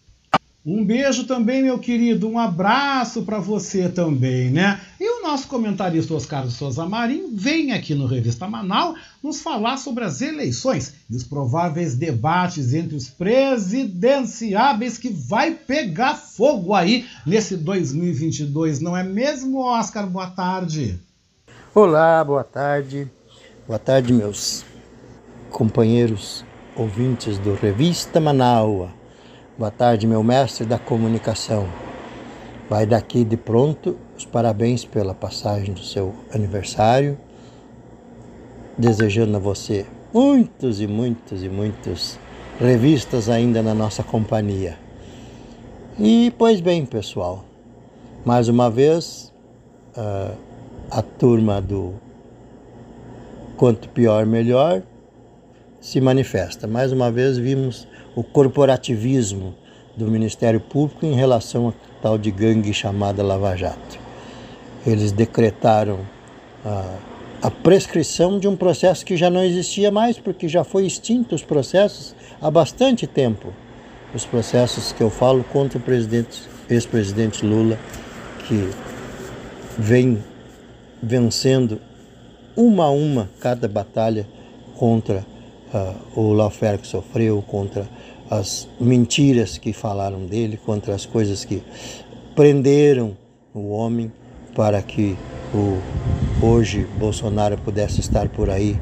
Um 0.66 0.86
beijo 0.86 1.26
também, 1.26 1.64
meu 1.64 1.80
querido. 1.80 2.30
Um 2.30 2.38
abraço 2.38 3.24
para 3.26 3.40
você 3.40 3.90
também, 3.90 4.50
né? 4.50 4.80
E 5.00 5.13
nosso 5.34 5.48
comentarista 5.48 6.14
Oscar 6.14 6.46
de 6.46 6.52
Souza 6.52 6.86
Marim 6.86 7.36
vem 7.36 7.72
aqui 7.72 7.96
no 7.96 8.06
Revista 8.06 8.48
Manaus 8.48 9.00
nos 9.24 9.42
falar 9.42 9.78
sobre 9.78 10.04
as 10.04 10.22
eleições 10.22 10.94
e 11.10 11.16
os 11.16 11.24
prováveis 11.24 11.96
debates 11.96 12.72
entre 12.72 12.96
os 12.96 13.10
presidenciáveis 13.10 15.00
que 15.00 15.10
vai 15.10 15.50
pegar 15.50 16.14
fogo 16.14 16.76
aí 16.76 17.08
nesse 17.26 17.58
2022, 17.58 18.80
não 18.80 18.96
é 18.96 19.02
mesmo, 19.02 19.58
Oscar? 19.58 20.06
Boa 20.06 20.30
tarde. 20.30 21.00
Olá, 21.74 22.24
boa 22.24 22.44
tarde. 22.44 23.10
Boa 23.66 23.80
tarde, 23.80 24.14
meus 24.14 24.64
companheiros 25.50 26.46
ouvintes 26.76 27.40
do 27.40 27.56
Revista 27.56 28.20
Manaua. 28.20 28.92
Boa 29.58 29.72
tarde, 29.72 30.06
meu 30.06 30.22
mestre 30.22 30.64
da 30.64 30.78
comunicação. 30.78 31.68
Vai 32.70 32.86
daqui 32.86 33.24
de 33.24 33.36
pronto 33.36 33.98
os 34.18 34.26
parabéns 34.26 34.86
pela 34.86 35.14
passagem 35.14 35.74
do 35.74 35.82
seu 35.82 36.14
aniversário, 36.34 37.18
desejando 38.78 39.38
a 39.38 39.40
você 39.40 39.86
muitos 40.14 40.80
e 40.80 40.88
muitos 40.88 41.44
e 41.44 41.50
muitos 41.50 42.20
revistas 42.60 43.30
ainda 43.30 43.64
na 43.64 43.74
nossa 43.74 44.04
companhia. 44.04 44.78
E 46.00 46.32
pois 46.38 46.62
bem, 46.62 46.86
pessoal, 46.86 47.44
mais 48.24 48.48
uma 48.48 48.70
vez 48.70 49.34
uh, 49.98 50.36
a 50.92 51.02
turma 51.02 51.60
do 51.60 51.94
Quanto 53.58 53.90
Pior 53.90 54.26
Melhor 54.26 54.84
se 55.82 56.00
manifesta. 56.00 56.68
Mais 56.68 56.92
uma 56.92 57.12
vez 57.12 57.38
vimos 57.38 57.88
o 58.16 58.24
corporativismo 58.24 59.56
do 59.98 60.10
Ministério 60.10 60.60
Público 60.60 61.06
em 61.06 61.14
relação 61.14 61.70
a 61.70 61.74
tal 62.02 62.18
de 62.18 62.32
gangue 62.32 62.74
chamada 62.74 63.24
Lava 63.24 63.56
Jato. 63.56 64.03
Eles 64.86 65.12
decretaram 65.12 66.00
a, 66.66 66.98
a 67.44 67.52
prescrição 67.52 68.40
de 68.40 68.48
um 68.48 68.56
processo 68.56 69.06
que 69.06 69.16
já 69.18 69.30
não 69.30 69.44
existia 69.44 69.92
mais, 69.92 70.18
porque 70.18 70.48
já 70.48 70.64
foi 70.64 70.86
extinto 70.86 71.36
os 71.36 71.44
processos 71.44 72.16
há 72.42 72.50
bastante 72.50 73.08
tempo. 73.08 73.54
Os 74.14 74.26
processos 74.26 74.92
que 74.92 75.02
eu 75.02 75.10
falo 75.10 75.44
contra 75.46 75.78
o 75.78 75.82
presidente, 75.82 76.44
ex-presidente 76.70 77.46
Lula, 77.46 77.80
que 78.48 78.70
vem 79.78 80.24
vencendo 81.02 81.80
uma 82.56 82.86
a 82.86 82.92
uma 82.92 83.30
cada 83.40 83.68
batalha 83.68 84.28
contra 84.78 85.26
uh, 85.74 86.20
o 86.20 86.34
lawfare 86.34 86.78
que 86.78 86.88
sofreu, 86.88 87.42
contra 87.42 87.88
as 88.30 88.68
mentiras 88.80 89.58
que 89.58 89.74
falaram 89.74 90.26
dele, 90.26 90.58
contra 90.58 90.94
as 90.94 91.06
coisas 91.06 91.44
que 91.44 91.62
prenderam 92.36 93.18
o 93.54 93.70
homem 93.70 94.12
para 94.56 94.82
que 94.82 95.18
o 95.54 95.80
hoje 96.46 96.88
Bolsonaro 96.98 97.58
pudesse 97.58 98.00
estar 98.00 98.28
por 98.30 98.50
aí 98.50 98.80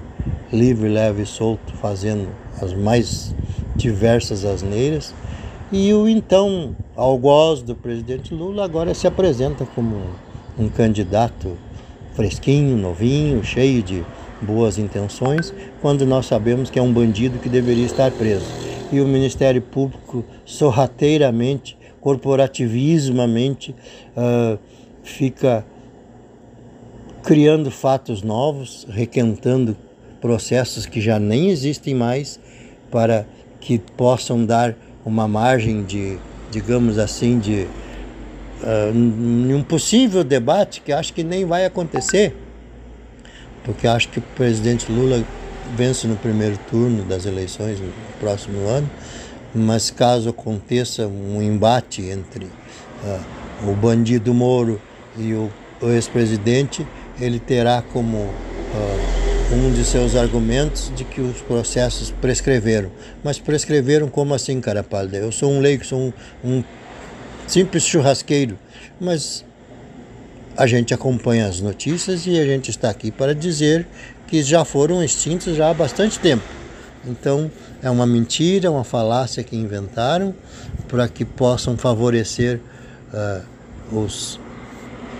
livre, 0.52 0.90
leve 0.90 1.24
e 1.24 1.26
solto, 1.26 1.74
fazendo 1.74 2.30
as 2.62 2.74
mais 2.74 3.34
diversas 3.76 4.46
asneiras. 4.46 5.14
E 5.72 5.94
o 5.94 6.08
então 6.08 6.76
algoz 6.96 7.62
do 7.62 7.76
presidente 7.76 8.34
Lula 8.34 8.66
agora 8.66 8.94
se 8.94 9.08
apresenta 9.08 9.66
como 9.66 10.02
um 10.60 10.68
candidato 10.68 11.58
fresquinho, 12.14 12.76
novinho, 12.78 13.44
cheio 13.44 13.82
de 13.82 14.04
boas 14.42 14.78
intenções, 14.78 15.54
quando 15.82 16.06
nós 16.06 16.26
sabemos 16.26 16.70
que 16.70 16.78
é 16.78 16.82
um 16.82 16.92
bandido 16.92 17.40
que 17.40 17.48
deveria 17.48 17.86
estar 17.86 18.12
preso. 18.12 18.46
E 18.92 19.00
o 19.00 19.08
Ministério 19.08 19.62
Público 19.62 20.26
sorrateiramente, 20.44 21.78
corporativismamente, 22.02 23.74
uh, 24.18 24.60
fica 25.04 25.66
criando 27.24 27.70
fatos 27.70 28.22
novos, 28.22 28.88
requentando 28.90 29.78
processos 30.20 30.86
que 30.86 31.02
já 31.02 31.20
nem 31.20 31.50
existem 31.50 31.94
mais, 31.94 32.40
para 32.90 33.26
que 33.60 33.80
possam 33.80 34.46
dar 34.46 34.76
uma 35.06 35.28
margem 35.28 35.84
de, 35.84 36.18
digamos 36.52 36.98
assim, 36.98 37.40
de 37.40 37.68
uh, 38.64 39.56
um 39.56 39.64
possível 39.64 40.24
debate 40.24 40.82
que 40.82 40.92
acho 40.92 41.14
que 41.14 41.24
nem 41.24 41.46
vai 41.46 41.66
acontecer, 41.66 42.36
porque 43.64 43.88
acho 43.88 44.10
que 44.10 44.20
o 44.20 44.22
presidente 44.36 44.92
Lula 44.92 45.24
vence 45.76 46.08
no 46.08 46.16
primeiro 46.16 46.58
turno 46.70 47.04
das 47.04 47.26
eleições 47.26 47.80
no 47.80 47.92
próximo 48.20 48.68
ano, 48.68 48.90
mas 49.54 49.90
caso 49.90 50.30
aconteça 50.30 51.08
um 51.08 51.42
embate 51.42 52.02
entre 52.04 52.46
uh, 52.46 53.70
o 53.70 53.76
bandido 53.76 54.34
Moro 54.34 54.82
e 55.18 55.34
o, 55.34 55.52
o 55.82 55.90
ex-presidente, 55.90 56.86
ele 57.20 57.40
terá 57.40 57.82
como 57.82 58.18
uh, 58.18 59.54
um 59.54 59.72
de 59.72 59.84
seus 59.84 60.16
argumentos 60.16 60.92
de 60.96 61.04
que 61.04 61.20
os 61.20 61.42
processos 61.42 62.12
prescreveram. 62.22 62.92
Mas 63.24 63.40
prescreveram 63.40 64.08
como 64.08 64.34
assim, 64.34 64.60
cara 64.62 64.84
pálida? 64.84 65.18
Eu 65.18 65.32
sou 65.32 65.52
um 65.52 65.60
leigo, 65.60 65.86
sou 65.86 66.00
um, 66.00 66.14
um 66.44 66.64
simples 67.48 67.84
churrasqueiro, 67.84 68.58
mas 69.00 69.44
a 70.56 70.66
gente 70.68 70.94
acompanha 70.94 71.48
as 71.48 71.60
notícias 71.60 72.26
e 72.26 72.40
a 72.40 72.46
gente 72.46 72.70
está 72.70 72.90
aqui 72.90 73.12
para 73.12 73.36
dizer 73.36 73.88
que 74.28 74.42
já 74.42 74.64
foram 74.64 75.04
extintos 75.04 75.56
já 75.56 75.70
há 75.70 75.74
bastante 75.74 76.20
tempo. 76.20 76.44
Então 77.06 77.52
é 77.82 77.90
uma 77.90 78.06
mentira, 78.06 78.70
uma 78.70 78.84
falácia 78.84 79.44
que 79.44 79.56
inventaram 79.56 80.34
para 80.88 81.08
que 81.08 81.26
possam 81.26 81.78
favorecer 81.78 82.62
uh, 83.14 83.96
os 83.96 84.40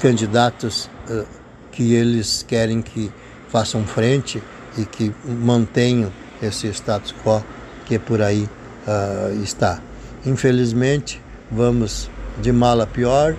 candidatos 0.02 0.90
uh, 1.10 1.26
que 1.72 1.94
eles 1.94 2.44
querem 2.48 2.82
que 2.82 3.12
façam 3.50 3.86
frente 3.86 4.42
e 4.78 4.86
que 4.86 5.14
mantenham 5.26 6.12
esse 6.42 6.68
status 6.70 7.14
quo 7.24 7.44
que 7.86 8.00
por 8.00 8.22
aí 8.22 8.50
uh, 8.88 9.44
está. 9.44 9.80
Infelizmente, 10.26 11.22
vamos 11.52 12.10
de 12.42 12.52
mal 12.52 12.82
a 12.82 12.88
pior 12.88 13.36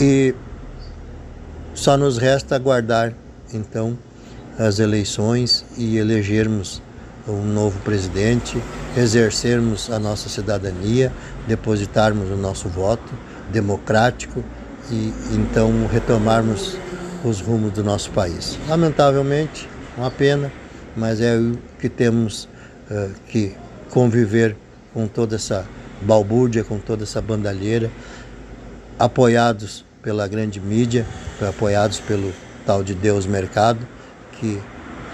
e 0.00 0.34
só 1.74 1.96
nos 1.96 2.18
resta 2.18 2.54
aguardar 2.54 3.14
então 3.52 3.98
as 4.58 4.78
eleições 4.78 5.64
e 5.76 5.96
elegermos 5.96 6.82
um 7.26 7.44
novo 7.44 7.78
presidente, 7.80 8.60
exercermos 8.96 9.90
a 9.90 9.98
nossa 9.98 10.28
cidadania, 10.28 11.12
depositarmos 11.46 12.30
o 12.30 12.36
nosso 12.36 12.68
voto 12.68 13.12
democrático 13.50 14.44
e 14.90 15.12
então 15.32 15.86
retomarmos 15.86 16.76
os 17.24 17.40
rumos 17.40 17.72
do 17.72 17.82
nosso 17.82 18.10
país. 18.10 18.58
Lamentavelmente, 18.68 19.68
uma 19.96 20.10
pena, 20.10 20.52
mas 20.96 21.20
é 21.20 21.36
o 21.36 21.58
que 21.78 21.88
temos 21.88 22.48
uh, 22.90 23.10
que 23.28 23.54
conviver 23.90 24.56
com 24.94 25.06
toda 25.06 25.36
essa 25.36 25.66
balbúrdia, 26.02 26.62
com 26.62 26.78
toda 26.78 27.02
essa 27.02 27.20
bandalheira, 27.20 27.90
apoiados 28.98 29.84
pela 30.02 30.26
grande 30.28 30.60
mídia, 30.60 31.06
apoiados 31.46 32.00
pelo 32.00 32.32
tal 32.64 32.82
de 32.82 32.94
Deus 32.94 33.26
Mercado, 33.26 33.86
que 34.38 34.60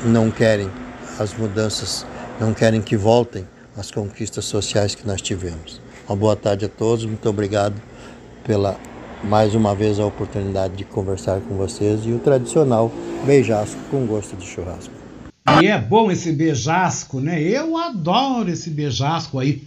não 0.05 0.31
querem 0.31 0.71
as 1.19 1.33
mudanças, 1.35 2.07
não 2.39 2.53
querem 2.53 2.83
que 2.83 2.97
voltem 2.97 3.47
as 3.77 3.91
conquistas 3.91 4.45
sociais 4.45 4.95
que 4.95 5.07
nós 5.07 5.21
tivemos. 5.21 5.81
Uma 6.07 6.17
boa 6.17 6.37
tarde 6.37 6.67
a 6.67 6.69
todos, 6.69 7.05
muito 7.07 7.29
obrigado 7.29 7.75
pela 8.45 8.79
mais 9.25 9.55
uma 9.55 9.75
vez 9.75 9.99
a 9.99 10.07
oportunidade 10.07 10.77
de 10.77 10.85
conversar 10.85 11.41
com 11.41 11.57
vocês 11.57 12.03
e 12.05 12.13
o 12.13 12.19
tradicional 12.19 12.93
beijasco 13.25 13.81
com 13.91 14.07
gosto 14.07 14.37
de 14.37 14.47
churrasco. 14.47 14.93
E 15.63 15.67
é 15.67 15.81
bom 15.81 16.11
esse 16.11 16.31
beijasco, 16.33 17.21
né? 17.21 17.43
Eu 17.43 17.77
adoro 17.77 18.51
esse 18.51 18.71
beijasco 18.71 19.39
aí 19.39 19.63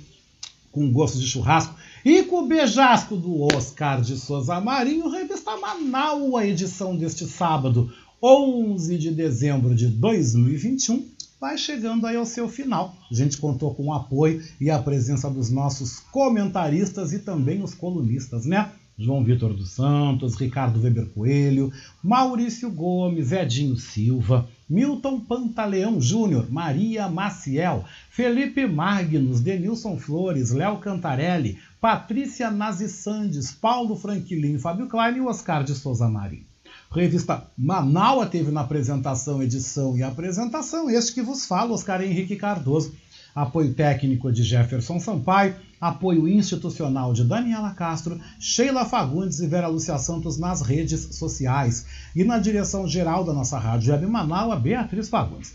com 0.71 0.91
gosto 0.91 1.17
de 1.17 1.27
churrasco. 1.27 1.75
E 2.05 2.23
com 2.23 2.43
o 2.43 2.47
beijasco 2.47 3.15
do 3.15 3.47
Oscar 3.55 4.01
de 4.01 4.15
Souza 4.15 4.61
Marinho, 4.61 5.09
revista 5.09 5.57
Manaus, 5.57 6.35
a 6.35 6.45
edição 6.45 6.95
deste 6.95 7.25
sábado, 7.25 7.91
11 8.21 8.97
de 8.97 9.11
dezembro 9.11 9.75
de 9.75 9.87
2021, 9.87 11.03
vai 11.39 11.57
chegando 11.57 12.05
aí 12.07 12.15
ao 12.15 12.25
seu 12.25 12.49
final. 12.49 12.95
A 13.09 13.13
gente 13.13 13.37
contou 13.37 13.73
com 13.73 13.87
o 13.87 13.93
apoio 13.93 14.43
e 14.59 14.69
a 14.69 14.79
presença 14.79 15.29
dos 15.29 15.49
nossos 15.49 15.99
comentaristas 15.99 17.13
e 17.13 17.19
também 17.19 17.61
os 17.61 17.73
colunistas, 17.73 18.45
né? 18.45 18.71
João 18.99 19.23
Vitor 19.23 19.53
dos 19.53 19.71
Santos, 19.71 20.35
Ricardo 20.35 20.81
Weber 20.81 21.05
Coelho, 21.09 21.71
Maurício 22.03 22.71
Gomes, 22.71 23.31
Edinho 23.31 23.77
Silva, 23.77 24.49
Milton 24.67 25.19
Pantaleão 25.19 26.01
Júnior, 26.01 26.49
Maria 26.49 27.07
Maciel, 27.07 27.85
Felipe 28.09 28.65
Magnus, 28.65 29.39
Denilson 29.39 29.99
Flores, 29.99 30.49
Léo 30.49 30.79
Cantarelli, 30.79 31.59
Patrícia 31.79 32.49
Nazi 32.49 32.89
Sandes, 32.89 33.51
Paulo 33.51 33.95
Franquilin, 33.95 34.57
Fábio 34.57 34.87
Klein 34.87 35.17
e 35.17 35.21
Oscar 35.21 35.63
de 35.63 35.75
Souza 35.75 36.09
Marinho. 36.09 36.46
Revista 36.89 37.45
Manaua 37.57 38.25
teve 38.25 38.49
na 38.49 38.61
apresentação, 38.61 39.43
edição 39.43 39.97
e 39.97 40.03
apresentação 40.03 40.89
este 40.89 41.13
que 41.13 41.21
vos 41.21 41.45
fala, 41.45 41.73
Oscar 41.73 42.01
Henrique 42.01 42.35
Cardoso. 42.35 42.93
Apoio 43.35 43.73
técnico 43.73 44.31
de 44.31 44.41
Jefferson 44.41 44.99
Sampaio, 44.99 45.55
apoio 45.79 46.27
institucional 46.27 47.13
de 47.13 47.23
Daniela 47.23 47.69
Castro, 47.71 48.19
Sheila 48.39 48.83
Fagundes 48.83 49.39
e 49.39 49.47
Vera 49.47 49.67
Lúcia 49.67 49.95
Santos 49.99 50.39
nas 50.39 50.61
redes 50.61 51.15
sociais. 51.15 51.85
E 52.15 52.23
na 52.23 52.39
direção 52.39 52.87
geral 52.87 53.23
da 53.23 53.33
nossa 53.33 53.59
rádio 53.59 53.93
web 53.93 54.07
Manaus, 54.07 54.59
Beatriz 54.59 55.07
Fagundes. 55.07 55.53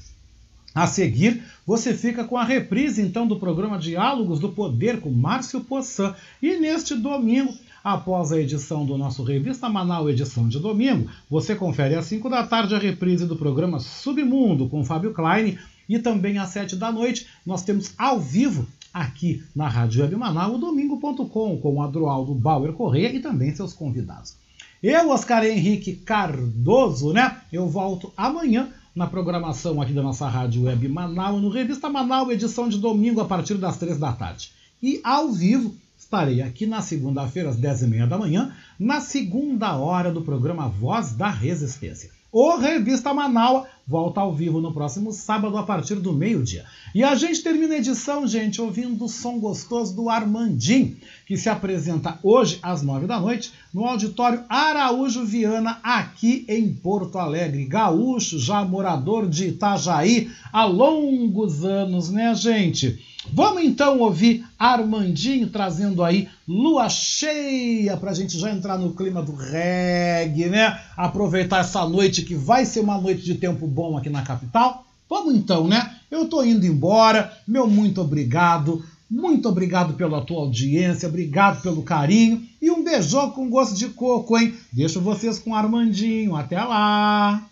A 0.74 0.86
seguir, 0.86 1.42
você 1.66 1.92
fica 1.92 2.24
com 2.24 2.36
a 2.36 2.44
reprise 2.44 3.02
então 3.02 3.26
do 3.26 3.38
programa 3.38 3.78
Diálogos 3.78 4.38
do 4.38 4.50
Poder 4.50 5.00
com 5.00 5.10
Márcio 5.10 5.60
Poçan. 5.60 6.14
E 6.40 6.56
neste 6.58 6.94
domingo, 6.94 7.52
após 7.82 8.32
a 8.32 8.40
edição 8.40 8.86
do 8.86 8.96
nosso 8.96 9.22
Revista 9.22 9.68
Manaus, 9.68 10.10
edição 10.10 10.48
de 10.48 10.58
domingo, 10.58 11.10
você 11.28 11.54
confere 11.54 11.94
às 11.94 12.06
5 12.06 12.28
da 12.28 12.46
tarde 12.46 12.74
a 12.74 12.78
reprise 12.78 13.26
do 13.26 13.36
programa 13.36 13.80
Submundo 13.80 14.68
com 14.68 14.84
Fábio 14.84 15.12
Klein. 15.12 15.58
E 15.88 15.98
também 15.98 16.38
às 16.38 16.50
7 16.50 16.76
da 16.76 16.92
noite, 16.92 17.26
nós 17.44 17.64
temos 17.64 17.92
ao 17.98 18.20
vivo 18.20 18.66
aqui 18.94 19.42
na 19.54 19.68
Rádio 19.68 20.02
Web 20.02 20.16
Manaus, 20.16 20.60
domingo.com, 20.60 21.58
com 21.58 21.74
o 21.74 21.82
Adroaldo 21.82 22.34
Bauer 22.34 22.72
Corrêa 22.72 23.12
e 23.12 23.20
também 23.20 23.54
seus 23.54 23.72
convidados. 23.72 24.36
Eu, 24.82 25.10
Oscar 25.10 25.44
Henrique 25.44 25.94
Cardoso, 25.94 27.12
né? 27.12 27.40
Eu 27.52 27.68
volto 27.68 28.12
amanhã 28.16 28.68
na 28.94 29.06
programação 29.06 29.80
aqui 29.80 29.92
da 29.92 30.02
nossa 30.02 30.28
Rádio 30.28 30.64
Web 30.64 30.88
Manaus, 30.88 31.40
no 31.40 31.48
Revista 31.48 31.88
Manaus, 31.88 32.30
edição 32.30 32.68
de 32.68 32.78
domingo 32.78 33.20
a 33.20 33.24
partir 33.24 33.54
das 33.54 33.76
3 33.76 33.98
da 33.98 34.12
tarde. 34.12 34.52
E 34.82 35.00
ao 35.02 35.30
vivo 35.32 35.74
estarei 36.12 36.42
aqui 36.42 36.66
na 36.66 36.82
segunda-feira 36.82 37.48
às 37.48 37.56
10h30 37.56 38.06
da 38.06 38.18
manhã, 38.18 38.54
na 38.78 39.00
segunda 39.00 39.74
hora 39.78 40.12
do 40.12 40.20
programa 40.20 40.68
Voz 40.68 41.12
da 41.14 41.30
Resistência. 41.30 42.10
O 42.30 42.56
Revista 42.56 43.14
Manaus 43.14 43.66
volta 43.86 44.20
ao 44.20 44.34
vivo 44.34 44.60
no 44.60 44.74
próximo 44.74 45.10
sábado 45.10 45.56
a 45.56 45.62
partir 45.62 45.96
do 45.96 46.12
meio-dia. 46.12 46.66
E 46.94 47.02
a 47.02 47.14
gente 47.14 47.42
termina 47.42 47.74
a 47.74 47.78
edição, 47.78 48.26
gente, 48.26 48.60
ouvindo 48.60 49.06
o 49.06 49.08
som 49.08 49.38
gostoso 49.38 49.94
do 49.96 50.10
Armandim, 50.10 50.96
que 51.26 51.36
se 51.36 51.48
apresenta 51.48 52.18
hoje 52.22 52.58
às 52.62 52.82
nove 52.82 53.06
da 53.06 53.18
noite 53.18 53.50
no 53.72 53.86
auditório 53.86 54.44
Araújo 54.50 55.24
Viana, 55.24 55.78
aqui 55.82 56.44
em 56.46 56.74
Porto 56.74 57.18
Alegre. 57.18 57.64
Gaúcho, 57.64 58.38
já 58.38 58.62
morador 58.64 59.26
de 59.26 59.48
Itajaí 59.48 60.30
há 60.52 60.66
longos 60.66 61.64
anos, 61.64 62.10
né, 62.10 62.34
gente? 62.34 62.98
Vamos 63.30 63.62
então 63.62 64.00
ouvir 64.00 64.44
Armandinho 64.58 65.48
trazendo 65.48 66.02
aí 66.02 66.28
lua 66.46 66.88
cheia 66.88 67.96
para 67.96 68.10
a 68.10 68.14
gente 68.14 68.38
já 68.38 68.50
entrar 68.50 68.76
no 68.78 68.94
clima 68.94 69.22
do 69.22 69.34
reggae, 69.34 70.48
né? 70.48 70.80
Aproveitar 70.96 71.60
essa 71.60 71.86
noite 71.88 72.22
que 72.22 72.34
vai 72.34 72.64
ser 72.64 72.80
uma 72.80 73.00
noite 73.00 73.22
de 73.22 73.36
tempo 73.36 73.66
bom 73.66 73.96
aqui 73.96 74.10
na 74.10 74.22
capital. 74.22 74.84
Vamos 75.08 75.34
então, 75.34 75.68
né? 75.68 75.96
Eu 76.10 76.26
tô 76.28 76.42
indo 76.42 76.66
embora. 76.66 77.32
Meu 77.46 77.66
muito 77.68 78.00
obrigado. 78.00 78.84
Muito 79.08 79.46
obrigado 79.46 79.92
pela 79.92 80.24
tua 80.24 80.40
audiência, 80.40 81.06
obrigado 81.06 81.60
pelo 81.60 81.82
carinho 81.82 82.42
e 82.62 82.70
um 82.70 82.82
beijão 82.82 83.30
com 83.30 83.50
gosto 83.50 83.76
de 83.76 83.90
coco, 83.90 84.38
hein? 84.38 84.54
Deixo 84.72 85.02
vocês 85.02 85.38
com 85.38 85.54
Armandinho. 85.54 86.34
Até 86.34 86.58
lá! 86.58 87.51